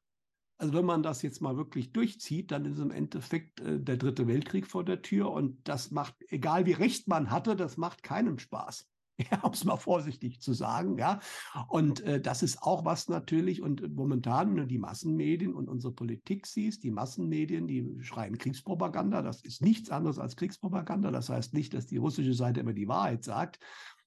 also 0.59 0.73
wenn 0.73 0.85
man 0.85 1.01
das 1.01 1.21
jetzt 1.21 1.41
mal 1.41 1.55
wirklich 1.55 1.93
durchzieht, 1.93 2.51
dann 2.51 2.65
ist 2.65 2.79
im 2.79 2.91
Endeffekt 2.91 3.61
äh, 3.61 3.79
der 3.79 3.95
dritte 3.95 4.27
Weltkrieg 4.27 4.67
vor 4.67 4.83
der 4.83 5.01
Tür 5.01 5.31
und 5.31 5.57
das 5.67 5.89
macht, 5.89 6.15
egal 6.27 6.65
wie 6.65 6.73
recht 6.73 7.07
man 7.07 7.31
hatte, 7.31 7.55
das 7.55 7.77
macht 7.77 8.03
keinem 8.03 8.37
Spaß. 8.37 8.85
Um 9.43 9.51
es 9.51 9.65
mal 9.65 9.77
vorsichtig 9.77 10.39
zu 10.41 10.53
sagen, 10.53 10.97
ja. 10.97 11.19
Und 11.67 12.01
äh, 12.01 12.21
das 12.21 12.41
ist 12.41 12.61
auch 12.61 12.85
was 12.85 13.09
natürlich, 13.09 13.61
und 13.61 13.93
momentan, 13.93 14.49
wenn 14.49 14.57
du 14.57 14.67
die 14.67 14.79
Massenmedien 14.79 15.53
und 15.53 15.67
unsere 15.67 15.93
Politik 15.93 16.47
siehst, 16.47 16.83
die 16.83 16.91
Massenmedien, 16.91 17.67
die 17.67 17.97
schreien 18.01 18.37
Kriegspropaganda, 18.37 19.21
das 19.21 19.41
ist 19.41 19.61
nichts 19.61 19.89
anderes 19.89 20.19
als 20.19 20.37
Kriegspropaganda. 20.37 21.11
Das 21.11 21.29
heißt 21.29 21.53
nicht, 21.53 21.73
dass 21.73 21.85
die 21.85 21.97
russische 21.97 22.33
Seite 22.33 22.61
immer 22.61 22.73
die 22.73 22.87
Wahrheit 22.87 23.25
sagt, 23.25 23.59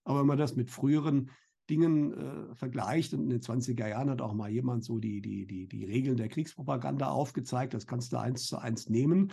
aber 0.04 0.20
wenn 0.20 0.26
man 0.26 0.38
das 0.38 0.56
mit 0.56 0.70
früheren 0.70 1.30
Dingen 1.70 2.12
äh, 2.12 2.54
vergleicht, 2.54 3.14
und 3.14 3.22
in 3.22 3.30
den 3.30 3.40
20er 3.40 3.88
Jahren 3.88 4.10
hat 4.10 4.20
auch 4.20 4.34
mal 4.34 4.50
jemand 4.50 4.84
so 4.84 4.98
die, 4.98 5.20
die, 5.20 5.46
die, 5.46 5.68
die 5.68 5.84
Regeln 5.84 6.16
der 6.16 6.28
Kriegspropaganda 6.28 7.08
aufgezeigt, 7.08 7.74
das 7.74 7.86
kannst 7.86 8.12
du 8.12 8.18
eins 8.18 8.46
zu 8.46 8.58
eins 8.58 8.88
nehmen. 8.88 9.32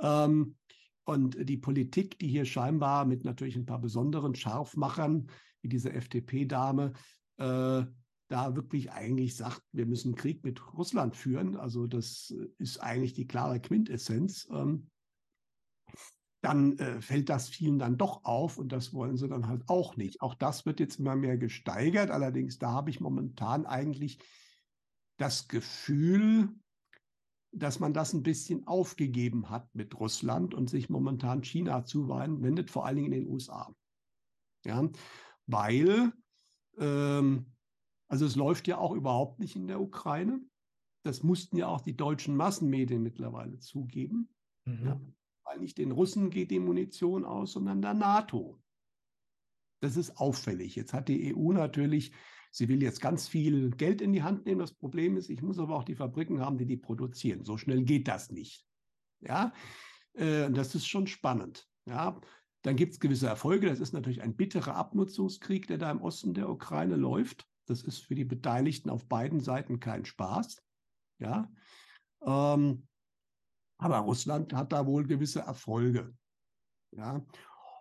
Ähm, 0.00 0.56
und 1.04 1.36
die 1.48 1.56
Politik, 1.56 2.18
die 2.18 2.28
hier 2.28 2.44
scheinbar 2.44 3.06
mit 3.06 3.24
natürlich 3.24 3.56
ein 3.56 3.66
paar 3.66 3.80
besonderen 3.80 4.34
Scharfmachern, 4.34 5.28
wie 5.62 5.68
diese 5.68 5.92
FDP-Dame, 5.92 6.92
äh, 7.38 7.84
da 8.28 8.54
wirklich 8.54 8.92
eigentlich 8.92 9.34
sagt, 9.34 9.62
wir 9.72 9.86
müssen 9.86 10.14
Krieg 10.14 10.44
mit 10.44 10.72
Russland 10.74 11.16
führen. 11.16 11.56
Also 11.56 11.86
das 11.86 12.32
ist 12.58 12.78
eigentlich 12.78 13.14
die 13.14 13.26
klare 13.26 13.58
Quintessenz. 13.58 14.48
Ähm, 14.52 14.86
dann 16.40 16.78
äh, 16.78 17.00
fällt 17.02 17.28
das 17.28 17.48
vielen 17.48 17.78
dann 17.78 17.98
doch 17.98 18.24
auf 18.24 18.56
und 18.56 18.72
das 18.72 18.94
wollen 18.94 19.16
sie 19.16 19.28
dann 19.28 19.46
halt 19.46 19.68
auch 19.68 19.96
nicht. 19.96 20.22
Auch 20.22 20.34
das 20.34 20.64
wird 20.64 20.80
jetzt 20.80 20.98
immer 20.98 21.14
mehr 21.14 21.36
gesteigert. 21.36 22.10
Allerdings, 22.10 22.58
da 22.58 22.72
habe 22.72 22.90
ich 22.90 23.00
momentan 23.00 23.66
eigentlich 23.66 24.18
das 25.18 25.48
Gefühl, 25.48 26.48
dass 27.52 27.78
man 27.78 27.92
das 27.92 28.14
ein 28.14 28.22
bisschen 28.22 28.66
aufgegeben 28.66 29.50
hat 29.50 29.74
mit 29.74 29.98
Russland 29.98 30.54
und 30.54 30.70
sich 30.70 30.88
momentan 30.88 31.42
China 31.42 31.84
zuwendet, 31.84 32.70
vor 32.70 32.86
allen 32.86 32.96
Dingen 32.96 33.12
in 33.12 33.24
den 33.24 33.28
USA. 33.28 33.74
Ja, 34.64 34.88
weil, 35.46 36.12
ähm, 36.78 37.52
also 38.08 38.24
es 38.24 38.36
läuft 38.36 38.66
ja 38.66 38.78
auch 38.78 38.94
überhaupt 38.94 39.40
nicht 39.40 39.56
in 39.56 39.66
der 39.66 39.80
Ukraine. 39.80 40.40
Das 41.02 41.22
mussten 41.22 41.56
ja 41.56 41.66
auch 41.66 41.80
die 41.80 41.96
deutschen 41.96 42.36
Massenmedien 42.36 43.02
mittlerweile 43.02 43.58
zugeben. 43.58 44.34
Mhm. 44.64 44.86
Ja 44.86 45.00
weil 45.50 45.60
nicht 45.60 45.78
den 45.78 45.90
Russen 45.90 46.30
geht 46.30 46.50
die 46.50 46.60
Munition 46.60 47.24
aus, 47.24 47.52
sondern 47.52 47.82
der 47.82 47.94
NATO. 47.94 48.60
Das 49.80 49.96
ist 49.96 50.16
auffällig. 50.18 50.76
Jetzt 50.76 50.92
hat 50.92 51.08
die 51.08 51.34
EU 51.34 51.52
natürlich, 51.52 52.12
sie 52.52 52.68
will 52.68 52.82
jetzt 52.82 53.00
ganz 53.00 53.26
viel 53.26 53.70
Geld 53.70 54.00
in 54.00 54.12
die 54.12 54.22
Hand 54.22 54.46
nehmen. 54.46 54.60
Das 54.60 54.74
Problem 54.74 55.16
ist, 55.16 55.28
ich 55.28 55.42
muss 55.42 55.58
aber 55.58 55.76
auch 55.76 55.84
die 55.84 55.96
Fabriken 55.96 56.40
haben, 56.40 56.58
die 56.58 56.66
die 56.66 56.76
produzieren. 56.76 57.44
So 57.44 57.56
schnell 57.56 57.82
geht 57.82 58.06
das 58.06 58.30
nicht. 58.30 58.64
Ja, 59.20 59.52
äh, 60.14 60.50
das 60.50 60.74
ist 60.74 60.86
schon 60.86 61.06
spannend. 61.06 61.68
Ja, 61.86 62.20
dann 62.62 62.76
gibt 62.76 62.92
es 62.92 63.00
gewisse 63.00 63.26
Erfolge. 63.26 63.66
Das 63.66 63.80
ist 63.80 63.92
natürlich 63.92 64.22
ein 64.22 64.36
bitterer 64.36 64.76
Abnutzungskrieg, 64.76 65.66
der 65.66 65.78
da 65.78 65.90
im 65.90 66.02
Osten 66.02 66.34
der 66.34 66.48
Ukraine 66.48 66.96
läuft. 66.96 67.48
Das 67.66 67.82
ist 67.82 67.98
für 67.98 68.14
die 68.14 68.24
Beteiligten 68.24 68.90
auf 68.90 69.06
beiden 69.08 69.40
Seiten 69.40 69.80
kein 69.80 70.04
Spaß. 70.04 70.62
Ja. 71.18 71.50
Ähm, 72.24 72.86
aber 73.80 73.98
Russland 73.98 74.52
hat 74.52 74.72
da 74.72 74.86
wohl 74.86 75.06
gewisse 75.06 75.40
Erfolge. 75.40 76.14
Ja. 76.92 77.24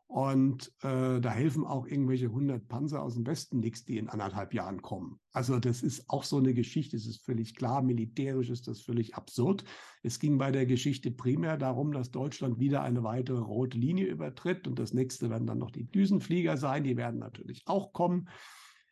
Und 0.07 0.73
äh, 0.81 1.21
da 1.21 1.29
helfen 1.29 1.67
auch 1.67 1.85
irgendwelche 1.85 2.25
100 2.25 2.67
Panzer 2.67 3.03
aus 3.03 3.13
dem 3.13 3.27
Westen 3.27 3.59
nichts, 3.59 3.85
die 3.85 3.99
in 3.99 4.09
anderthalb 4.09 4.55
Jahren 4.55 4.81
kommen. 4.81 5.19
Also 5.33 5.59
das 5.59 5.83
ist 5.83 6.09
auch 6.09 6.23
so 6.23 6.37
eine 6.37 6.55
Geschichte. 6.55 6.97
Es 6.97 7.05
ist 7.05 7.23
völlig 7.23 7.53
klar, 7.53 7.83
militärisch 7.83 8.49
ist 8.49 8.67
das 8.67 8.81
völlig 8.81 9.13
absurd. 9.13 9.65
Es 10.01 10.17
ging 10.17 10.39
bei 10.39 10.51
der 10.51 10.65
Geschichte 10.65 11.11
primär 11.11 11.57
darum, 11.57 11.91
dass 11.91 12.09
Deutschland 12.09 12.59
wieder 12.59 12.81
eine 12.81 13.03
weitere 13.03 13.37
rote 13.37 13.77
Linie 13.77 14.07
übertritt. 14.07 14.67
Und 14.67 14.79
das 14.79 14.93
nächste 14.93 15.29
werden 15.29 15.45
dann 15.45 15.59
noch 15.59 15.69
die 15.69 15.85
Düsenflieger 15.85 16.57
sein. 16.57 16.83
Die 16.85 16.97
werden 16.97 17.19
natürlich 17.19 17.61
auch 17.67 17.93
kommen. 17.93 18.29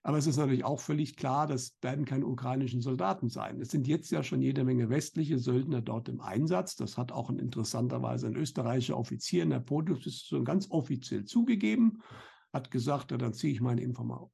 Aber 0.08 0.18
es 0.18 0.26
ist 0.26 0.38
natürlich 0.38 0.64
auch 0.64 0.80
völlig 0.80 1.18
klar, 1.18 1.48
das 1.48 1.76
werden 1.82 2.06
keine 2.06 2.26
ukrainischen 2.26 2.80
Soldaten 2.80 3.28
sein. 3.28 3.60
Es 3.60 3.72
sind 3.72 3.90
jetzt 3.90 4.10
ja 4.10 4.24
schon 4.24 4.42
jede 4.42 4.64
Menge 4.64 4.90
westliche 4.90 5.38
Söldner 5.38 5.82
dort 5.82 6.08
im 6.08 6.22
Einsatz. 6.22 6.78
Das 6.78 6.98
hat 6.98 7.12
auch 7.12 7.30
ein 7.30 7.40
interessanterweise 7.40 8.28
ein 8.28 8.38
österreichischer 8.38 8.98
Offizier 8.98 9.44
in 9.44 9.50
der 9.50 9.60
Production 9.60 10.46
ganz 10.46 10.72
offiziell 10.72 11.26
zugegeben. 11.26 12.02
Hat 12.54 12.72
gesagt, 12.72 13.12
ja, 13.12 13.18
dann 13.18 13.34
ziehe 13.34 13.52
ich 13.52 13.60
meine 13.60 13.82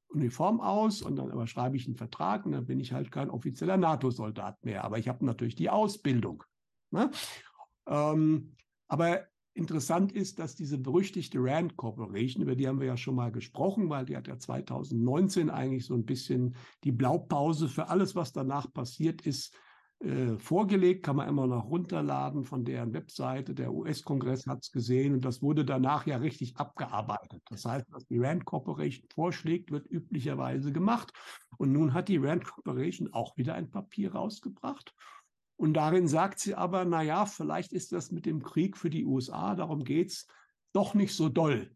Uniform 0.06 0.60
aus 0.60 1.02
und 1.02 1.16
dann 1.16 1.32
aber 1.32 1.48
schreibe 1.48 1.76
ich 1.76 1.86
einen 1.86 1.96
Vertrag 1.96 2.46
und 2.46 2.52
dann 2.52 2.66
bin 2.66 2.78
ich 2.78 2.92
halt 2.92 3.10
kein 3.10 3.28
offizieller 3.28 3.76
NATO-Soldat 3.76 4.64
mehr. 4.64 4.84
Aber 4.84 4.98
ich 4.98 5.08
habe 5.08 5.24
natürlich 5.24 5.56
die 5.56 5.70
Ausbildung. 5.70 6.44
Ne? 6.92 7.10
Ähm, 7.88 8.54
aber 8.86 9.24
Interessant 9.56 10.10
ist, 10.10 10.40
dass 10.40 10.56
diese 10.56 10.78
berüchtigte 10.78 11.38
Rand 11.40 11.76
Corporation, 11.76 12.42
über 12.42 12.56
die 12.56 12.66
haben 12.66 12.80
wir 12.80 12.88
ja 12.88 12.96
schon 12.96 13.14
mal 13.14 13.30
gesprochen, 13.30 13.88
weil 13.88 14.04
die 14.04 14.16
hat 14.16 14.26
ja 14.26 14.36
2019 14.36 15.48
eigentlich 15.48 15.86
so 15.86 15.94
ein 15.94 16.04
bisschen 16.04 16.56
die 16.82 16.90
Blaupause 16.90 17.68
für 17.68 17.88
alles, 17.88 18.16
was 18.16 18.32
danach 18.32 18.72
passiert 18.72 19.22
ist, 19.22 19.56
äh, 20.00 20.36
vorgelegt, 20.38 21.04
kann 21.04 21.14
man 21.14 21.28
immer 21.28 21.46
noch 21.46 21.70
runterladen 21.70 22.44
von 22.44 22.64
deren 22.64 22.92
Webseite. 22.92 23.54
Der 23.54 23.72
US-Kongress 23.72 24.48
hat 24.48 24.58
es 24.62 24.72
gesehen 24.72 25.14
und 25.14 25.24
das 25.24 25.40
wurde 25.40 25.64
danach 25.64 26.04
ja 26.04 26.16
richtig 26.16 26.56
abgearbeitet. 26.56 27.40
Das 27.48 27.64
heißt, 27.64 27.86
was 27.90 28.06
die 28.06 28.18
Rand 28.18 28.44
Corporation 28.44 29.08
vorschlägt, 29.14 29.70
wird 29.70 29.88
üblicherweise 29.88 30.72
gemacht. 30.72 31.12
Und 31.58 31.70
nun 31.70 31.94
hat 31.94 32.08
die 32.08 32.16
Rand 32.16 32.44
Corporation 32.44 33.12
auch 33.12 33.36
wieder 33.36 33.54
ein 33.54 33.70
Papier 33.70 34.14
rausgebracht 34.14 34.92
und 35.56 35.74
darin 35.74 36.08
sagt 36.08 36.40
sie 36.40 36.54
aber, 36.54 36.84
na 36.84 37.02
ja, 37.02 37.26
vielleicht 37.26 37.72
ist 37.72 37.92
das 37.92 38.10
mit 38.10 38.26
dem 38.26 38.42
Krieg 38.42 38.76
für 38.76 38.90
die 38.90 39.04
USA, 39.04 39.54
darum 39.54 39.84
geht 39.84 40.10
es, 40.10 40.26
doch 40.72 40.94
nicht 40.94 41.14
so 41.14 41.28
doll. 41.28 41.74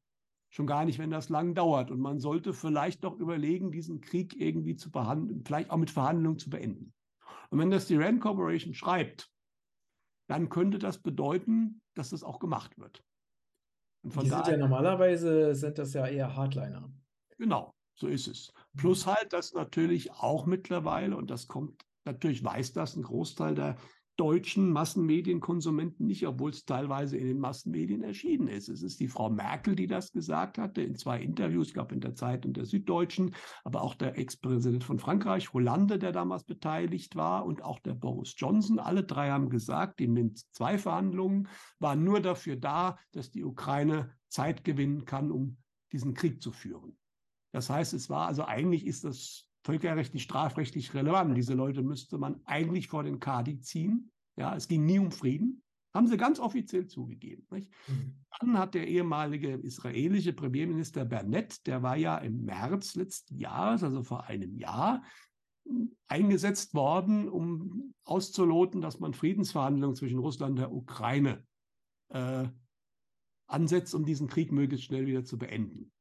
Schon 0.50 0.66
gar 0.66 0.84
nicht, 0.84 0.98
wenn 0.98 1.10
das 1.10 1.28
lang 1.28 1.54
dauert. 1.54 1.90
Und 1.90 2.00
man 2.00 2.18
sollte 2.18 2.54
vielleicht 2.54 3.04
doch 3.04 3.18
überlegen, 3.18 3.70
diesen 3.70 4.00
Krieg 4.00 4.34
irgendwie 4.40 4.76
zu 4.76 4.90
behandeln, 4.90 5.44
vielleicht 5.44 5.70
auch 5.70 5.76
mit 5.76 5.90
Verhandlungen 5.90 6.38
zu 6.38 6.50
beenden. 6.50 6.94
Und 7.50 7.58
wenn 7.58 7.70
das 7.70 7.86
die 7.86 7.96
Rand 7.96 8.20
Corporation 8.20 8.74
schreibt, 8.74 9.30
dann 10.28 10.48
könnte 10.48 10.78
das 10.78 10.98
bedeuten, 10.98 11.80
dass 11.94 12.10
das 12.10 12.22
auch 12.24 12.38
gemacht 12.38 12.78
wird. 12.78 13.04
Und 14.02 14.12
von 14.12 14.24
die 14.24 14.30
sind 14.30 14.46
ja 14.46 14.56
normalerweise 14.56 15.54
sind 15.54 15.78
das 15.78 15.92
ja 15.92 16.06
eher 16.06 16.34
Hardliner. 16.34 16.90
Genau, 17.36 17.74
so 17.94 18.08
ist 18.08 18.26
es. 18.26 18.52
Plus 18.76 19.06
halt, 19.06 19.32
dass 19.32 19.52
natürlich 19.52 20.12
auch 20.12 20.46
mittlerweile, 20.46 21.16
und 21.16 21.30
das 21.30 21.46
kommt 21.46 21.84
Natürlich 22.08 22.42
weiß 22.42 22.72
das 22.72 22.96
ein 22.96 23.02
Großteil 23.02 23.54
der 23.54 23.76
deutschen 24.16 24.72
Massenmedienkonsumenten 24.72 26.06
nicht, 26.06 26.26
obwohl 26.26 26.50
es 26.50 26.64
teilweise 26.64 27.18
in 27.18 27.26
den 27.26 27.38
Massenmedien 27.38 28.02
erschienen 28.02 28.48
ist. 28.48 28.70
Es 28.70 28.82
ist 28.82 28.98
die 28.98 29.08
Frau 29.08 29.28
Merkel, 29.28 29.76
die 29.76 29.86
das 29.86 30.10
gesagt 30.10 30.56
hatte 30.56 30.80
in 30.80 30.96
zwei 30.96 31.20
Interviews, 31.20 31.74
glaube 31.74 31.94
in 31.94 32.00
der 32.00 32.14
Zeit 32.14 32.46
und 32.46 32.56
der 32.56 32.64
Süddeutschen, 32.64 33.34
aber 33.62 33.82
auch 33.82 33.94
der 33.94 34.18
Ex-Präsident 34.18 34.84
von 34.84 34.98
Frankreich, 34.98 35.52
Hollande, 35.52 35.98
der 35.98 36.12
damals 36.12 36.44
beteiligt 36.44 37.14
war 37.14 37.44
und 37.44 37.62
auch 37.62 37.78
der 37.78 37.94
Boris 37.94 38.34
Johnson. 38.38 38.78
Alle 38.78 39.04
drei 39.04 39.28
haben 39.28 39.50
gesagt, 39.50 40.00
die 40.00 40.08
Minsk-II-Verhandlungen 40.08 41.46
waren 41.78 42.02
nur 42.04 42.20
dafür 42.20 42.56
da, 42.56 42.98
dass 43.12 43.30
die 43.30 43.44
Ukraine 43.44 44.14
Zeit 44.28 44.64
gewinnen 44.64 45.04
kann, 45.04 45.30
um 45.30 45.58
diesen 45.92 46.14
Krieg 46.14 46.42
zu 46.42 46.52
führen. 46.52 46.96
Das 47.52 47.68
heißt, 47.68 47.92
es 47.92 48.08
war 48.08 48.26
also 48.26 48.44
eigentlich 48.44 48.86
ist 48.86 49.04
das 49.04 49.47
völkerrechtlich, 49.64 50.22
strafrechtlich 50.22 50.94
relevant. 50.94 51.36
Diese 51.36 51.54
Leute 51.54 51.82
müsste 51.82 52.18
man 52.18 52.40
eigentlich 52.44 52.88
vor 52.88 53.02
den 53.02 53.20
Kadi 53.20 53.60
ziehen. 53.60 54.10
Ja, 54.36 54.54
es 54.54 54.68
ging 54.68 54.84
nie 54.84 54.98
um 54.98 55.10
Frieden. 55.10 55.62
Haben 55.94 56.06
sie 56.06 56.16
ganz 56.16 56.38
offiziell 56.38 56.86
zugegeben. 56.86 57.46
Mhm. 57.50 58.24
Dann 58.40 58.58
hat 58.58 58.74
der 58.74 58.86
ehemalige 58.86 59.54
israelische 59.54 60.32
Premierminister 60.32 61.04
Bernett, 61.04 61.66
der 61.66 61.82
war 61.82 61.96
ja 61.96 62.18
im 62.18 62.44
März 62.44 62.94
letzten 62.94 63.36
Jahres, 63.36 63.82
also 63.82 64.02
vor 64.02 64.24
einem 64.24 64.54
Jahr, 64.56 65.02
eingesetzt 66.06 66.74
worden, 66.74 67.28
um 67.28 67.94
auszuloten, 68.04 68.80
dass 68.80 69.00
man 69.00 69.12
Friedensverhandlungen 69.12 69.96
zwischen 69.96 70.18
Russland 70.18 70.52
und 70.52 70.58
der 70.58 70.72
Ukraine 70.72 71.44
äh, 72.08 72.48
ansetzt, 73.46 73.94
um 73.94 74.04
diesen 74.04 74.28
Krieg 74.28 74.52
möglichst 74.52 74.86
schnell 74.86 75.06
wieder 75.06 75.24
zu 75.24 75.38
beenden. 75.38 75.92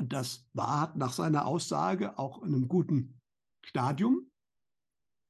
Und 0.00 0.14
das 0.14 0.48
war 0.54 0.96
nach 0.96 1.12
seiner 1.12 1.44
Aussage 1.44 2.18
auch 2.18 2.42
in 2.42 2.54
einem 2.54 2.68
guten 2.68 3.20
Stadium, 3.62 4.30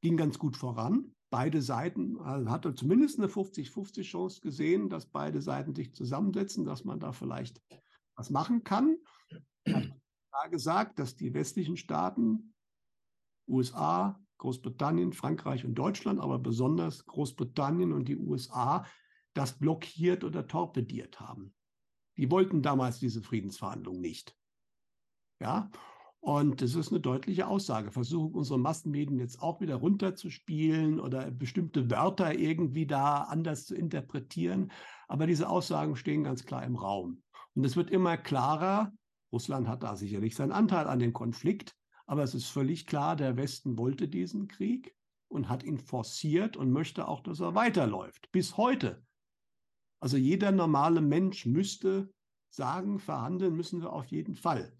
ging 0.00 0.16
ganz 0.16 0.38
gut 0.38 0.56
voran. 0.56 1.12
Beide 1.28 1.60
Seiten 1.60 2.20
also 2.20 2.48
hatte 2.50 2.76
zumindest 2.76 3.18
eine 3.18 3.26
50-50 3.26 4.02
Chance 4.04 4.40
gesehen, 4.40 4.88
dass 4.88 5.06
beide 5.06 5.42
Seiten 5.42 5.74
sich 5.74 5.92
zusammensetzen, 5.92 6.64
dass 6.64 6.84
man 6.84 7.00
da 7.00 7.10
vielleicht 7.10 7.60
was 8.14 8.30
machen 8.30 8.62
kann. 8.62 8.96
Hat 9.66 9.90
da 10.30 10.46
gesagt, 10.48 11.00
dass 11.00 11.16
die 11.16 11.34
westlichen 11.34 11.76
Staaten, 11.76 12.54
USA, 13.48 14.20
Großbritannien, 14.38 15.12
Frankreich 15.12 15.64
und 15.64 15.74
Deutschland, 15.74 16.20
aber 16.20 16.38
besonders 16.38 17.06
Großbritannien 17.06 17.92
und 17.92 18.06
die 18.06 18.16
USA, 18.16 18.86
das 19.34 19.58
blockiert 19.58 20.22
oder 20.22 20.46
torpediert 20.46 21.18
haben. 21.18 21.54
Die 22.16 22.30
wollten 22.30 22.62
damals 22.62 23.00
diese 23.00 23.20
Friedensverhandlungen 23.20 24.00
nicht. 24.00 24.36
Ja, 25.40 25.70
und 26.20 26.60
das 26.60 26.74
ist 26.74 26.90
eine 26.90 27.00
deutliche 27.00 27.46
Aussage. 27.46 27.90
Versuchen 27.90 28.34
unsere 28.34 28.58
Massenmedien 28.58 29.18
jetzt 29.18 29.40
auch 29.40 29.60
wieder 29.62 29.76
runterzuspielen 29.76 31.00
oder 31.00 31.30
bestimmte 31.30 31.90
Wörter 31.90 32.38
irgendwie 32.38 32.86
da 32.86 33.22
anders 33.22 33.64
zu 33.64 33.74
interpretieren. 33.74 34.70
Aber 35.08 35.26
diese 35.26 35.48
Aussagen 35.48 35.96
stehen 35.96 36.24
ganz 36.24 36.44
klar 36.44 36.62
im 36.64 36.76
Raum. 36.76 37.22
Und 37.54 37.64
es 37.64 37.74
wird 37.74 37.90
immer 37.90 38.18
klarer, 38.18 38.92
Russland 39.32 39.66
hat 39.66 39.82
da 39.82 39.96
sicherlich 39.96 40.34
seinen 40.34 40.52
Anteil 40.52 40.86
an 40.86 40.98
dem 40.98 41.12
Konflikt, 41.12 41.74
aber 42.06 42.22
es 42.22 42.34
ist 42.34 42.46
völlig 42.46 42.86
klar, 42.86 43.16
der 43.16 43.36
Westen 43.36 43.78
wollte 43.78 44.08
diesen 44.08 44.46
Krieg 44.46 44.94
und 45.28 45.48
hat 45.48 45.62
ihn 45.62 45.78
forciert 45.78 46.56
und 46.56 46.70
möchte 46.70 47.08
auch, 47.08 47.20
dass 47.20 47.40
er 47.40 47.54
weiterläuft. 47.54 48.30
Bis 48.30 48.56
heute. 48.56 49.04
Also 50.00 50.16
jeder 50.16 50.52
normale 50.52 51.00
Mensch 51.00 51.46
müsste 51.46 52.12
sagen, 52.50 52.98
verhandeln 52.98 53.54
müssen 53.54 53.80
wir 53.80 53.92
auf 53.92 54.06
jeden 54.06 54.34
Fall. 54.34 54.79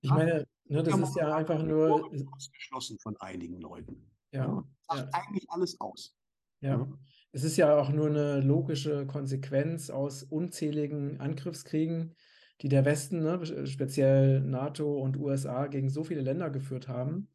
Ich 0.00 0.10
meine, 0.10 0.46
ne, 0.66 0.82
das 0.82 0.98
ist 0.98 1.16
ja 1.16 1.34
einfach 1.34 1.62
nur. 1.62 2.10
Ausgeschlossen 2.32 2.98
von 2.98 3.16
einigen 3.18 3.60
Leuten. 3.60 4.10
Ja. 4.32 4.44
ja. 4.44 4.64
Sagt 4.88 5.12
ja. 5.12 5.20
eigentlich 5.20 5.50
alles 5.50 5.80
aus. 5.80 6.14
Ja. 6.60 6.78
ja. 6.78 6.88
Es 7.32 7.44
ist 7.44 7.56
ja 7.56 7.76
auch 7.76 7.90
nur 7.90 8.06
eine 8.06 8.40
logische 8.40 9.06
Konsequenz 9.06 9.90
aus 9.90 10.22
unzähligen 10.22 11.20
Angriffskriegen, 11.20 12.16
die 12.62 12.68
der 12.68 12.84
Westen, 12.84 13.22
ne, 13.22 13.66
speziell 13.66 14.40
NATO 14.40 14.98
und 14.98 15.16
USA, 15.18 15.66
gegen 15.66 15.90
so 15.90 16.04
viele 16.04 16.22
Länder 16.22 16.50
geführt 16.50 16.88
haben. 16.88 17.28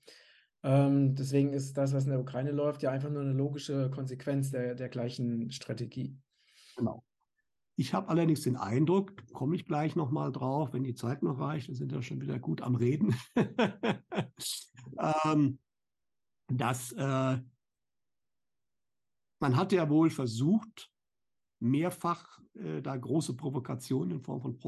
Ähm, 0.63 1.13
deswegen 1.15 1.53
ist 1.53 1.77
das, 1.77 1.93
was 1.93 2.05
in 2.05 2.11
der 2.11 2.19
Ukraine 2.19 2.51
läuft, 2.51 2.81
ja 2.81 2.91
einfach 2.91 3.09
nur 3.09 3.21
eine 3.21 3.33
logische 3.33 3.89
Konsequenz 3.91 4.49
der, 4.51 4.75
der 4.75 4.89
gleichen 4.89 5.51
Strategie. 5.51 6.17
Genau. 6.77 7.03
Ich 7.75 7.93
habe 7.93 8.09
allerdings 8.09 8.41
den 8.41 8.55
Eindruck, 8.55 9.13
komme 9.33 9.55
ich 9.55 9.65
gleich 9.65 9.95
nochmal 9.95 10.31
drauf, 10.31 10.73
wenn 10.73 10.83
die 10.83 10.93
Zeit 10.93 11.23
noch 11.23 11.39
reicht, 11.39 11.67
wir 11.69 11.75
sind 11.75 11.91
ja 11.91 12.01
schon 12.01 12.21
wieder 12.21 12.37
gut 12.37 12.61
am 12.61 12.75
Reden, 12.75 13.15
ähm, 15.25 15.59
dass 16.47 16.91
äh, 16.91 17.39
man 19.39 19.57
hat 19.57 19.71
ja 19.71 19.89
wohl 19.89 20.11
versucht, 20.11 20.91
mehrfach 21.59 22.39
äh, 22.53 22.81
da 22.81 22.95
große 22.95 23.35
Provokationen 23.35 24.17
in 24.17 24.21
Form 24.21 24.41
von 24.41 24.59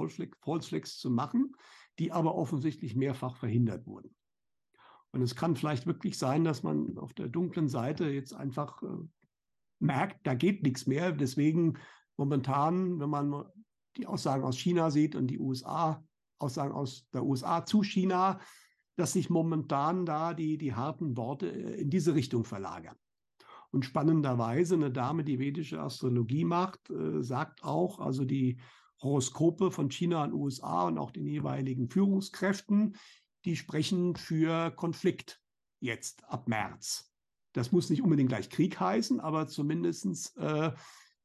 Flags 0.61 0.97
zu 0.97 1.11
machen, 1.11 1.55
die 1.99 2.11
aber 2.11 2.35
offensichtlich 2.35 2.95
mehrfach 2.95 3.35
verhindert 3.35 3.85
wurden. 3.85 4.15
Und 5.11 5.21
es 5.21 5.35
kann 5.35 5.55
vielleicht 5.55 5.85
wirklich 5.85 6.17
sein, 6.17 6.43
dass 6.43 6.63
man 6.63 6.97
auf 6.97 7.13
der 7.13 7.27
dunklen 7.27 7.69
Seite 7.69 8.09
jetzt 8.09 8.33
einfach 8.33 8.81
äh, 8.81 8.87
merkt, 9.79 10.25
da 10.25 10.33
geht 10.33 10.63
nichts 10.63 10.87
mehr. 10.87 11.11
Deswegen 11.11 11.77
momentan, 12.17 12.99
wenn 12.99 13.09
man 13.09 13.45
die 13.97 14.07
Aussagen 14.07 14.43
aus 14.43 14.57
China 14.57 14.91
sieht 14.91 15.15
und 15.15 15.27
die 15.27 15.39
USA, 15.39 16.03
Aussagen 16.39 16.73
aus 16.73 17.07
der 17.13 17.23
USA 17.23 17.65
zu 17.65 17.83
China, 17.83 18.39
dass 18.95 19.13
sich 19.13 19.29
momentan 19.29 20.05
da 20.05 20.33
die, 20.33 20.57
die 20.57 20.73
harten 20.73 21.17
Worte 21.17 21.51
äh, 21.51 21.81
in 21.81 21.89
diese 21.89 22.15
Richtung 22.15 22.43
verlagern. 22.43 22.95
Und 23.71 23.83
spannenderweise, 23.83 24.75
eine 24.75 24.91
Dame, 24.91 25.23
die 25.23 25.39
vedische 25.39 25.81
Astrologie 25.81 26.45
macht, 26.45 26.89
äh, 26.89 27.21
sagt 27.21 27.63
auch, 27.63 27.99
also 27.99 28.23
die 28.23 28.57
Horoskope 29.01 29.71
von 29.71 29.91
China 29.91 30.23
und 30.23 30.33
USA 30.33 30.83
und 30.87 30.97
auch 30.97 31.11
den 31.11 31.27
jeweiligen 31.27 31.89
Führungskräften, 31.89 32.95
die 33.43 33.55
sprechen 33.55 34.15
für 34.15 34.71
Konflikt 34.71 35.41
jetzt 35.81 36.23
ab 36.25 36.47
März. 36.47 37.11
Das 37.53 37.71
muss 37.71 37.89
nicht 37.89 38.01
unbedingt 38.01 38.29
gleich 38.29 38.49
Krieg 38.49 38.79
heißen, 38.79 39.19
aber 39.19 39.47
zumindest 39.47 40.35
äh, 40.37 40.71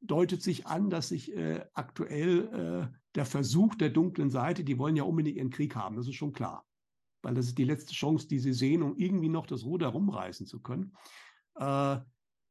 deutet 0.01 0.41
sich 0.41 0.65
an, 0.67 0.89
dass 0.89 1.09
sich 1.09 1.33
äh, 1.35 1.63
aktuell 1.73 2.91
äh, 2.91 2.97
der 3.15 3.25
Versuch 3.25 3.75
der 3.75 3.89
dunklen 3.89 4.29
Seite, 4.29 4.63
die 4.63 4.77
wollen 4.77 4.95
ja 4.95 5.03
unbedingt 5.03 5.37
ihren 5.37 5.49
Krieg 5.51 5.75
haben, 5.75 5.95
das 5.95 6.07
ist 6.07 6.15
schon 6.15 6.33
klar. 6.33 6.65
Weil 7.21 7.35
das 7.35 7.45
ist 7.45 7.57
die 7.57 7.65
letzte 7.65 7.93
Chance, 7.93 8.27
die 8.27 8.39
sie 8.39 8.53
sehen, 8.53 8.81
um 8.81 8.95
irgendwie 8.95 9.29
noch 9.29 9.45
das 9.45 9.63
Ruder 9.63 9.89
rumreißen 9.89 10.47
zu 10.47 10.59
können. 10.61 10.95
Äh, 11.55 11.97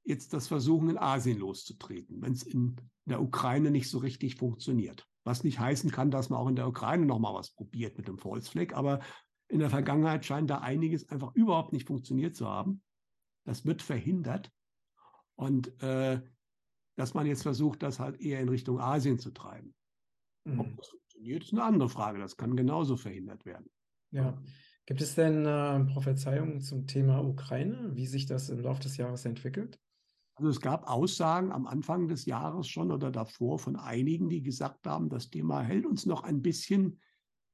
jetzt 0.04 0.32
das 0.32 0.46
Versuchen, 0.46 0.90
in 0.90 0.98
Asien 0.98 1.38
loszutreten, 1.38 2.22
wenn 2.22 2.32
es 2.32 2.42
in 2.42 2.76
der 3.04 3.20
Ukraine 3.20 3.70
nicht 3.70 3.90
so 3.90 3.98
richtig 3.98 4.36
funktioniert. 4.36 5.06
Was 5.24 5.44
nicht 5.44 5.58
heißen 5.58 5.90
kann, 5.90 6.10
dass 6.10 6.30
man 6.30 6.38
auch 6.38 6.48
in 6.48 6.56
der 6.56 6.68
Ukraine 6.68 7.04
nochmal 7.04 7.34
was 7.34 7.50
probiert 7.50 7.98
mit 7.98 8.08
dem 8.08 8.18
Flag, 8.18 8.74
aber 8.74 9.00
in 9.48 9.58
der 9.58 9.70
Vergangenheit 9.70 10.24
scheint 10.24 10.48
da 10.48 10.58
einiges 10.58 11.08
einfach 11.08 11.34
überhaupt 11.34 11.72
nicht 11.72 11.86
funktioniert 11.86 12.36
zu 12.36 12.48
haben. 12.48 12.82
Das 13.44 13.66
wird 13.66 13.82
verhindert. 13.82 14.50
Und 15.34 15.82
äh, 15.82 16.22
dass 16.96 17.14
man 17.14 17.26
jetzt 17.26 17.42
versucht, 17.42 17.82
das 17.82 17.98
halt 17.98 18.20
eher 18.20 18.40
in 18.40 18.48
Richtung 18.48 18.80
Asien 18.80 19.18
zu 19.18 19.30
treiben. 19.30 19.74
Mhm. 20.44 20.60
Ob 20.60 20.76
das 20.76 20.88
funktioniert, 20.88 21.44
ist 21.44 21.52
eine 21.52 21.64
andere 21.64 21.88
Frage. 21.88 22.18
Das 22.18 22.36
kann 22.36 22.56
genauso 22.56 22.96
verhindert 22.96 23.44
werden. 23.44 23.70
Ja. 24.10 24.40
Gibt 24.86 25.02
es 25.02 25.14
denn 25.14 25.46
äh, 25.46 25.84
Prophezeiungen 25.92 26.60
zum 26.60 26.86
Thema 26.86 27.24
Ukraine, 27.24 27.94
wie 27.94 28.06
sich 28.06 28.26
das 28.26 28.48
im 28.48 28.60
Laufe 28.60 28.82
des 28.82 28.96
Jahres 28.96 29.24
entwickelt? 29.24 29.78
Also 30.34 30.50
es 30.50 30.60
gab 30.60 30.88
Aussagen 30.88 31.52
am 31.52 31.66
Anfang 31.66 32.08
des 32.08 32.24
Jahres 32.24 32.66
schon 32.66 32.90
oder 32.90 33.10
davor 33.10 33.58
von 33.58 33.76
einigen, 33.76 34.28
die 34.28 34.42
gesagt 34.42 34.86
haben, 34.86 35.10
das 35.10 35.30
Thema 35.30 35.60
hält 35.60 35.86
uns 35.86 36.06
noch 36.06 36.24
ein 36.24 36.42
bisschen, 36.42 36.98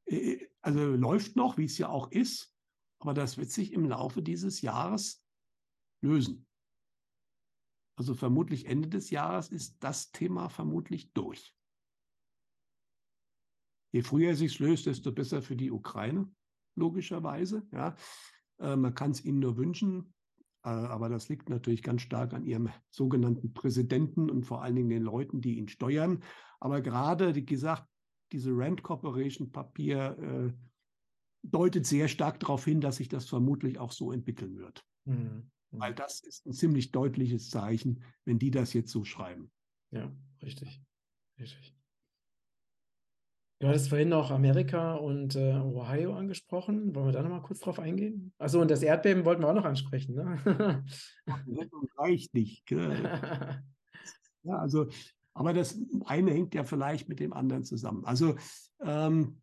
äh, 0.07 0.39
also 0.63 0.81
läuft 0.95 1.37
noch, 1.37 1.59
wie 1.59 1.65
es 1.65 1.79
ja 1.79 1.89
auch 1.89 2.11
ist, 2.11 2.55
aber 3.01 3.13
das 3.13 3.37
wird 3.39 3.51
sich 3.51 3.73
im 3.73 3.87
Laufe 3.87 4.23
dieses 4.23 4.63
Jahres 4.63 5.23
lösen. 6.01 6.46
Also 7.97 8.15
vermutlich 8.15 8.67
Ende 8.67 8.89
des 8.89 9.11
Jahres 9.11 9.49
ist 9.49 9.83
das 9.83 10.13
Thema 10.13 10.49
vermutlich 10.49 11.13
durch. 11.13 11.55
Je 13.93 14.03
früher 14.03 14.33
es 14.33 14.39
sich 14.39 14.59
löst, 14.59 14.87
desto 14.87 15.13
besser 15.13 15.41
für 15.41 15.57
die 15.57 15.71
Ukraine, 15.71 16.31
logischerweise. 16.77 17.67
Ja. 17.73 17.97
Äh, 18.59 18.77
man 18.77 18.95
kann 18.95 19.13
es 19.13 19.25
ihnen 19.25 19.39
nur 19.39 19.57
wünschen, 19.57 20.13
äh, 20.63 20.69
aber 20.69 21.09
das 21.09 21.29
liegt 21.29 21.49
natürlich 21.49 21.83
ganz 21.83 22.03
stark 22.03 22.35
an 22.35 22.45
ihrem 22.45 22.69
sogenannten 22.91 23.55
Präsidenten 23.55 24.29
und 24.29 24.45
vor 24.45 24.63
allen 24.63 24.77
Dingen 24.77 24.91
den 24.91 25.03
Leuten, 25.03 25.41
die 25.41 25.57
ihn 25.57 25.69
steuern. 25.69 26.23
Aber 26.61 26.83
gerade, 26.83 27.35
wie 27.35 27.47
gesagt, 27.47 27.89
diese 28.33 28.51
Rand 28.53 28.83
Corporation 28.83 29.53
Papier 29.53 30.19
äh, 30.19 30.53
deutet 31.43 31.87
sehr 31.87 32.09
stark 32.09 32.41
darauf 32.41 32.65
hin, 32.65 32.81
dass 32.81 32.97
sich 32.97 33.09
das 33.09 33.27
vermutlich 33.27 33.79
auch 33.79 33.93
so 33.93 34.13
entwickeln 34.13 34.59
wird. 34.59 34.85
Mhm. 35.05 35.51
Weil 35.71 35.95
das 35.95 36.21
ist 36.21 36.47
ein 36.47 36.53
ziemlich 36.53 36.93
deutliches 36.93 37.51
Zeichen, 37.51 38.03
wenn 38.25 38.39
die 38.39 38.51
das 38.51 38.73
jetzt 38.73 38.91
so 38.91 39.05
schreiben. 39.05 39.51
Ja, 39.91 40.13
richtig. 40.43 40.83
Richtig. 41.39 41.77
Du 43.59 43.69
hattest 43.69 43.89
vorhin 43.89 44.11
noch 44.11 44.31
Amerika 44.31 44.97
und 44.97 45.35
äh, 45.35 45.55
Ohio 45.55 46.15
angesprochen. 46.15 46.95
Wollen 46.95 47.07
wir 47.07 47.13
da 47.13 47.23
nochmal 47.23 47.41
kurz 47.41 47.61
drauf 47.61 47.79
eingehen? 47.79 48.35
Also 48.37 48.61
und 48.61 48.71
das 48.71 48.83
Erdbeben 48.83 49.25
wollten 49.25 49.43
wir 49.43 49.49
auch 49.49 49.55
noch 49.55 49.65
ansprechen, 49.65 50.15
ne? 50.15 50.85
reicht 51.97 52.35
nicht. 52.35 52.71
ja, 52.71 53.63
also, 54.45 54.89
aber 55.33 55.55
das 55.55 55.79
eine 56.05 56.33
hängt 56.33 56.55
ja 56.55 56.65
vielleicht 56.65 57.09
mit 57.09 57.19
dem 57.19 57.33
anderen 57.33 57.65
zusammen. 57.65 58.05
Also, 58.05 58.37
ähm, 58.81 59.41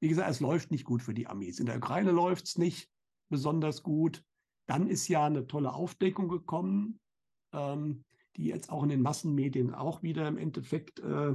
wie 0.00 0.08
gesagt, 0.08 0.30
es 0.30 0.38
läuft 0.38 0.70
nicht 0.70 0.84
gut 0.84 1.02
für 1.02 1.14
die 1.14 1.26
Amis. 1.26 1.58
In 1.58 1.66
der 1.66 1.78
Ukraine 1.78 2.12
läuft 2.12 2.46
es 2.46 2.58
nicht 2.58 2.88
besonders 3.28 3.82
gut. 3.82 4.22
Dann 4.66 4.88
ist 4.88 5.08
ja 5.08 5.26
eine 5.26 5.46
tolle 5.46 5.72
Aufdeckung 5.72 6.28
gekommen, 6.28 7.00
ähm, 7.52 8.04
die 8.36 8.46
jetzt 8.46 8.70
auch 8.70 8.82
in 8.82 8.88
den 8.88 9.02
Massenmedien 9.02 9.74
auch 9.74 10.02
wieder 10.02 10.28
im 10.28 10.38
Endeffekt 10.38 11.00
äh, 11.00 11.34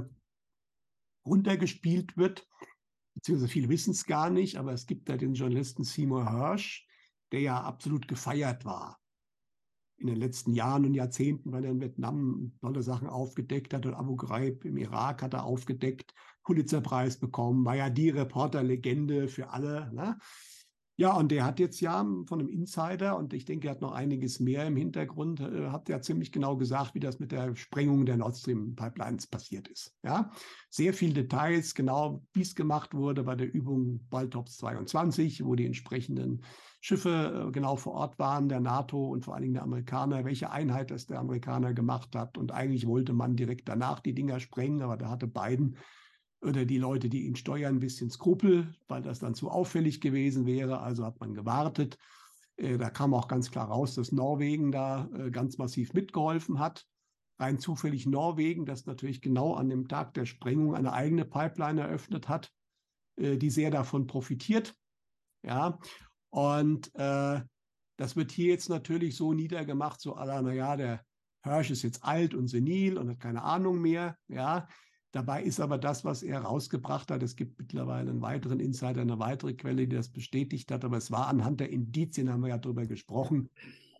runtergespielt 1.26 2.16
wird. 2.16 2.46
Beziehungsweise 3.14 3.52
viele 3.52 3.68
wissen 3.68 3.92
es 3.92 4.06
gar 4.06 4.30
nicht, 4.30 4.56
aber 4.56 4.72
es 4.72 4.86
gibt 4.86 5.08
da 5.08 5.16
den 5.16 5.34
Journalisten 5.34 5.84
Seymour 5.84 6.30
Hirsch, 6.30 6.86
der 7.32 7.40
ja 7.40 7.60
absolut 7.60 8.08
gefeiert 8.08 8.64
war 8.64 9.02
in 10.02 10.08
den 10.08 10.16
letzten 10.16 10.52
Jahren 10.52 10.84
und 10.84 10.94
Jahrzehnten, 10.94 11.52
weil 11.52 11.64
er 11.64 11.70
in 11.70 11.80
Vietnam 11.80 12.52
tolle 12.60 12.82
Sachen 12.82 13.08
aufgedeckt 13.08 13.72
hat 13.72 13.86
und 13.86 13.94
Abu 13.94 14.16
Ghraib 14.16 14.64
im 14.64 14.76
Irak 14.76 15.22
hat 15.22 15.32
er 15.32 15.44
aufgedeckt, 15.44 16.12
Pulitzerpreis 16.42 17.18
bekommen, 17.18 17.64
war 17.64 17.76
ja 17.76 17.88
die 17.88 18.10
Reporterlegende 18.10 19.28
für 19.28 19.50
alle. 19.50 19.92
Ne? 19.94 20.18
Ja, 21.02 21.14
und 21.14 21.32
der 21.32 21.44
hat 21.44 21.58
jetzt 21.58 21.80
ja 21.80 22.06
von 22.26 22.38
einem 22.38 22.48
Insider, 22.48 23.16
und 23.18 23.34
ich 23.34 23.44
denke, 23.44 23.66
er 23.66 23.72
hat 23.72 23.80
noch 23.80 23.90
einiges 23.90 24.38
mehr 24.38 24.64
im 24.68 24.76
Hintergrund, 24.76 25.40
äh, 25.40 25.66
hat 25.66 25.88
ja 25.88 26.00
ziemlich 26.00 26.30
genau 26.30 26.56
gesagt, 26.56 26.94
wie 26.94 27.00
das 27.00 27.18
mit 27.18 27.32
der 27.32 27.56
Sprengung 27.56 28.06
der 28.06 28.18
Nord 28.18 28.36
Stream 28.36 28.76
Pipelines 28.76 29.26
passiert 29.26 29.66
ist. 29.66 29.96
Ja, 30.04 30.30
sehr 30.70 30.94
viele 30.94 31.14
Details, 31.14 31.74
genau 31.74 32.22
wie 32.34 32.42
es 32.42 32.54
gemacht 32.54 32.94
wurde 32.94 33.24
bei 33.24 33.34
der 33.34 33.52
Übung 33.52 34.06
Baltops 34.10 34.58
22, 34.58 35.44
wo 35.44 35.56
die 35.56 35.66
entsprechenden 35.66 36.44
Schiffe 36.80 37.48
äh, 37.48 37.50
genau 37.50 37.74
vor 37.74 37.94
Ort 37.94 38.20
waren, 38.20 38.48
der 38.48 38.60
NATO 38.60 39.08
und 39.08 39.24
vor 39.24 39.34
allen 39.34 39.42
Dingen 39.42 39.54
der 39.54 39.64
Amerikaner, 39.64 40.24
welche 40.24 40.52
Einheit 40.52 40.92
das 40.92 41.06
der 41.06 41.18
Amerikaner 41.18 41.74
gemacht 41.74 42.14
hat. 42.14 42.38
Und 42.38 42.52
eigentlich 42.52 42.86
wollte 42.86 43.12
man 43.12 43.34
direkt 43.34 43.68
danach 43.68 43.98
die 43.98 44.14
Dinger 44.14 44.38
sprengen, 44.38 44.82
aber 44.82 44.96
da 44.96 45.10
hatte 45.10 45.26
Biden 45.26 45.78
oder 46.42 46.64
die 46.64 46.78
Leute, 46.78 47.08
die 47.08 47.26
ihn 47.26 47.36
steuern, 47.36 47.76
ein 47.76 47.80
bisschen 47.80 48.10
Skrupel, 48.10 48.74
weil 48.88 49.02
das 49.02 49.20
dann 49.20 49.34
zu 49.34 49.50
auffällig 49.50 50.00
gewesen 50.00 50.46
wäre. 50.46 50.80
Also 50.80 51.04
hat 51.04 51.20
man 51.20 51.34
gewartet. 51.34 51.98
Äh, 52.56 52.78
da 52.78 52.90
kam 52.90 53.14
auch 53.14 53.28
ganz 53.28 53.50
klar 53.50 53.68
raus, 53.68 53.94
dass 53.94 54.12
Norwegen 54.12 54.72
da 54.72 55.08
äh, 55.14 55.30
ganz 55.30 55.58
massiv 55.58 55.92
mitgeholfen 55.94 56.58
hat. 56.58 56.86
Rein 57.38 57.58
zufällig 57.58 58.06
Norwegen, 58.06 58.66
das 58.66 58.86
natürlich 58.86 59.20
genau 59.20 59.54
an 59.54 59.68
dem 59.68 59.88
Tag 59.88 60.14
der 60.14 60.26
Sprengung 60.26 60.74
eine 60.74 60.92
eigene 60.92 61.24
Pipeline 61.24 61.80
eröffnet 61.80 62.28
hat, 62.28 62.52
äh, 63.16 63.36
die 63.36 63.50
sehr 63.50 63.70
davon 63.70 64.06
profitiert. 64.06 64.74
Ja, 65.44 65.78
und 66.30 66.94
äh, 66.94 67.40
das 67.96 68.16
wird 68.16 68.32
hier 68.32 68.48
jetzt 68.48 68.68
natürlich 68.68 69.16
so 69.16 69.32
niedergemacht, 69.32 70.00
so 70.00 70.14
aller, 70.14 70.40
naja, 70.42 70.76
der 70.76 71.04
Hirsch 71.44 71.70
ist 71.70 71.82
jetzt 71.82 72.04
alt 72.04 72.34
und 72.34 72.48
senil 72.48 72.96
und 72.96 73.10
hat 73.10 73.20
keine 73.20 73.42
Ahnung 73.42 73.80
mehr. 73.80 74.16
Ja, 74.28 74.68
Dabei 75.12 75.42
ist 75.42 75.60
aber 75.60 75.76
das, 75.76 76.04
was 76.04 76.22
er 76.22 76.40
rausgebracht 76.40 77.10
hat, 77.10 77.22
es 77.22 77.36
gibt 77.36 77.58
mittlerweile 77.58 78.10
einen 78.10 78.22
weiteren 78.22 78.60
Insider, 78.60 79.02
eine 79.02 79.18
weitere 79.18 79.52
Quelle, 79.52 79.86
die 79.86 79.94
das 79.94 80.08
bestätigt 80.08 80.70
hat, 80.72 80.84
aber 80.84 80.96
es 80.96 81.10
war 81.10 81.28
anhand 81.28 81.60
der 81.60 81.68
Indizien, 81.68 82.32
haben 82.32 82.40
wir 82.40 82.48
ja 82.48 82.58
darüber 82.58 82.86
gesprochen, 82.86 83.50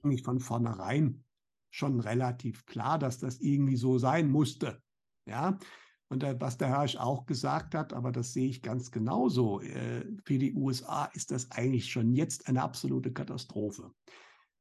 eigentlich 0.03 0.23
von 0.23 0.41
vornherein 0.41 1.23
schon 1.71 2.01
relativ 2.01 2.65
klar, 2.65 2.99
dass 2.99 3.19
das 3.19 3.41
irgendwie 3.41 3.77
so 3.77 3.99
sein 3.99 4.31
musste. 4.31 4.83
Ja, 5.27 5.59
und 6.09 6.23
was 6.41 6.59
der 6.59 6.79
Hirsch 6.79 6.97
auch 6.97 7.25
gesagt 7.25 7.75
hat, 7.75 7.93
aber 7.93 8.11
das 8.13 8.33
sehe 8.33 8.49
ich 8.49 8.61
ganz 8.61 8.91
genauso, 8.91 9.61
äh, 9.61 10.05
für 10.25 10.39
die 10.39 10.55
USA 10.55 11.07
ist 11.15 11.31
das 11.31 11.51
eigentlich 11.51 11.91
schon 11.91 12.13
jetzt 12.13 12.49
eine 12.49 12.63
absolute 12.63 13.13
Katastrophe. 13.13 13.91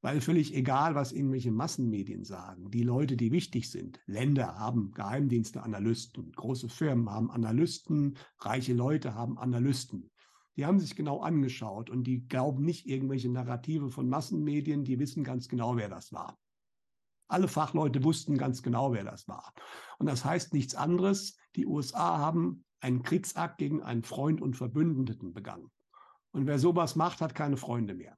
Weil 0.01 0.19
völlig 0.19 0.55
egal, 0.55 0.95
was 0.95 1.11
irgendwelche 1.11 1.51
Massenmedien 1.51 2.23
sagen, 2.23 2.71
die 2.71 2.81
Leute, 2.81 3.15
die 3.15 3.31
wichtig 3.31 3.69
sind, 3.69 3.99
Länder 4.07 4.57
haben 4.57 4.91
Geheimdienste, 4.91 5.61
Analysten, 5.61 6.31
große 6.31 6.69
Firmen 6.69 7.09
haben 7.09 7.29
Analysten, 7.29 8.17
reiche 8.39 8.73
Leute 8.73 9.13
haben 9.13 9.37
Analysten. 9.37 10.09
Die 10.57 10.65
haben 10.65 10.79
sich 10.79 10.95
genau 10.95 11.21
angeschaut 11.21 11.89
und 11.89 12.03
die 12.03 12.27
glauben 12.27 12.65
nicht 12.65 12.87
irgendwelche 12.87 13.29
Narrative 13.29 13.91
von 13.91 14.09
Massenmedien, 14.09 14.83
die 14.83 14.99
wissen 14.99 15.23
ganz 15.23 15.47
genau, 15.47 15.77
wer 15.77 15.87
das 15.87 16.11
war. 16.11 16.37
Alle 17.27 17.47
Fachleute 17.47 18.03
wussten 18.03 18.37
ganz 18.37 18.61
genau, 18.61 18.91
wer 18.91 19.05
das 19.05 19.27
war. 19.27 19.53
Und 19.99 20.07
das 20.07 20.25
heißt 20.25 20.53
nichts 20.53 20.75
anderes. 20.75 21.37
Die 21.55 21.65
USA 21.65 22.17
haben 22.17 22.65
einen 22.81 23.03
Kriegsakt 23.03 23.59
gegen 23.59 23.81
einen 23.83 24.03
Freund 24.03 24.41
und 24.41 24.57
Verbündeten 24.57 25.31
begangen. 25.31 25.71
Und 26.31 26.47
wer 26.47 26.59
sowas 26.59 26.95
macht, 26.95 27.21
hat 27.21 27.35
keine 27.35 27.55
Freunde 27.55 27.93
mehr. 27.93 28.17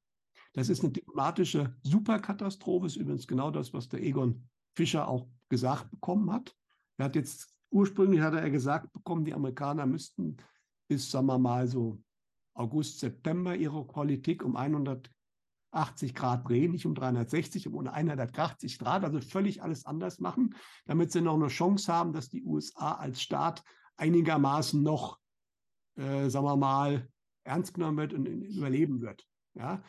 Das 0.53 0.69
ist 0.69 0.83
eine 0.83 0.93
diplomatische 0.93 1.75
Superkatastrophe, 1.81 2.85
ist 2.85 2.95
übrigens 2.95 3.27
genau 3.27 3.51
das, 3.51 3.73
was 3.73 3.89
der 3.89 4.01
Egon 4.03 4.47
Fischer 4.75 5.07
auch 5.07 5.27
gesagt 5.49 5.89
bekommen 5.91 6.31
hat. 6.31 6.55
Er 6.97 7.05
hat 7.05 7.15
jetzt, 7.15 7.55
ursprünglich 7.71 8.21
hatte 8.21 8.39
er 8.39 8.49
gesagt 8.49 8.91
bekommen, 8.93 9.25
die 9.25 9.33
Amerikaner 9.33 9.85
müssten 9.85 10.37
bis, 10.87 11.09
sagen 11.09 11.27
wir 11.27 11.39
mal, 11.39 11.67
so 11.67 12.01
August, 12.53 12.99
September 12.99 13.55
ihre 13.55 13.85
Politik 13.85 14.43
um 14.43 14.55
180 14.55 16.13
Grad 16.13 16.47
drehen, 16.47 16.71
nicht 16.71 16.85
um 16.85 16.93
360, 16.93 17.67
um 17.67 17.87
180 17.87 18.77
Grad, 18.77 19.03
also 19.03 19.19
völlig 19.21 19.63
alles 19.63 19.85
anders 19.85 20.19
machen, 20.19 20.55
damit 20.85 21.11
sie 21.11 21.21
noch 21.21 21.35
eine 21.35 21.47
Chance 21.47 21.91
haben, 21.91 22.13
dass 22.13 22.29
die 22.29 22.43
USA 22.43 22.93
als 22.93 23.21
Staat 23.21 23.63
einigermaßen 23.97 24.83
noch, 24.83 25.19
äh, 25.95 26.29
sagen 26.29 26.45
wir 26.45 26.57
mal, 26.57 27.09
ernst 27.43 27.73
genommen 27.73 27.97
wird 27.97 28.13
und 28.13 28.25
überleben 28.27 29.01
wird. 29.01 29.27
Ja, 29.55 29.83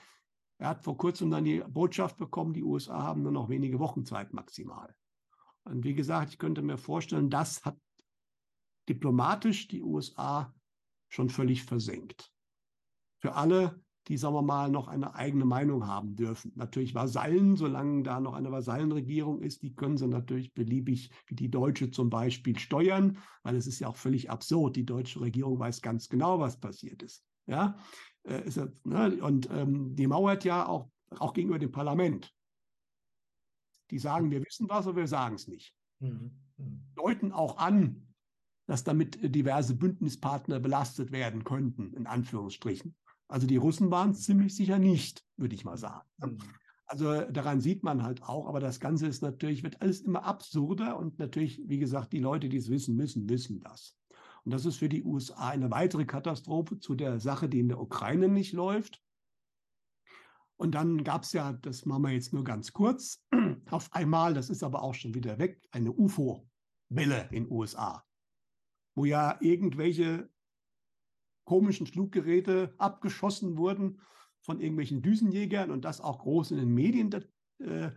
er 0.59 0.69
hat 0.69 0.85
vor 0.85 0.97
kurzem 0.97 1.31
dann 1.31 1.45
die 1.45 1.63
Botschaft 1.69 2.17
bekommen, 2.17 2.55
die 2.55 2.63
USA 2.63 3.03
haben 3.03 3.23
nur 3.23 3.33
noch 3.33 3.49
wenige 3.49 3.79
Wochen 3.79 4.05
Zeit 4.05 4.33
maximal. 4.33 4.95
Und 5.65 5.85
wie 5.85 5.95
gesagt, 5.95 6.31
ich 6.31 6.39
könnte 6.39 6.63
mir 6.63 6.79
vorstellen, 6.79 7.31
das 7.31 7.65
hat 7.65 7.79
diplomatisch 8.89 9.69
die 9.69 9.83
USA 9.83 10.55
schon 11.09 11.31
völlig 11.31 11.65
versenkt. 11.65 12.33
Für 13.21 13.35
alle 13.35 13.83
die, 14.09 14.19
sagen 14.19 14.35
wir 14.35 14.43
mal, 14.43 14.71
noch 14.71 14.89
eine 14.89 15.15
eigene 15.15 15.45
Meinung 15.45 15.87
haben 15.87 16.15
dürfen. 16.15 16.53
Natürlich 16.57 16.95
Vasallen, 16.95 17.57
solange 17.57 18.03
da 18.03 18.21
noch 18.21 18.35
eine 18.35 18.53
Vasallenregierung 18.53 19.41
ist, 19.41 19.63
die 19.63 19.75
können 19.75 19.97
sie 19.97 20.07
natürlich 20.07 20.53
beliebig, 20.53 21.11
wie 21.27 21.35
die 21.35 21.51
deutsche 21.51 21.91
zum 21.91 22.11
Beispiel, 22.11 22.59
steuern, 22.59 23.19
weil 23.43 23.57
es 23.57 23.67
ist 23.67 23.81
ja 23.81 23.89
auch 23.89 23.97
völlig 23.97 24.31
absurd. 24.31 24.77
Die 24.77 24.85
deutsche 24.85 25.21
Regierung 25.21 25.59
weiß 25.59 25.81
ganz 25.81 26.09
genau, 26.09 26.39
was 26.39 26.61
passiert 26.61 27.03
ist. 27.03 27.25
Ja, 27.47 27.79
äh, 28.25 28.47
ist, 28.47 28.61
ne? 28.85 29.23
und 29.23 29.49
ähm, 29.51 29.95
die 29.97 30.07
mauert 30.07 30.45
ja 30.45 30.67
auch, 30.67 30.89
auch 31.19 31.33
gegenüber 31.33 31.59
dem 31.59 31.73
Parlament. 31.73 32.35
Die 33.91 33.99
sagen, 33.99 34.31
wir 34.31 34.43
wissen 34.45 34.69
was, 34.69 34.87
aber 34.87 34.97
wir 34.97 35.09
sagen 35.09 35.37
es 35.37 35.49
nicht. 35.49 35.75
Mhm. 36.01 36.33
mhm. 36.57 36.83
Deuten 36.97 37.33
auch 37.33 37.59
an, 37.59 38.07
dass 38.67 38.85
damit 38.85 39.19
diverse 39.35 39.75
Bündnispartner 39.75 40.59
belastet 40.59 41.13
werden 41.13 41.45
könnten, 41.45 41.93
in 41.93 42.07
Anführungsstrichen. 42.07 42.97
Also 43.29 43.47
die 43.47 43.57
Russen 43.57 43.91
waren 43.91 44.11
es 44.11 44.23
ziemlich 44.23 44.55
sicher 44.55 44.79
nicht, 44.79 45.25
würde 45.37 45.55
ich 45.55 45.65
mal 45.65 45.77
sagen. 45.77 46.09
Mhm. 46.19 46.39
Also 46.87 47.23
daran 47.23 47.61
sieht 47.61 47.83
man 47.83 48.03
halt 48.03 48.23
auch, 48.23 48.47
aber 48.47 48.61
das 48.61 48.79
Ganze 48.79 49.07
ist 49.07 49.23
natürlich, 49.23 49.63
wird 49.63 49.81
alles 49.81 50.03
immer 50.03 50.25
absurder 50.25 50.99
und 50.99 51.19
natürlich, 51.19 51.61
wie 51.67 51.79
gesagt, 51.79 52.13
die 52.13 52.21
Leute, 52.21 52.49
die 52.49 52.59
es 52.59 52.69
wissen 52.69 52.95
müssen, 52.95 53.29
wissen 53.29 53.61
das. 53.61 53.97
Und 54.45 54.53
das 54.53 54.67
ist 54.67 54.77
für 54.77 54.89
die 54.89 55.05
USA 55.05 55.49
eine 55.49 55.71
weitere 55.71 56.05
Katastrophe 56.05 56.79
zu 56.79 56.95
der 56.95 57.19
Sache, 57.19 57.49
die 57.49 57.61
in 57.61 57.69
der 57.69 57.81
Ukraine 57.81 58.29
nicht 58.29 58.53
läuft. 58.53 59.03
Und 60.57 60.75
dann 60.75 61.03
gab 61.03 61.23
es 61.23 61.33
ja, 61.33 61.53
das 61.53 61.87
machen 61.87 62.03
wir 62.03 62.11
jetzt 62.11 62.33
nur 62.33 62.45
ganz 62.45 62.73
kurz, 62.73 63.25
auf 63.71 63.93
einmal, 63.93 64.35
das 64.35 64.51
ist 64.51 64.63
aber 64.63 64.83
auch 64.83 64.95
schon 64.95 65.15
wieder 65.15 65.39
weg, 65.39 65.61
eine 65.73 65.93
UFO-Welle 65.93 67.29
in 67.33 67.45
den 67.45 67.51
USA, 67.51 68.05
wo 68.95 69.05
ja 69.05 69.39
irgendwelche 69.41 70.31
komischen 71.45 71.87
Fluggeräte 71.87 72.75
abgeschossen 72.79 73.57
wurden 73.57 74.01
von 74.41 74.61
irgendwelchen 74.61 75.03
Düsenjägern 75.03 75.71
und 75.71 75.85
das 75.85 76.01
auch 76.01 76.21
groß 76.21 76.53
in 76.53 76.59
den 76.59 76.73
Medien 76.73 77.11
äh, 77.59 77.91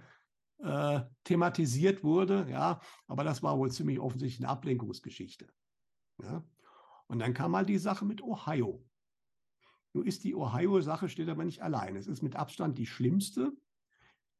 äh, 0.59 1.01
thematisiert 1.23 2.03
wurde. 2.03 2.47
Ja, 2.49 2.81
aber 3.07 3.23
das 3.23 3.43
war 3.43 3.57
wohl 3.57 3.71
ziemlich 3.71 3.99
offensichtlich 3.99 4.43
eine 4.43 4.51
Ablenkungsgeschichte. 4.51 5.47
Ja. 6.21 6.43
Und 7.07 7.19
dann 7.19 7.33
kam 7.33 7.51
mal 7.51 7.65
die 7.65 7.77
Sache 7.77 8.05
mit 8.05 8.21
Ohio. 8.21 8.83
Nun 9.93 10.05
ist 10.05 10.23
die 10.23 10.35
Ohio-Sache, 10.35 11.09
steht 11.09 11.29
aber 11.29 11.45
nicht 11.45 11.61
allein. 11.61 11.95
Es 11.95 12.07
ist 12.07 12.21
mit 12.21 12.35
Abstand 12.35 12.77
die 12.77 12.85
schlimmste. 12.85 13.53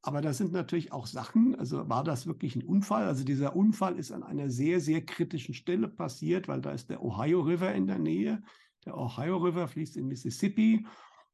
Aber 0.01 0.21
da 0.21 0.34
sind 0.34 0.51
natürlich 0.51 0.91
auch 0.91 1.07
Sachen, 1.07 1.55
also 1.55 1.89
war 1.89 2.03
das 2.03 2.28
wirklich 2.28 2.55
ein 2.55 2.63
Unfall? 2.63 3.07
Also 3.07 3.23
dieser 3.23 3.55
Unfall 3.55 3.97
ist 3.97 4.11
an 4.11 4.23
einer 4.23 4.49
sehr, 4.49 4.80
sehr 4.80 5.03
kritischen 5.03 5.53
Stelle 5.53 5.88
passiert, 5.88 6.47
weil 6.47 6.61
da 6.61 6.71
ist 6.71 6.89
der 6.89 7.03
Ohio 7.03 7.41
River 7.41 7.73
in 7.73 7.88
der 7.88 7.99
Nähe. 7.99 8.43
Der 8.86 8.97
Ohio 8.97 9.38
River 9.38 9.67
fließt 9.67 9.97
in 9.97 10.07
Mississippi 10.07 10.86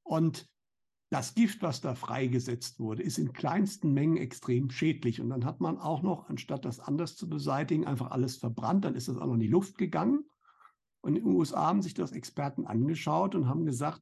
und 0.04 0.50
das 1.10 1.36
Gift, 1.36 1.62
was 1.62 1.82
da 1.82 1.94
freigesetzt 1.94 2.80
wurde, 2.80 3.04
ist 3.04 3.20
in 3.20 3.34
kleinsten 3.34 3.94
Mengen 3.94 4.18
extrem 4.18 4.72
schädlich. 4.72 5.22
Und 5.22 5.30
dann 5.30 5.46
hat 5.46 5.62
man 5.62 5.78
auch 5.78 6.02
noch, 6.02 6.28
anstatt 6.28 6.66
das 6.66 6.80
anders 6.80 7.16
zu 7.16 7.30
beseitigen, 7.30 7.86
einfach 7.86 8.10
alles 8.10 8.38
verbrannt. 8.38 8.86
Dann 8.86 8.96
ist 8.96 9.08
das 9.08 9.18
auch 9.18 9.28
noch 9.28 9.36
in 9.36 9.39
die 9.39 9.48
Luft 9.48 9.78
gegangen. 9.78 10.26
Und 11.04 11.18
in 11.18 11.26
den 11.26 11.34
USA 11.34 11.68
haben 11.68 11.82
sich 11.82 11.93
das 11.93 12.14
Experten 12.14 12.66
angeschaut 12.66 13.36
und 13.36 13.47
haben 13.47 13.66
gesagt, 13.66 14.01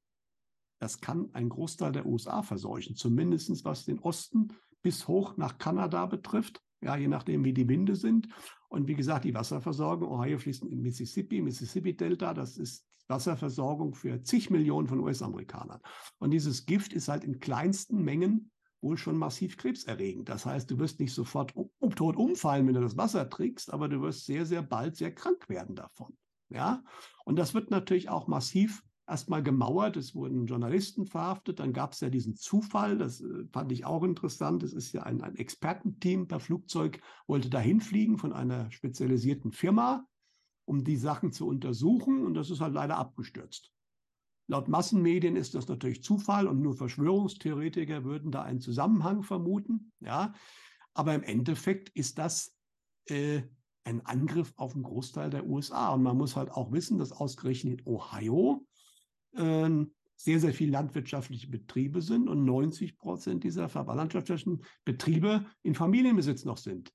das 0.79 1.01
kann 1.01 1.29
ein 1.33 1.49
Großteil 1.49 1.91
der 1.91 2.05
USA 2.05 2.43
verseuchen, 2.43 2.95
zumindest 2.95 3.65
was 3.65 3.85
den 3.85 3.99
Osten 3.99 4.49
bis 4.81 5.07
hoch 5.07 5.35
nach 5.37 5.57
Kanada 5.57 6.05
betrifft, 6.05 6.61
ja, 6.81 6.95
je 6.95 7.07
nachdem, 7.07 7.43
wie 7.43 7.53
die 7.53 7.67
Winde 7.67 7.95
sind. 7.95 8.27
Und 8.69 8.87
wie 8.87 8.95
gesagt, 8.95 9.25
die 9.25 9.33
Wasserversorgung, 9.33 10.09
Ohio 10.09 10.37
fließt 10.37 10.63
in 10.63 10.81
Mississippi, 10.81 11.41
Mississippi 11.41 11.95
Delta, 11.95 12.33
das 12.33 12.57
ist 12.57 12.85
Wasserversorgung 13.07 13.93
für 13.93 14.21
zig 14.23 14.49
Millionen 14.49 14.87
von 14.87 14.99
US-Amerikanern. 14.99 15.81
Und 16.19 16.31
dieses 16.31 16.65
Gift 16.65 16.93
ist 16.93 17.07
halt 17.07 17.23
in 17.23 17.39
kleinsten 17.39 18.03
Mengen 18.03 18.51
wohl 18.81 18.97
schon 18.97 19.17
massiv 19.17 19.57
krebserregend. 19.57 20.29
Das 20.29 20.45
heißt, 20.45 20.69
du 20.71 20.79
wirst 20.79 20.99
nicht 20.99 21.13
sofort 21.13 21.55
um, 21.55 21.95
tot 21.95 22.15
umfallen, 22.15 22.65
wenn 22.67 22.73
du 22.73 22.81
das 22.81 22.97
Wasser 22.97 23.29
trinkst, 23.29 23.71
aber 23.71 23.89
du 23.89 24.01
wirst 24.01 24.25
sehr, 24.25 24.45
sehr 24.45 24.63
bald 24.63 24.95
sehr 24.95 25.13
krank 25.13 25.47
werden 25.49 25.75
davon. 25.75 26.15
Ja, 26.51 26.83
und 27.25 27.37
das 27.37 27.53
wird 27.53 27.71
natürlich 27.71 28.09
auch 28.09 28.27
massiv 28.27 28.83
erstmal 29.07 29.43
gemauert. 29.43 29.97
Es 29.97 30.15
wurden 30.15 30.45
Journalisten 30.45 31.05
verhaftet. 31.05 31.59
Dann 31.59 31.73
gab 31.73 31.93
es 31.93 31.99
ja 32.01 32.09
diesen 32.09 32.35
Zufall, 32.35 32.97
das 32.97 33.21
äh, 33.21 33.45
fand 33.51 33.71
ich 33.71 33.85
auch 33.85 34.03
interessant. 34.03 34.63
Es 34.63 34.73
ist 34.73 34.93
ja 34.93 35.03
ein, 35.03 35.21
ein 35.21 35.35
Expertenteam 35.35 36.27
per 36.27 36.39
Flugzeug, 36.39 37.01
wollte 37.27 37.49
dahin 37.49 37.81
fliegen 37.81 38.17
von 38.17 38.33
einer 38.33 38.71
spezialisierten 38.71 39.51
Firma 39.51 40.05
um 40.65 40.83
die 40.83 40.97
Sachen 40.97 41.31
zu 41.31 41.47
untersuchen. 41.47 42.25
Und 42.25 42.33
das 42.33 42.49
ist 42.49 42.61
halt 42.61 42.73
leider 42.73 42.97
abgestürzt. 42.97 43.71
Laut 44.47 44.67
Massenmedien 44.67 45.35
ist 45.35 45.53
das 45.53 45.67
natürlich 45.67 46.03
Zufall 46.03 46.47
und 46.47 46.61
nur 46.61 46.75
Verschwörungstheoretiker 46.75 48.03
würden 48.03 48.31
da 48.31 48.43
einen 48.43 48.59
Zusammenhang 48.59 49.23
vermuten. 49.23 49.91
Ja, 49.99 50.33
aber 50.93 51.13
im 51.13 51.23
Endeffekt 51.23 51.89
ist 51.89 52.17
das 52.17 52.55
äh, 53.05 53.43
ein 53.83 54.05
Angriff 54.05 54.53
auf 54.57 54.73
einen 54.73 54.83
Großteil 54.83 55.29
der 55.29 55.45
USA. 55.45 55.89
Und 55.89 56.03
man 56.03 56.17
muss 56.17 56.35
halt 56.35 56.51
auch 56.51 56.71
wissen, 56.71 56.97
dass 56.97 57.11
ausgerechnet 57.11 57.81
in 57.81 57.87
Ohio 57.87 58.65
äh, 59.33 59.85
sehr, 60.15 60.39
sehr 60.39 60.53
viele 60.53 60.71
landwirtschaftliche 60.71 61.47
Betriebe 61.47 62.01
sind 62.01 62.29
und 62.29 62.45
90 62.45 62.97
Prozent 62.97 63.43
dieser 63.43 63.67
landwirtschaftlichen 63.67 64.63
Betriebe 64.85 65.45
in 65.63 65.73
Familienbesitz 65.73 66.45
noch 66.45 66.57
sind. 66.57 66.93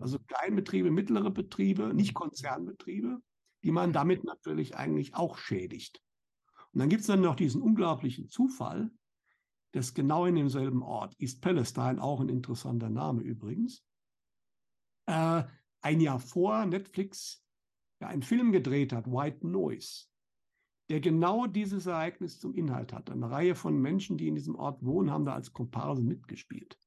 Also 0.00 0.18
hm. 0.18 0.26
Kleinbetriebe, 0.26 0.90
mittlere 0.90 1.30
Betriebe, 1.30 1.94
nicht. 1.94 2.14
Konzernbetriebe, 2.14 3.18
die 3.62 3.70
man 3.70 3.92
damit 3.92 4.24
natürlich 4.24 4.76
eigentlich 4.76 5.14
auch 5.14 5.38
schädigt. 5.38 6.02
Und 6.72 6.80
dann 6.80 6.88
gibt 6.88 7.02
es 7.02 7.06
dann 7.06 7.20
noch 7.20 7.36
diesen 7.36 7.62
unglaublichen 7.62 8.28
Zufall, 8.28 8.90
dass 9.72 9.94
genau 9.94 10.26
in 10.26 10.34
demselben 10.34 10.82
Ort, 10.82 11.14
East 11.18 11.40
Palestine, 11.40 12.02
auch 12.02 12.20
ein 12.20 12.28
interessanter 12.28 12.90
Name 12.90 13.22
übrigens, 13.22 13.84
äh, 15.06 15.44
ein 15.84 16.00
Jahr 16.00 16.18
vor 16.18 16.64
Netflix 16.66 17.44
ja, 18.00 18.08
einen 18.08 18.22
Film 18.22 18.52
gedreht 18.52 18.92
hat, 18.92 19.06
White 19.06 19.46
Noise, 19.46 20.06
der 20.88 21.00
genau 21.00 21.46
dieses 21.46 21.86
Ereignis 21.86 22.40
zum 22.40 22.54
Inhalt 22.54 22.92
hat. 22.92 23.10
Eine 23.10 23.30
Reihe 23.30 23.54
von 23.54 23.80
Menschen, 23.80 24.16
die 24.16 24.28
in 24.28 24.34
diesem 24.34 24.56
Ort 24.56 24.84
wohnen, 24.84 25.10
haben 25.10 25.26
da 25.26 25.34
als 25.34 25.52
Komparsen 25.52 26.06
mitgespielt. 26.06 26.78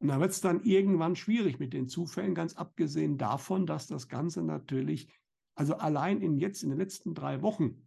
Und 0.00 0.08
da 0.08 0.18
wird 0.18 0.30
es 0.30 0.40
dann 0.40 0.64
irgendwann 0.64 1.14
schwierig 1.16 1.60
mit 1.60 1.74
den 1.74 1.86
Zufällen, 1.86 2.34
ganz 2.34 2.54
abgesehen 2.56 3.18
davon, 3.18 3.66
dass 3.66 3.86
das 3.86 4.08
Ganze 4.08 4.42
natürlich, 4.42 5.08
also 5.54 5.74
allein 5.74 6.22
in 6.22 6.36
jetzt 6.36 6.62
in 6.62 6.70
den 6.70 6.78
letzten 6.78 7.14
drei 7.14 7.42
Wochen 7.42 7.86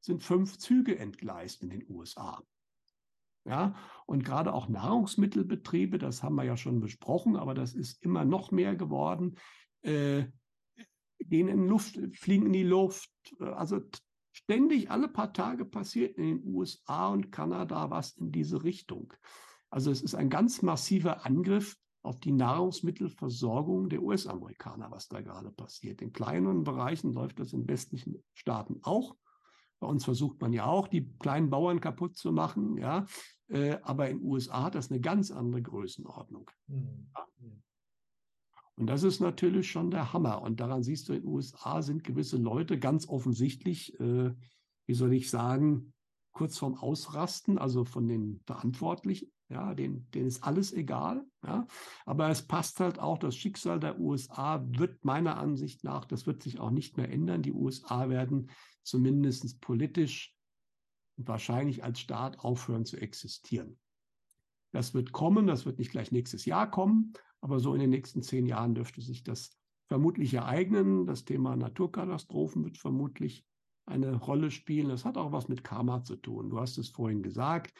sind 0.00 0.22
fünf 0.22 0.58
Züge 0.58 0.98
entgleist 0.98 1.62
in 1.62 1.70
den 1.70 1.84
USA. 1.88 2.42
Ja, 3.44 3.74
und 4.06 4.24
gerade 4.24 4.52
auch 4.52 4.68
Nahrungsmittelbetriebe, 4.68 5.98
das 5.98 6.22
haben 6.22 6.34
wir 6.34 6.44
ja 6.44 6.56
schon 6.56 6.80
besprochen, 6.80 7.36
aber 7.36 7.54
das 7.54 7.72
ist 7.72 8.02
immer 8.02 8.24
noch 8.24 8.50
mehr 8.50 8.76
geworden, 8.76 9.36
äh, 9.82 10.24
gehen 11.20 11.48
in 11.48 11.66
Luft, 11.66 11.98
fliegen 12.14 12.46
in 12.46 12.52
die 12.52 12.62
Luft. 12.62 13.10
Also 13.40 13.80
ständig 14.32 14.90
alle 14.90 15.08
paar 15.08 15.32
Tage 15.32 15.64
passiert 15.64 16.16
in 16.16 16.24
den 16.24 16.42
USA 16.44 17.08
und 17.08 17.32
Kanada 17.32 17.90
was 17.90 18.12
in 18.12 18.30
diese 18.30 18.62
Richtung. 18.62 19.12
Also 19.70 19.90
es 19.90 20.02
ist 20.02 20.14
ein 20.14 20.30
ganz 20.30 20.62
massiver 20.62 21.24
Angriff 21.24 21.76
auf 22.02 22.18
die 22.18 22.32
Nahrungsmittelversorgung 22.32 23.88
der 23.88 24.02
US-Amerikaner, 24.02 24.90
was 24.90 25.08
da 25.08 25.20
gerade 25.20 25.50
passiert. 25.50 26.02
In 26.02 26.12
kleineren 26.12 26.64
Bereichen 26.64 27.12
läuft 27.12 27.38
das 27.38 27.52
in 27.52 27.68
westlichen 27.68 28.22
Staaten 28.34 28.80
auch. 28.82 29.16
Bei 29.80 29.86
uns 29.86 30.04
versucht 30.04 30.40
man 30.40 30.52
ja 30.52 30.66
auch, 30.66 30.88
die 30.88 31.08
kleinen 31.18 31.50
Bauern 31.50 31.80
kaputt 31.80 32.16
zu 32.16 32.32
machen, 32.32 32.76
ja. 32.76 33.06
Äh, 33.48 33.78
aber 33.82 34.10
in 34.10 34.18
den 34.18 34.26
USA 34.26 34.64
hat 34.64 34.74
das 34.74 34.90
eine 34.90 35.00
ganz 35.00 35.30
andere 35.30 35.62
Größenordnung. 35.62 36.50
Mhm. 36.68 37.10
Ja. 37.16 37.26
Und 38.76 38.86
das 38.86 39.02
ist 39.02 39.20
natürlich 39.20 39.70
schon 39.70 39.90
der 39.90 40.12
Hammer. 40.14 40.40
Und 40.40 40.60
daran 40.60 40.82
siehst 40.82 41.08
du, 41.08 41.12
in 41.12 41.20
den 41.20 41.28
USA 41.28 41.82
sind 41.82 42.02
gewisse 42.02 42.38
Leute 42.38 42.78
ganz 42.78 43.08
offensichtlich, 43.08 43.98
äh, 44.00 44.32
wie 44.86 44.94
soll 44.94 45.12
ich 45.12 45.28
sagen, 45.28 45.92
kurz 46.32 46.56
vorm 46.56 46.74
Ausrasten, 46.74 47.58
also 47.58 47.84
von 47.84 48.08
den 48.08 48.40
Verantwortlichen. 48.46 49.30
Ja, 49.50 49.74
denen, 49.74 50.08
denen 50.12 50.28
ist 50.28 50.44
alles 50.44 50.72
egal. 50.72 51.26
Ja, 51.44 51.66
aber 52.06 52.30
es 52.30 52.46
passt 52.46 52.78
halt 52.78 53.00
auch, 53.00 53.18
das 53.18 53.36
Schicksal 53.36 53.80
der 53.80 53.98
USA 53.98 54.64
wird 54.64 55.04
meiner 55.04 55.38
Ansicht 55.38 55.82
nach, 55.82 56.04
das 56.04 56.26
wird 56.26 56.42
sich 56.42 56.60
auch 56.60 56.70
nicht 56.70 56.96
mehr 56.96 57.10
ändern. 57.10 57.42
Die 57.42 57.52
USA 57.52 58.08
werden 58.08 58.50
zumindest 58.82 59.60
politisch 59.60 60.36
und 61.16 61.26
wahrscheinlich 61.26 61.82
als 61.82 61.98
Staat 61.98 62.38
aufhören 62.38 62.84
zu 62.84 62.96
existieren. 62.96 63.78
Das 64.72 64.94
wird 64.94 65.10
kommen, 65.10 65.48
das 65.48 65.66
wird 65.66 65.78
nicht 65.78 65.90
gleich 65.90 66.12
nächstes 66.12 66.44
Jahr 66.44 66.70
kommen, 66.70 67.12
aber 67.40 67.58
so 67.58 67.74
in 67.74 67.80
den 67.80 67.90
nächsten 67.90 68.22
zehn 68.22 68.46
Jahren 68.46 68.76
dürfte 68.76 69.00
sich 69.00 69.24
das 69.24 69.58
vermutlich 69.88 70.32
ereignen. 70.34 71.06
Das 71.06 71.24
Thema 71.24 71.56
Naturkatastrophen 71.56 72.64
wird 72.64 72.78
vermutlich 72.78 73.44
eine 73.86 74.14
Rolle 74.14 74.52
spielen. 74.52 74.88
Das 74.88 75.04
hat 75.04 75.16
auch 75.16 75.32
was 75.32 75.48
mit 75.48 75.64
Karma 75.64 76.04
zu 76.04 76.14
tun. 76.14 76.50
Du 76.50 76.60
hast 76.60 76.78
es 76.78 76.90
vorhin 76.90 77.24
gesagt. 77.24 77.74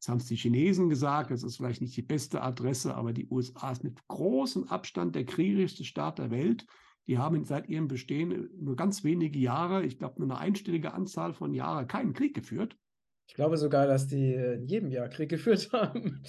Jetzt 0.00 0.08
haben 0.08 0.16
es 0.16 0.24
die 0.24 0.36
Chinesen 0.36 0.88
gesagt, 0.88 1.30
das 1.30 1.42
ist 1.42 1.58
vielleicht 1.58 1.82
nicht 1.82 1.94
die 1.94 2.00
beste 2.00 2.40
Adresse, 2.40 2.94
aber 2.94 3.12
die 3.12 3.28
USA 3.28 3.70
ist 3.70 3.84
mit 3.84 3.98
großem 4.08 4.64
Abstand 4.68 5.14
der 5.14 5.26
kriegerischste 5.26 5.84
Staat 5.84 6.18
der 6.18 6.30
Welt. 6.30 6.64
Die 7.06 7.18
haben 7.18 7.44
seit 7.44 7.68
ihrem 7.68 7.86
Bestehen 7.86 8.48
nur 8.58 8.76
ganz 8.76 9.04
wenige 9.04 9.38
Jahre, 9.38 9.84
ich 9.84 9.98
glaube 9.98 10.18
nur 10.18 10.30
eine 10.30 10.40
einstellige 10.40 10.94
Anzahl 10.94 11.34
von 11.34 11.52
Jahren, 11.52 11.86
keinen 11.86 12.14
Krieg 12.14 12.32
geführt. 12.32 12.78
Ich 13.26 13.34
glaube 13.34 13.58
sogar, 13.58 13.86
dass 13.86 14.06
die 14.06 14.32
in 14.32 14.66
jedem 14.66 14.90
Jahr 14.90 15.10
Krieg 15.10 15.28
geführt 15.28 15.70
haben. 15.70 16.22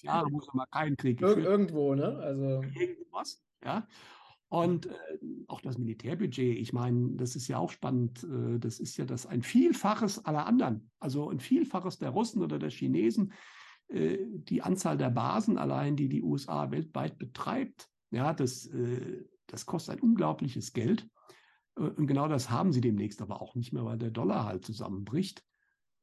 Jahre 0.00 0.30
muss 0.30 0.48
man 0.54 0.66
keinen 0.70 0.96
Krieg 0.96 1.18
geführt. 1.18 1.40
Ir 1.40 1.44
irgendwo, 1.44 1.94
ne? 1.94 2.08
Also 2.20 2.62
irgendwas, 2.74 3.44
ja. 3.62 3.86
Und 4.54 4.86
äh, 4.86 4.92
auch 5.48 5.60
das 5.60 5.78
Militärbudget, 5.78 6.56
ich 6.56 6.72
meine, 6.72 7.16
das 7.16 7.34
ist 7.34 7.48
ja 7.48 7.58
auch 7.58 7.72
spannend. 7.72 8.22
Äh, 8.22 8.60
das 8.60 8.78
ist 8.78 8.96
ja 8.96 9.04
das 9.04 9.26
ein 9.26 9.42
Vielfaches 9.42 10.24
aller 10.24 10.46
anderen, 10.46 10.92
also 11.00 11.28
ein 11.28 11.40
Vielfaches 11.40 11.98
der 11.98 12.10
Russen 12.10 12.40
oder 12.40 12.60
der 12.60 12.70
Chinesen. 12.70 13.32
Äh, 13.88 14.18
die 14.28 14.62
Anzahl 14.62 14.96
der 14.96 15.10
Basen 15.10 15.58
allein, 15.58 15.96
die 15.96 16.08
die 16.08 16.22
USA 16.22 16.70
weltweit 16.70 17.18
betreibt, 17.18 17.88
ja, 18.12 18.32
das, 18.32 18.66
äh, 18.66 19.24
das 19.48 19.66
kostet 19.66 19.96
ein 19.96 20.02
unglaubliches 20.02 20.72
Geld. 20.72 21.08
Äh, 21.76 21.80
und 21.80 22.06
genau 22.06 22.28
das 22.28 22.48
haben 22.48 22.72
sie 22.72 22.80
demnächst 22.80 23.20
aber 23.22 23.42
auch 23.42 23.56
nicht 23.56 23.72
mehr, 23.72 23.84
weil 23.84 23.98
der 23.98 24.12
Dollar 24.12 24.44
halt 24.44 24.64
zusammenbricht. 24.64 25.42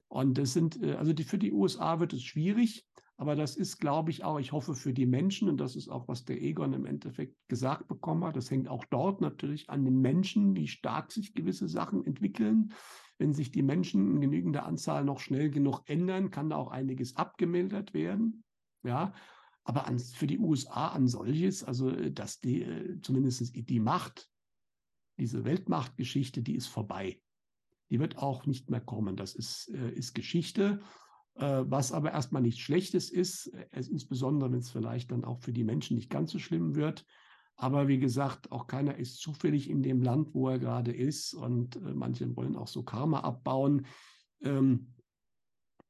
Und 0.10 0.38
das 0.38 0.52
sind, 0.52 0.84
äh, 0.84 0.96
also 0.96 1.14
die, 1.14 1.24
für 1.24 1.38
die 1.38 1.54
USA 1.54 2.02
wird 2.02 2.12
es 2.12 2.24
schwierig. 2.24 2.86
Aber 3.22 3.36
das 3.36 3.56
ist, 3.56 3.78
glaube 3.78 4.10
ich, 4.10 4.24
auch, 4.24 4.40
ich 4.40 4.52
hoffe 4.52 4.74
für 4.74 4.94
die 4.94 5.06
Menschen, 5.06 5.48
und 5.48 5.58
das 5.58 5.76
ist 5.76 5.90
auch, 5.90 6.08
was 6.08 6.26
der 6.26 6.42
Egon 6.42 6.74
im 6.74 6.88
Endeffekt 6.88 7.38
gesagt 7.50 7.88
bekommen 7.88 8.24
hat, 8.24 8.36
das 8.36 8.50
hängt 8.50 8.68
auch 8.68 8.84
dort 8.86 9.22
natürlich 9.22 9.70
an 9.70 9.86
den 9.86 10.02
Menschen, 10.02 10.56
wie 10.56 10.68
stark 10.68 11.12
sich 11.12 11.36
gewisse 11.36 11.68
Sachen 11.68 12.04
entwickeln. 12.04 12.74
Wenn 13.20 13.32
sich 13.32 13.52
die 13.52 13.62
Menschen 13.62 14.10
in 14.10 14.22
genügender 14.22 14.66
Anzahl 14.66 15.06
noch 15.06 15.20
schnell 15.20 15.52
genug 15.52 15.84
ändern, 15.86 16.32
kann 16.32 16.50
da 16.50 16.56
auch 16.56 16.72
einiges 16.72 17.16
abgemildert 17.16 17.94
werden. 17.94 18.44
Ja, 18.82 19.14
aber 19.66 19.86
an, 19.86 20.00
für 20.00 20.26
die 20.26 20.40
USA 20.40 20.88
an 20.88 21.08
solches, 21.08 21.64
also 21.64 21.92
dass 21.92 22.40
die, 22.40 22.64
äh, 22.64 23.02
zumindest 23.04 23.56
die 23.56 23.80
Macht, 23.80 24.32
diese 25.20 25.46
Weltmachtgeschichte, 25.46 26.42
die 26.42 26.56
ist 26.56 26.66
vorbei. 26.66 27.22
Die 27.92 28.00
wird 28.00 28.18
auch 28.18 28.48
nicht 28.48 28.72
mehr 28.72 28.82
kommen. 28.82 29.16
Das 29.16 29.36
ist, 29.36 29.70
äh, 29.76 29.92
ist 29.92 30.16
Geschichte. 30.16 30.82
Äh, 31.36 31.64
was 31.66 31.92
aber 31.92 32.12
erstmal 32.12 32.42
nichts 32.42 32.60
Schlechtes 32.60 33.10
ist, 33.10 33.48
äh, 33.48 33.66
insbesondere 33.74 34.52
wenn 34.52 34.60
es 34.60 34.70
vielleicht 34.70 35.12
dann 35.12 35.24
auch 35.24 35.40
für 35.40 35.54
die 35.54 35.64
Menschen 35.64 35.96
nicht 35.96 36.10
ganz 36.10 36.32
so 36.32 36.40
schlimm 36.40 36.76
wird. 36.76 37.06
Aber 37.56 37.88
wie 37.88 38.00
gesagt, 38.00 38.52
auch 38.52 38.68
keiner 38.68 38.98
ist 38.98 39.20
zufällig 39.20 39.70
in 39.70 39.84
dem 39.84 40.02
Land, 40.02 40.34
wo 40.34 40.50
er 40.50 40.60
gerade 40.60 40.92
ist. 40.92 41.34
Und 41.34 41.76
äh, 41.76 41.94
manche 41.94 42.36
wollen 42.36 42.56
auch 42.56 42.68
so 42.68 42.84
Karma 42.84 43.20
abbauen. 43.22 43.86
Ähm, 44.42 44.94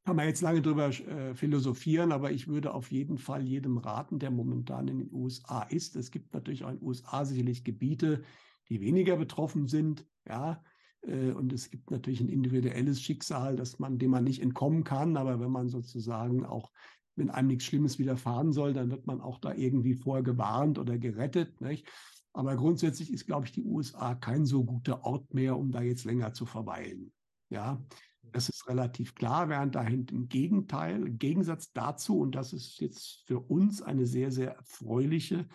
kann 0.03 0.15
man 0.15 0.27
jetzt 0.27 0.41
lange 0.41 0.61
drüber 0.61 0.87
äh, 0.89 1.35
philosophieren, 1.35 2.11
aber 2.11 2.31
ich 2.31 2.47
würde 2.47 2.73
auf 2.73 2.91
jeden 2.91 3.17
Fall 3.17 3.47
jedem 3.47 3.77
raten, 3.77 4.19
der 4.19 4.31
momentan 4.31 4.87
in 4.87 4.99
den 4.99 5.13
USA 5.13 5.61
ist. 5.63 5.95
Es 5.95 6.11
gibt 6.11 6.33
natürlich 6.33 6.63
auch 6.63 6.69
in 6.69 6.79
den 6.79 6.87
USA 6.87 7.23
sicherlich 7.23 7.63
Gebiete, 7.63 8.23
die 8.67 8.81
weniger 8.81 9.15
betroffen 9.15 9.67
sind. 9.67 10.05
Ja, 10.27 10.63
und 11.03 11.51
es 11.51 11.71
gibt 11.71 11.89
natürlich 11.89 12.21
ein 12.21 12.29
individuelles 12.29 13.01
Schicksal, 13.01 13.55
dass 13.55 13.79
man, 13.79 13.97
dem 13.97 14.11
man 14.11 14.23
nicht 14.23 14.41
entkommen 14.41 14.83
kann. 14.83 15.17
Aber 15.17 15.39
wenn 15.39 15.51
man 15.51 15.67
sozusagen 15.67 16.45
auch, 16.45 16.71
wenn 17.15 17.29
einem 17.29 17.47
nichts 17.47 17.65
Schlimmes 17.65 17.97
widerfahren 17.97 18.51
soll, 18.51 18.73
dann 18.73 18.91
wird 18.91 19.07
man 19.07 19.19
auch 19.19 19.39
da 19.39 19.53
irgendwie 19.53 19.95
vorher 19.95 20.23
gewarnt 20.23 20.77
oder 20.77 20.99
gerettet. 20.99 21.59
Nicht? 21.59 21.87
Aber 22.33 22.55
grundsätzlich 22.55 23.11
ist, 23.11 23.25
glaube 23.25 23.45
ich, 23.45 23.51
die 23.51 23.63
USA 23.63 24.15
kein 24.15 24.45
so 24.45 24.63
guter 24.63 25.03
Ort 25.03 25.33
mehr, 25.33 25.57
um 25.57 25.71
da 25.71 25.81
jetzt 25.81 26.05
länger 26.05 26.33
zu 26.33 26.45
verweilen. 26.45 27.11
Ja, 27.49 27.83
das 28.31 28.47
ist 28.47 28.67
relativ 28.69 29.15
klar, 29.15 29.49
während 29.49 29.75
dahin 29.75 30.05
im 30.11 30.29
Gegenteil, 30.29 31.05
im 31.05 31.17
Gegensatz 31.17 31.73
dazu, 31.73 32.19
und 32.19 32.35
das 32.35 32.53
ist 32.53 32.79
jetzt 32.79 33.23
für 33.25 33.39
uns 33.39 33.81
eine 33.81 34.05
sehr, 34.05 34.31
sehr 34.31 34.55
erfreuliche 34.55 35.47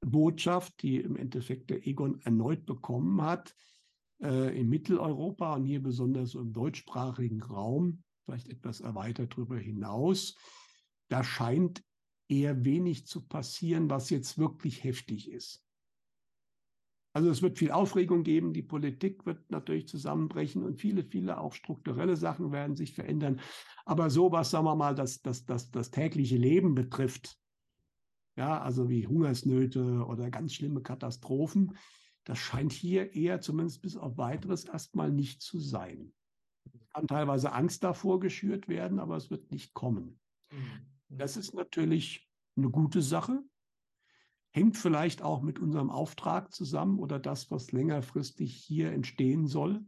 Botschaft, 0.00 0.82
die 0.82 0.96
im 0.96 1.16
Endeffekt 1.16 1.70
der 1.70 1.86
Egon 1.86 2.20
erneut 2.22 2.64
bekommen 2.64 3.20
hat, 3.20 3.54
äh, 4.22 4.58
in 4.58 4.68
Mitteleuropa 4.68 5.54
und 5.54 5.64
hier 5.64 5.82
besonders 5.82 6.34
im 6.34 6.52
deutschsprachigen 6.52 7.42
Raum, 7.42 8.02
vielleicht 8.24 8.48
etwas 8.48 8.80
erweitert 8.80 9.32
darüber 9.32 9.58
hinaus, 9.58 10.36
da 11.08 11.24
scheint 11.24 11.82
eher 12.28 12.64
wenig 12.64 13.06
zu 13.06 13.26
passieren, 13.26 13.88
was 13.88 14.10
jetzt 14.10 14.38
wirklich 14.38 14.84
heftig 14.84 15.30
ist. 15.30 15.64
Also 17.14 17.30
es 17.30 17.42
wird 17.42 17.58
viel 17.58 17.70
Aufregung 17.70 18.22
geben, 18.22 18.52
die 18.52 18.62
Politik 18.62 19.24
wird 19.24 19.50
natürlich 19.50 19.88
zusammenbrechen 19.88 20.62
und 20.62 20.78
viele, 20.78 21.02
viele 21.02 21.40
auch 21.40 21.54
strukturelle 21.54 22.16
Sachen 22.16 22.52
werden 22.52 22.76
sich 22.76 22.92
verändern. 22.92 23.40
Aber 23.86 24.10
so 24.10 24.30
was, 24.30 24.50
sagen 24.50 24.66
wir 24.66 24.76
mal, 24.76 24.94
das, 24.94 25.22
das, 25.22 25.44
das, 25.46 25.70
das 25.70 25.90
tägliche 25.90 26.36
Leben 26.36 26.74
betrifft, 26.74 27.38
ja, 28.36 28.60
also 28.60 28.88
wie 28.88 29.06
Hungersnöte 29.06 30.04
oder 30.06 30.30
ganz 30.30 30.54
schlimme 30.54 30.82
Katastrophen, 30.82 31.76
das 32.28 32.38
scheint 32.38 32.72
hier 32.72 33.14
eher, 33.14 33.40
zumindest 33.40 33.80
bis 33.80 33.96
auf 33.96 34.18
weiteres, 34.18 34.66
erstmal 34.66 35.10
nicht 35.10 35.40
zu 35.40 35.58
sein. 35.58 36.12
Kann 36.92 37.06
teilweise 37.06 37.52
Angst 37.52 37.82
davor 37.82 38.20
geschürt 38.20 38.68
werden, 38.68 38.98
aber 38.98 39.16
es 39.16 39.30
wird 39.30 39.50
nicht 39.50 39.72
kommen. 39.72 40.20
Mhm. 40.52 40.86
Das 41.08 41.38
ist 41.38 41.54
natürlich 41.54 42.30
eine 42.54 42.68
gute 42.68 43.00
Sache. 43.00 43.42
Hängt 44.50 44.76
vielleicht 44.76 45.22
auch 45.22 45.40
mit 45.40 45.58
unserem 45.58 45.88
Auftrag 45.88 46.52
zusammen 46.52 46.98
oder 46.98 47.18
das, 47.18 47.50
was 47.50 47.72
längerfristig 47.72 48.54
hier 48.54 48.92
entstehen 48.92 49.46
soll. 49.46 49.82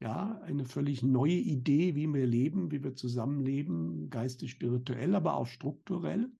Ja, 0.00 0.40
eine 0.42 0.64
völlig 0.64 1.02
neue 1.02 1.32
Idee, 1.32 1.96
wie 1.96 2.06
wir 2.06 2.28
leben, 2.28 2.70
wie 2.70 2.84
wir 2.84 2.94
zusammenleben, 2.94 4.08
geistig, 4.08 4.52
spirituell, 4.52 5.16
aber 5.16 5.34
auch 5.34 5.48
strukturell. 5.48 6.30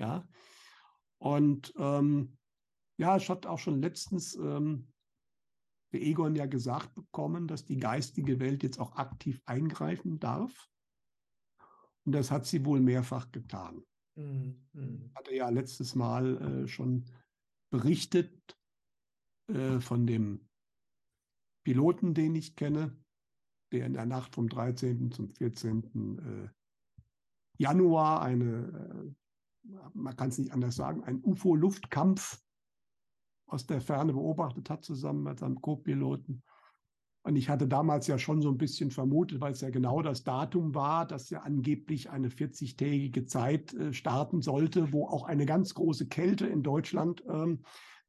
Ja, 0.00 0.26
und 1.18 1.72
ähm, 1.76 2.36
ja, 3.02 3.16
ich 3.16 3.28
hatte 3.28 3.50
auch 3.50 3.58
schon 3.58 3.82
letztens 3.82 4.36
ähm, 4.36 4.86
der 5.92 6.02
Egon 6.02 6.36
ja 6.36 6.46
gesagt 6.46 6.94
bekommen, 6.94 7.48
dass 7.48 7.64
die 7.64 7.76
geistige 7.76 8.38
Welt 8.38 8.62
jetzt 8.62 8.78
auch 8.78 8.94
aktiv 8.94 9.42
eingreifen 9.44 10.20
darf. 10.20 10.70
Und 12.04 12.12
das 12.12 12.30
hat 12.30 12.46
sie 12.46 12.64
wohl 12.64 12.80
mehrfach 12.80 13.32
getan. 13.32 13.84
Mhm. 14.14 15.10
Hatte 15.16 15.34
ja 15.34 15.48
letztes 15.48 15.96
Mal 15.96 16.62
äh, 16.62 16.68
schon 16.68 17.04
berichtet 17.72 18.56
äh, 19.48 19.80
von 19.80 20.06
dem 20.06 20.48
Piloten, 21.64 22.14
den 22.14 22.36
ich 22.36 22.54
kenne, 22.54 22.96
der 23.72 23.86
in 23.86 23.94
der 23.94 24.06
Nacht 24.06 24.36
vom 24.36 24.48
13. 24.48 25.10
zum 25.10 25.28
14. 25.28 26.18
Äh, 26.18 26.48
Januar 27.58 28.22
eine, 28.22 29.14
äh, 29.66 29.78
man 29.92 30.14
kann 30.14 30.28
es 30.28 30.38
nicht 30.38 30.52
anders 30.52 30.76
sagen, 30.76 31.02
ein 31.02 31.20
UFO-Luftkampf 31.24 32.40
aus 33.46 33.66
der 33.66 33.80
Ferne 33.80 34.12
beobachtet 34.12 34.70
hat, 34.70 34.84
zusammen 34.84 35.24
mit 35.24 35.38
seinem 35.38 35.60
Co-Piloten. 35.60 36.42
Und 37.24 37.36
ich 37.36 37.48
hatte 37.48 37.68
damals 37.68 38.08
ja 38.08 38.18
schon 38.18 38.42
so 38.42 38.48
ein 38.48 38.58
bisschen 38.58 38.90
vermutet, 38.90 39.40
weil 39.40 39.52
es 39.52 39.60
ja 39.60 39.70
genau 39.70 40.02
das 40.02 40.24
Datum 40.24 40.74
war, 40.74 41.06
dass 41.06 41.30
ja 41.30 41.40
angeblich 41.40 42.10
eine 42.10 42.28
40-tägige 42.28 43.26
Zeit 43.26 43.72
äh, 43.74 43.92
starten 43.92 44.42
sollte, 44.42 44.92
wo 44.92 45.06
auch 45.06 45.24
eine 45.24 45.46
ganz 45.46 45.74
große 45.74 46.08
Kälte 46.08 46.46
in 46.46 46.62
Deutschland 46.62 47.22
ähm, 47.28 47.60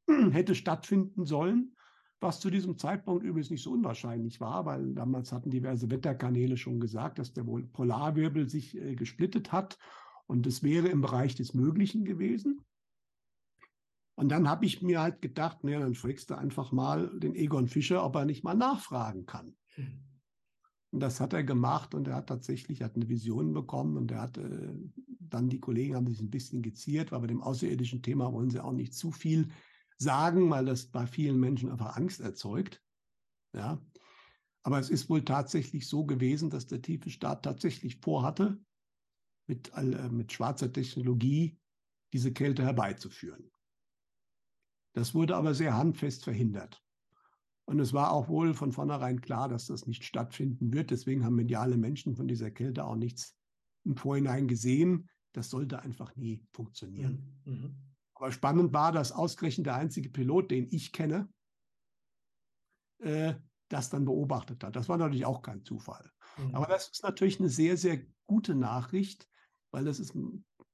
hätte 0.31 0.55
stattfinden 0.55 1.25
sollen, 1.25 1.75
was 2.19 2.39
zu 2.39 2.49
diesem 2.49 2.77
Zeitpunkt 2.77 3.23
übrigens 3.23 3.51
nicht 3.51 3.61
so 3.61 3.71
unwahrscheinlich 3.71 4.41
war, 4.41 4.65
weil 4.65 4.93
damals 4.95 5.31
hatten 5.31 5.51
diverse 5.51 5.91
Wetterkanäle 5.91 6.57
schon 6.57 6.79
gesagt, 6.79 7.19
dass 7.19 7.33
der 7.33 7.43
Polarwirbel 7.43 8.49
sich 8.49 8.75
äh, 8.75 8.95
gesplittet 8.95 9.51
hat 9.51 9.77
und 10.25 10.47
es 10.47 10.63
wäre 10.63 10.87
im 10.87 11.01
Bereich 11.01 11.35
des 11.35 11.53
Möglichen 11.53 12.03
gewesen. 12.03 12.61
Und 14.15 14.29
dann 14.29 14.47
habe 14.47 14.65
ich 14.65 14.81
mir 14.81 15.01
halt 15.01 15.21
gedacht, 15.21 15.63
naja, 15.63 15.79
dann 15.79 15.95
fragst 15.95 16.29
du 16.29 16.37
einfach 16.37 16.71
mal 16.71 17.09
den 17.19 17.35
Egon 17.35 17.67
Fischer, 17.67 18.05
ob 18.05 18.15
er 18.15 18.25
nicht 18.25 18.43
mal 18.43 18.53
nachfragen 18.53 19.25
kann. 19.25 19.55
Und 20.91 20.99
das 20.99 21.19
hat 21.19 21.33
er 21.33 21.43
gemacht 21.43 21.95
und 21.95 22.07
er 22.07 22.15
hat 22.15 22.27
tatsächlich 22.27 22.83
hat 22.83 22.95
eine 22.95 23.09
Vision 23.09 23.53
bekommen 23.53 23.97
und 23.97 24.11
er 24.11 24.21
hat 24.21 24.37
äh, 24.37 24.73
dann 25.19 25.49
die 25.49 25.59
Kollegen 25.59 25.95
haben 25.95 26.07
sich 26.07 26.21
ein 26.21 26.29
bisschen 26.29 26.61
geziert, 26.61 27.11
weil 27.11 27.21
bei 27.21 27.27
dem 27.27 27.41
außerirdischen 27.41 28.03
Thema 28.03 28.31
wollen 28.31 28.51
sie 28.51 28.59
auch 28.59 28.71
nicht 28.71 28.93
zu 28.93 29.11
viel 29.11 29.49
sagen, 29.97 30.51
weil 30.51 30.65
das 30.65 30.85
bei 30.85 31.07
vielen 31.07 31.39
Menschen 31.39 31.71
einfach 31.71 31.95
Angst 31.95 32.21
erzeugt. 32.21 32.79
Ja. 33.55 33.83
Aber 34.61 34.79
es 34.79 34.91
ist 34.91 35.09
wohl 35.09 35.25
tatsächlich 35.25 35.87
so 35.87 36.05
gewesen, 36.05 36.51
dass 36.51 36.67
der 36.67 36.83
tiefe 36.83 37.09
Staat 37.09 37.43
tatsächlich 37.43 37.97
vorhatte, 37.99 38.59
mit, 39.47 39.71
äh, 39.75 40.09
mit 40.09 40.31
schwarzer 40.31 40.71
Technologie 40.71 41.57
diese 42.13 42.31
Kälte 42.31 42.63
herbeizuführen. 42.63 43.51
Das 44.93 45.13
wurde 45.13 45.35
aber 45.35 45.53
sehr 45.53 45.75
handfest 45.75 46.23
verhindert. 46.23 46.83
Und 47.65 47.79
es 47.79 47.93
war 47.93 48.11
auch 48.11 48.27
wohl 48.27 48.53
von 48.53 48.71
vornherein 48.71 49.21
klar, 49.21 49.47
dass 49.47 49.67
das 49.67 49.87
nicht 49.87 50.03
stattfinden 50.03 50.73
wird. 50.73 50.91
Deswegen 50.91 51.23
haben 51.23 51.35
mediale 51.35 51.77
Menschen 51.77 52.15
von 52.15 52.27
dieser 52.27 52.51
Kälte 52.51 52.85
auch 52.85 52.95
nichts 52.95 53.35
im 53.85 53.95
Vorhinein 53.95 54.47
gesehen. 54.47 55.09
Das 55.31 55.49
sollte 55.49 55.81
einfach 55.81 56.15
nie 56.15 56.45
funktionieren. 56.51 57.41
Mhm. 57.45 57.53
mhm. 57.53 57.75
Aber 58.15 58.31
spannend 58.31 58.71
war, 58.73 58.91
dass 58.91 59.11
ausgerechnet 59.11 59.65
der 59.65 59.75
einzige 59.75 60.09
Pilot, 60.09 60.51
den 60.51 60.67
ich 60.71 60.93
kenne, 60.93 61.27
äh, 62.99 63.33
das 63.67 63.89
dann 63.89 64.05
beobachtet 64.05 64.63
hat. 64.63 64.75
Das 64.75 64.87
war 64.87 64.97
natürlich 64.97 65.25
auch 65.25 65.41
kein 65.41 65.65
Zufall. 65.65 66.09
Mhm. 66.37 66.55
Aber 66.55 66.67
das 66.67 66.89
ist 66.89 67.03
natürlich 67.03 67.39
eine 67.39 67.49
sehr, 67.49 67.75
sehr 67.75 68.01
gute 68.25 68.55
Nachricht, 68.55 69.27
weil 69.71 69.83
das 69.83 69.99
ist 69.99 70.15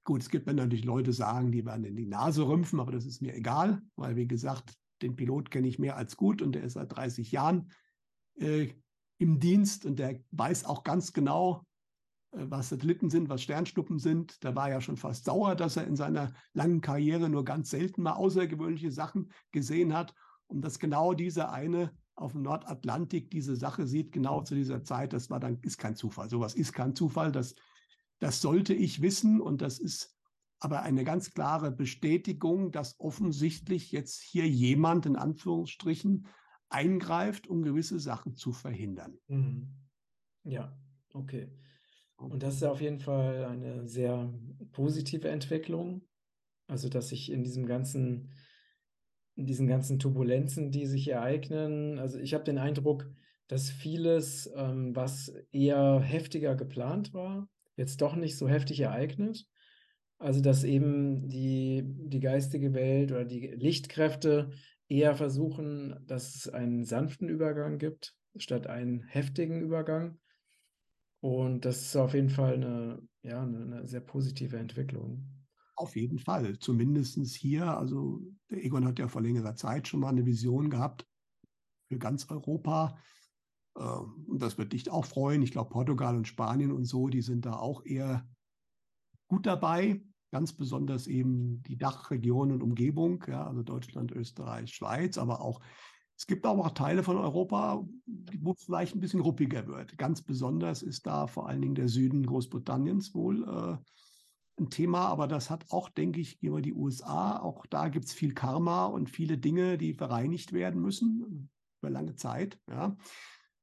Gut, 0.09 0.23
es 0.23 0.31
gibt 0.31 0.47
wenn 0.47 0.55
natürlich 0.55 0.85
Leute 0.85 1.13
sagen, 1.13 1.51
die 1.51 1.67
werden 1.67 1.85
in 1.85 1.95
die 1.95 2.07
Nase 2.07 2.47
rümpfen, 2.47 2.79
aber 2.79 2.91
das 2.91 3.05
ist 3.05 3.21
mir 3.21 3.35
egal, 3.35 3.79
weil 3.95 4.15
wie 4.15 4.25
gesagt, 4.25 4.73
den 5.03 5.15
Pilot 5.15 5.51
kenne 5.51 5.67
ich 5.67 5.77
mehr 5.77 5.97
als 5.97 6.17
gut 6.17 6.41
und 6.41 6.53
der 6.53 6.63
ist 6.63 6.73
seit 6.73 6.95
30 6.95 7.31
Jahren 7.31 7.69
äh, 8.39 8.69
im 9.19 9.39
Dienst 9.39 9.85
und 9.85 9.99
der 9.99 10.19
weiß 10.31 10.65
auch 10.65 10.83
ganz 10.83 11.13
genau, 11.13 11.63
äh, 12.31 12.43
was 12.49 12.69
Satelliten 12.69 13.11
sind, 13.11 13.29
was 13.29 13.43
Sternschnuppen 13.43 13.99
sind. 13.99 14.43
Da 14.43 14.55
war 14.55 14.71
ja 14.71 14.81
schon 14.81 14.97
fast 14.97 15.25
sauer, 15.25 15.53
dass 15.53 15.77
er 15.77 15.85
in 15.85 15.95
seiner 15.95 16.33
langen 16.53 16.81
Karriere 16.81 17.29
nur 17.29 17.45
ganz 17.45 17.69
selten 17.69 18.01
mal 18.01 18.13
außergewöhnliche 18.13 18.91
Sachen 18.91 19.31
gesehen 19.51 19.93
hat. 19.93 20.15
Und 20.47 20.61
dass 20.61 20.79
genau 20.79 21.13
dieser 21.13 21.51
eine 21.51 21.93
auf 22.15 22.31
dem 22.31 22.41
Nordatlantik 22.41 23.29
diese 23.29 23.55
Sache 23.55 23.85
sieht, 23.85 24.11
genau 24.11 24.41
zu 24.41 24.55
dieser 24.55 24.83
Zeit, 24.83 25.13
das 25.13 25.29
war 25.29 25.39
dann, 25.39 25.59
ist 25.61 25.77
kein 25.77 25.95
Zufall. 25.95 26.31
Sowas 26.31 26.55
ist 26.55 26.73
kein 26.73 26.95
Zufall. 26.95 27.31
Das, 27.31 27.53
das 28.19 28.41
sollte 28.41 28.73
ich 28.73 29.01
wissen. 29.01 29.41
Und 29.41 29.61
das 29.61 29.79
ist 29.79 30.15
aber 30.59 30.81
eine 30.81 31.03
ganz 31.03 31.33
klare 31.33 31.71
Bestätigung, 31.71 32.71
dass 32.71 32.99
offensichtlich 32.99 33.91
jetzt 33.91 34.21
hier 34.21 34.47
jemand 34.47 35.05
in 35.05 35.15
Anführungsstrichen 35.15 36.27
eingreift, 36.69 37.47
um 37.47 37.63
gewisse 37.63 37.99
Sachen 37.99 38.35
zu 38.35 38.51
verhindern. 38.51 39.17
Mhm. 39.27 39.69
Ja, 40.43 40.77
okay. 41.13 41.49
Und 42.17 42.43
das 42.43 42.55
ist 42.55 42.63
auf 42.63 42.81
jeden 42.81 42.99
Fall 42.99 43.45
eine 43.45 43.87
sehr 43.87 44.31
positive 44.71 45.29
Entwicklung. 45.29 46.01
Also, 46.67 46.89
dass 46.89 47.09
sich 47.09 47.31
in 47.31 47.43
diesem 47.43 47.65
ganzen, 47.65 48.31
in 49.35 49.45
diesen 49.45 49.67
ganzen 49.67 49.97
Turbulenzen, 49.97 50.71
die 50.71 50.85
sich 50.85 51.07
ereignen, 51.07 51.97
also 51.97 52.19
ich 52.19 52.33
habe 52.33 52.43
den 52.43 52.57
Eindruck, 52.57 53.09
dass 53.47 53.71
vieles, 53.71 54.51
ähm, 54.55 54.95
was 54.95 55.33
eher 55.51 55.99
heftiger 56.01 56.55
geplant 56.55 57.13
war, 57.13 57.49
jetzt 57.79 58.01
doch 58.01 58.15
nicht 58.15 58.37
so 58.37 58.47
heftig 58.47 58.81
ereignet. 58.81 59.47
Also, 60.17 60.41
dass 60.41 60.65
eben 60.65 61.29
die, 61.29 61.81
die 61.85 62.19
geistige 62.19 62.73
Welt 62.73 63.11
oder 63.11 63.23
die 63.23 63.47
Lichtkräfte 63.47 64.51
eher 64.89 65.15
versuchen, 65.15 65.95
dass 66.05 66.35
es 66.35 66.49
einen 66.49 66.83
sanften 66.83 67.29
Übergang 67.29 67.77
gibt, 67.77 68.15
statt 68.35 68.67
einen 68.67 69.01
heftigen 69.03 69.61
Übergang. 69.61 70.19
Und 71.21 71.63
das 71.63 71.81
ist 71.81 71.95
auf 71.95 72.13
jeden 72.13 72.29
Fall 72.29 72.55
eine, 72.55 73.01
ja, 73.23 73.41
eine, 73.41 73.61
eine 73.61 73.87
sehr 73.87 74.01
positive 74.01 74.57
Entwicklung. 74.57 75.25
Auf 75.75 75.95
jeden 75.95 76.19
Fall, 76.19 76.59
zumindest 76.59 77.17
hier. 77.35 77.77
Also 77.77 78.21
der 78.49 78.63
Egon 78.63 78.85
hat 78.85 78.99
ja 78.99 79.07
vor 79.07 79.21
längerer 79.21 79.55
Zeit 79.55 79.87
schon 79.87 80.01
mal 80.01 80.09
eine 80.09 80.25
Vision 80.25 80.69
gehabt 80.69 81.07
für 81.87 81.97
ganz 81.97 82.29
Europa. 82.29 82.97
Ähm, 83.79 84.25
und 84.27 84.41
das 84.41 84.57
wird 84.57 84.73
dich 84.73 84.89
auch 84.91 85.05
freuen. 85.05 85.41
Ich 85.41 85.51
glaube, 85.51 85.69
Portugal 85.69 86.15
und 86.15 86.27
Spanien 86.27 86.71
und 86.71 86.85
so, 86.85 87.07
die 87.07 87.21
sind 87.21 87.45
da 87.45 87.53
auch 87.53 87.85
eher 87.85 88.27
gut 89.27 89.45
dabei. 89.45 90.03
Ganz 90.31 90.53
besonders 90.53 91.07
eben 91.07 91.63
die 91.63 91.77
Dachregion 91.77 92.51
und 92.51 92.61
Umgebung, 92.61 93.23
ja, 93.27 93.47
also 93.47 93.63
Deutschland, 93.63 94.11
Österreich, 94.11 94.73
Schweiz, 94.73 95.17
aber 95.17 95.41
auch 95.41 95.59
es 96.19 96.27
gibt 96.27 96.45
aber 96.45 96.65
auch 96.65 96.71
Teile 96.71 97.01
von 97.01 97.15
Europa, 97.15 97.87
wo 98.39 98.51
es 98.51 98.65
vielleicht 98.65 98.93
ein 98.93 98.99
bisschen 98.99 99.21
ruppiger 99.21 99.65
wird. 99.67 99.97
Ganz 99.97 100.21
besonders 100.21 100.81
ist 100.81 101.07
da 101.07 101.27
vor 101.27 101.47
allen 101.47 101.61
Dingen 101.61 101.75
der 101.75 101.87
Süden 101.87 102.25
Großbritanniens 102.25 103.15
wohl 103.15 103.43
äh, 103.47 104.61
ein 104.61 104.69
Thema, 104.69 105.07
aber 105.07 105.29
das 105.29 105.49
hat 105.49 105.71
auch, 105.71 105.87
denke 105.87 106.19
ich, 106.19 106.43
über 106.43 106.61
die 106.61 106.73
USA, 106.73 107.39
auch 107.39 107.65
da 107.67 107.87
gibt 107.87 108.03
es 108.03 108.11
viel 108.11 108.33
Karma 108.33 108.87
und 108.87 109.09
viele 109.09 109.37
Dinge, 109.37 109.77
die 109.77 109.93
bereinigt 109.93 110.51
werden 110.51 110.81
müssen 110.81 111.49
über 111.81 111.89
lange 111.89 112.15
Zeit. 112.15 112.59
Ja. 112.69 112.97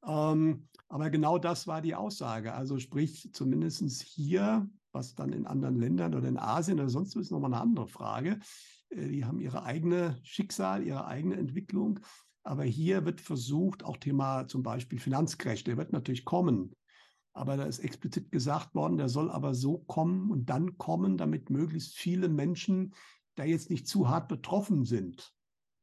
Ähm, 0.07 0.69
aber 0.89 1.11
genau 1.11 1.39
das 1.39 1.67
war 1.67 1.83
die 1.83 1.95
Aussage. 1.95 2.55
Also 2.55 2.79
sprich, 2.79 3.31
zumindest 3.33 4.03
hier, 4.03 4.69
was 4.93 5.15
dann 5.15 5.33
in 5.33 5.47
anderen 5.47 5.77
Ländern 5.77 6.15
oder 6.15 6.29
in 6.29 6.39
Asien 6.39 6.79
oder 6.79 6.89
sonst 6.89 7.17
ist 7.17 7.31
nochmal 7.31 7.53
eine 7.53 7.63
andere 7.63 7.89
Frage. 7.89 8.39
Äh, 8.91 9.09
die 9.09 9.25
haben 9.25 9.41
ihre 9.41 9.65
eigene 9.65 10.19
Schicksal, 10.23 10.85
ihre 10.85 11.07
eigene 11.07 11.37
Entwicklung. 11.37 12.01
Aber 12.45 12.63
hier 12.63 13.05
wird 13.05 13.21
versucht, 13.21 13.85
auch 13.85 13.97
Thema 13.97 14.47
zum 14.47 14.63
Beispiel 14.63 15.01
Finanzcrash, 15.01 15.65
der 15.65 15.77
wird 15.77 15.93
natürlich 15.93 16.25
kommen. 16.25 16.77
Aber 17.33 17.57
da 17.57 17.65
ist 17.65 17.81
explizit 17.81 18.31
gesagt 18.31 18.75
worden, 18.75 18.97
der 18.97 19.09
soll 19.09 19.31
aber 19.31 19.55
so 19.55 19.79
kommen 19.79 20.31
und 20.31 20.49
dann 20.49 20.79
kommen, 20.79 21.19
damit 21.19 21.51
möglichst 21.51 21.97
viele 21.97 22.29
Menschen 22.29 22.95
da 23.35 23.45
jetzt 23.45 23.69
nicht 23.69 23.87
zu 23.87 24.09
hart 24.09 24.29
betroffen 24.29 24.85
sind. 24.85 25.36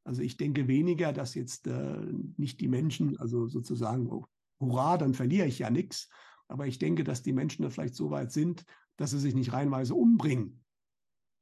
Also 0.04 0.22
ich 0.22 0.38
denke 0.38 0.68
weniger, 0.68 1.14
dass 1.14 1.34
jetzt 1.34 1.68
äh, 1.68 2.02
nicht 2.38 2.60
die 2.60 2.68
Menschen, 2.68 3.18
also 3.20 3.48
sozusagen, 3.48 4.10
oh, 4.10 4.26
hurra, 4.60 4.98
dann 4.98 5.14
verliere 5.14 5.48
ich 5.48 5.60
ja 5.60 5.70
nichts. 5.70 6.10
Aber 6.48 6.68
ich 6.68 6.78
denke, 6.78 7.04
dass 7.04 7.24
die 7.24 7.34
Menschen 7.34 7.64
da 7.64 7.70
vielleicht 7.70 7.96
so 7.96 8.12
weit 8.12 8.32
sind, 8.32 8.66
dass 8.98 9.12
sie 9.12 9.20
sich 9.20 9.34
nicht 9.34 9.54
reinweise 9.54 9.96
umbringen, 9.96 10.64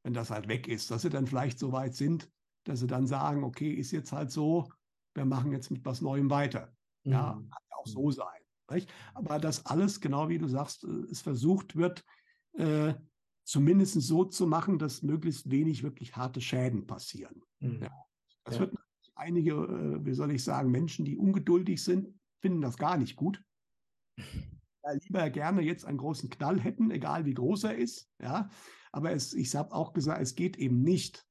wenn 0.04 0.14
das 0.14 0.30
halt 0.30 0.48
weg 0.48 0.68
ist. 0.68 0.92
Dass 0.92 1.02
sie 1.02 1.10
dann 1.10 1.28
vielleicht 1.28 1.60
so 1.60 1.72
weit 1.72 1.96
sind, 1.96 2.30
dass 2.66 2.80
sie 2.80 2.88
dann 2.88 3.08
sagen, 3.08 3.44
okay, 3.44 3.72
ist 3.72 3.92
jetzt 3.92 4.12
halt 4.12 4.32
so, 4.32 4.70
wir 5.16 5.26
machen 5.26 5.52
jetzt 5.52 5.72
mit 5.72 5.84
was 5.84 6.02
Neuem 6.02 6.30
weiter. 6.30 6.74
Mhm. 7.04 7.12
Ja, 7.12 7.34
kann 7.34 7.64
ja 7.70 7.78
auch 7.78 7.88
so 7.88 8.12
sein. 8.12 8.28
Nicht? 8.72 8.94
Aber 9.14 9.40
das 9.40 9.66
alles, 9.66 10.00
genau 10.00 10.30
wie 10.30 10.38
du 10.38 10.48
sagst, 10.48 10.84
äh, 10.84 11.12
es 11.12 11.22
versucht 11.22 11.76
wird, 11.76 12.06
äh, 12.54 12.94
zumindest 13.44 14.00
so 14.02 14.24
zu 14.24 14.48
machen, 14.48 14.78
dass 14.80 15.02
möglichst 15.02 15.50
wenig 15.50 15.84
wirklich 15.84 16.16
harte 16.16 16.42
Schäden 16.42 16.86
passieren. 16.88 17.42
Mhm. 17.60 17.82
Ja. 17.82 17.92
Das 18.44 18.56
ja. 18.56 18.62
wird 18.62 18.76
einige, 19.16 19.52
äh, 19.52 20.06
wie 20.06 20.14
soll 20.14 20.32
ich 20.32 20.44
sagen, 20.44 20.72
Menschen, 20.72 21.06
die 21.06 21.18
ungeduldig 21.18 21.84
sind, 21.84 22.20
finden 22.42 22.62
das 22.62 22.78
gar 22.78 22.98
nicht 22.98 23.16
gut. 23.16 23.44
Ja, 24.84 24.94
lieber 24.94 25.30
gerne 25.30 25.62
jetzt 25.62 25.86
einen 25.86 26.00
großen 26.00 26.32
Knall 26.32 26.60
hätten, 26.60 26.90
egal 26.90 27.26
wie 27.26 27.36
groß 27.36 27.66
er 27.66 27.76
ist. 27.76 28.10
Ja, 28.20 28.50
aber 28.92 29.12
es, 29.12 29.32
ich 29.36 29.56
habe 29.56 29.76
auch 29.76 29.94
gesagt, 29.94 30.20
es 30.20 30.34
geht 30.34 30.58
eben 30.58 30.82
nicht 30.82 31.24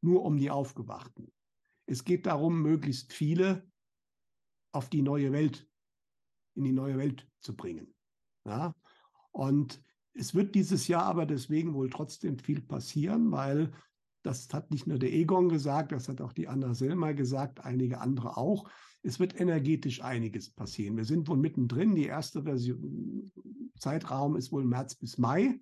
nur 0.00 0.24
um 0.24 0.38
die 0.38 0.50
Aufgewachten. 0.50 1.30
Es 1.84 2.04
geht 2.04 2.24
darum, 2.24 2.62
möglichst 2.62 3.12
viele 3.12 3.70
auf 4.72 4.88
die 4.88 5.02
neue 5.02 5.32
Welt, 5.32 5.68
in 6.54 6.64
die 6.64 6.72
neue 6.72 6.96
Welt 6.96 7.28
zu 7.40 7.54
bringen. 7.54 7.94
Ja? 8.46 8.74
Und 9.32 9.82
es 10.14 10.34
wird 10.34 10.54
dieses 10.54 10.88
Jahr 10.88 11.04
aber 11.04 11.26
deswegen 11.26 11.74
wohl 11.74 11.90
trotzdem 11.90 12.38
viel 12.38 12.60
passieren, 12.60 13.30
weil 13.30 13.72
das 14.22 14.48
hat 14.52 14.70
nicht 14.70 14.86
nur 14.86 14.98
der 14.98 15.12
Egon 15.12 15.48
gesagt, 15.48 15.92
das 15.92 16.08
hat 16.08 16.20
auch 16.20 16.32
die 16.32 16.48
Anna 16.48 16.74
Selmer 16.74 17.14
gesagt, 17.14 17.64
einige 17.64 18.00
andere 18.00 18.36
auch. 18.36 18.68
Es 19.02 19.20
wird 19.20 19.40
energetisch 19.40 20.02
einiges 20.02 20.50
passieren. 20.50 20.96
Wir 20.96 21.04
sind 21.04 21.28
wohl 21.28 21.36
mittendrin. 21.36 21.94
Die 21.94 22.06
erste 22.06 22.42
Version, 22.42 23.30
Zeitraum 23.78 24.36
ist 24.36 24.50
wohl 24.50 24.64
März 24.64 24.96
bis 24.96 25.18
Mai, 25.18 25.60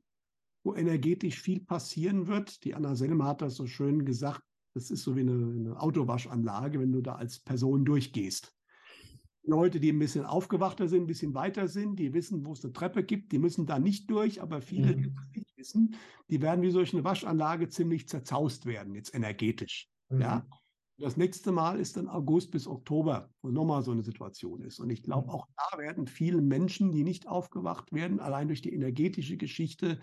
wo 0.65 0.75
energetisch 0.75 1.41
viel 1.41 1.61
passieren 1.61 2.27
wird. 2.27 2.65
Die 2.65 2.75
Anna 2.75 2.95
Selmer 2.95 3.27
hat 3.27 3.43
das 3.43 3.57
so 3.57 3.67
schön 3.67 4.05
gesagt. 4.05 4.43
Das 4.75 4.91
ist 4.91 5.03
so 5.03 5.17
wie 5.17 5.21
eine, 5.21 5.33
eine 5.33 5.81
Autowaschanlage, 5.81 6.81
wenn 6.81 6.93
du 6.93 7.03
da 7.03 7.15
als 7.15 7.39
Person 7.39 7.85
durchgehst. 7.85 8.53
Leute, 9.47 9.81
die 9.81 9.93
ein 9.93 9.99
bisschen 9.99 10.25
aufgewachter 10.25 10.89
sind, 10.89 11.05
ein 11.05 11.07
bisschen 11.07 11.35
weiter 11.35 11.69
sind, 11.69 11.99
die 11.99 12.13
wissen, 12.13 12.45
wo 12.45 12.53
es 12.53 12.65
eine 12.65 12.73
Treppe 12.73 13.05
gibt, 13.05 13.33
die 13.33 13.39
müssen 13.39 13.65
da 13.65 13.79
nicht 13.79 14.11
durch, 14.11 14.43
aber 14.43 14.61
viele, 14.61 14.97
mhm. 14.97 15.17
Wissen, 15.67 15.97
die 16.29 16.41
werden 16.41 16.63
wie 16.63 16.71
solch 16.71 16.93
eine 16.93 17.05
Waschanlage 17.05 17.69
ziemlich 17.69 18.09
zerzaust 18.09 18.67
werden, 18.67 18.95
jetzt 18.95 19.15
energetisch. 19.15 19.89
Mhm. 20.09 20.21
Ja. 20.21 20.47
Das 20.99 21.19
nächste 21.19 21.53
Mal 21.53 21.79
ist 21.79 21.99
dann 21.99 22.09
August 22.09 22.51
bis 22.53 22.67
Oktober, 22.67 23.29
wo 23.43 23.51
nochmal 23.51 23.83
so 23.83 23.91
eine 23.91 24.03
Situation 24.03 24.63
ist. 24.63 24.79
Und 24.79 24.89
ich 24.89 25.03
glaube, 25.03 25.29
mhm. 25.29 25.35
auch 25.35 25.47
da 25.57 25.79
werden 25.79 26.07
viele 26.07 26.41
Menschen, 26.41 26.91
die 26.91 27.05
nicht 27.05 27.29
aufgewacht 27.29 27.93
werden, 27.93 28.19
allein 28.19 28.49
durch 28.49 28.63
die 28.63 28.73
energetische 28.73 29.37
Geschichte, 29.37 30.01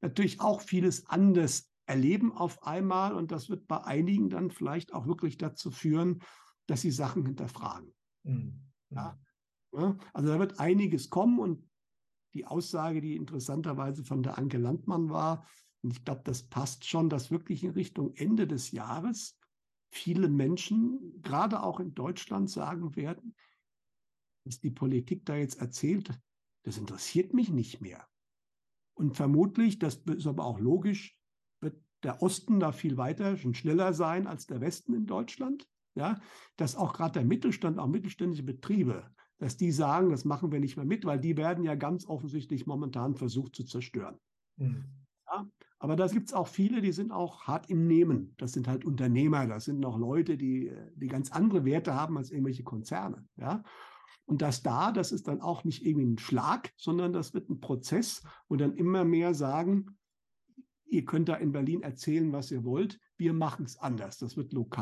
natürlich 0.00 0.40
auch 0.40 0.60
vieles 0.60 1.06
anders 1.06 1.72
erleben 1.86 2.32
auf 2.32 2.62
einmal 2.64 3.14
und 3.14 3.30
das 3.30 3.48
wird 3.48 3.66
bei 3.66 3.82
einigen 3.82 4.28
dann 4.28 4.50
vielleicht 4.50 4.92
auch 4.92 5.06
wirklich 5.06 5.38
dazu 5.38 5.70
führen, 5.70 6.20
dass 6.66 6.80
sie 6.80 6.90
Sachen 6.90 7.24
hinterfragen. 7.24 7.94
Mhm. 8.24 8.60
Ja? 8.90 9.18
ja? 9.72 9.96
Also 10.12 10.28
da 10.28 10.38
wird 10.38 10.58
einiges 10.58 11.10
kommen 11.10 11.38
und 11.38 11.68
die 12.36 12.46
Aussage, 12.46 13.00
die 13.00 13.16
interessanterweise 13.16 14.04
von 14.04 14.22
der 14.22 14.38
Anke 14.38 14.58
Landmann 14.58 15.10
war, 15.10 15.46
und 15.82 15.92
ich 15.92 16.04
glaube, 16.04 16.22
das 16.24 16.42
passt 16.42 16.84
schon, 16.84 17.08
dass 17.08 17.30
wirklich 17.30 17.64
in 17.64 17.70
Richtung 17.70 18.14
Ende 18.14 18.46
des 18.46 18.70
Jahres 18.72 19.38
viele 19.90 20.28
Menschen, 20.28 21.22
gerade 21.22 21.62
auch 21.62 21.80
in 21.80 21.94
Deutschland, 21.94 22.50
sagen 22.50 22.96
werden, 22.96 23.34
dass 24.44 24.60
die 24.60 24.70
Politik 24.70 25.24
da 25.24 25.36
jetzt 25.36 25.60
erzählt, 25.60 26.10
das 26.64 26.78
interessiert 26.78 27.34
mich 27.34 27.50
nicht 27.50 27.80
mehr. 27.80 28.06
Und 28.94 29.16
vermutlich, 29.16 29.78
das 29.78 29.96
ist 29.96 30.26
aber 30.26 30.44
auch 30.44 30.58
logisch, 30.58 31.16
der 32.02 32.22
Osten 32.22 32.60
da 32.60 32.72
viel 32.72 32.96
weiter 32.96 33.36
und 33.44 33.56
schneller 33.56 33.92
sein 33.92 34.26
als 34.26 34.46
der 34.46 34.60
Westen 34.60 34.94
in 34.94 35.06
Deutschland. 35.06 35.66
Ja, 35.94 36.20
dass 36.56 36.76
auch 36.76 36.92
gerade 36.92 37.14
der 37.14 37.24
Mittelstand, 37.24 37.78
auch 37.78 37.86
mittelständische 37.86 38.42
Betriebe, 38.42 39.10
dass 39.38 39.56
die 39.56 39.70
sagen, 39.70 40.10
das 40.10 40.24
machen 40.24 40.52
wir 40.52 40.60
nicht 40.60 40.76
mehr 40.76 40.86
mit, 40.86 41.04
weil 41.04 41.20
die 41.20 41.36
werden 41.36 41.64
ja 41.64 41.74
ganz 41.74 42.06
offensichtlich 42.06 42.66
momentan 42.66 43.14
versucht 43.14 43.54
zu 43.54 43.64
zerstören. 43.64 44.18
Mhm. 44.56 44.84
Ja, 45.26 45.46
aber 45.78 45.96
da 45.96 46.06
gibt 46.06 46.28
es 46.28 46.34
auch 46.34 46.46
viele, 46.46 46.80
die 46.80 46.92
sind 46.92 47.10
auch 47.10 47.42
hart 47.42 47.68
im 47.68 47.86
Nehmen. 47.86 48.34
Das 48.38 48.52
sind 48.52 48.68
halt 48.68 48.84
Unternehmer, 48.84 49.46
das 49.46 49.64
sind 49.64 49.80
noch 49.80 49.98
Leute, 49.98 50.36
die, 50.36 50.72
die 50.94 51.08
ganz 51.08 51.32
andere 51.32 51.64
Werte 51.64 51.94
haben 51.94 52.16
als 52.16 52.30
irgendwelche 52.30 52.62
Konzerne. 52.62 53.26
Ja? 53.36 53.62
Und 54.24 54.42
das 54.42 54.62
da, 54.62 54.90
das 54.92 55.12
ist 55.12 55.28
dann 55.28 55.40
auch 55.40 55.64
nicht 55.64 55.84
irgendwie 55.84 56.06
ein 56.06 56.18
Schlag, 56.18 56.72
sondern 56.76 57.12
das 57.12 57.34
wird 57.34 57.50
ein 57.50 57.60
Prozess, 57.60 58.22
wo 58.48 58.56
dann 58.56 58.74
immer 58.74 59.04
mehr 59.04 59.34
sagen, 59.34 59.98
ihr 60.86 61.04
könnt 61.04 61.28
da 61.28 61.34
in 61.34 61.52
Berlin 61.52 61.82
erzählen, 61.82 62.32
was 62.32 62.50
ihr 62.50 62.64
wollt. 62.64 62.98
Wir 63.16 63.32
machen 63.32 63.66
es 63.66 63.78
anders. 63.78 64.18
Das 64.18 64.36
wird 64.36 64.52
lokal. 64.52 64.74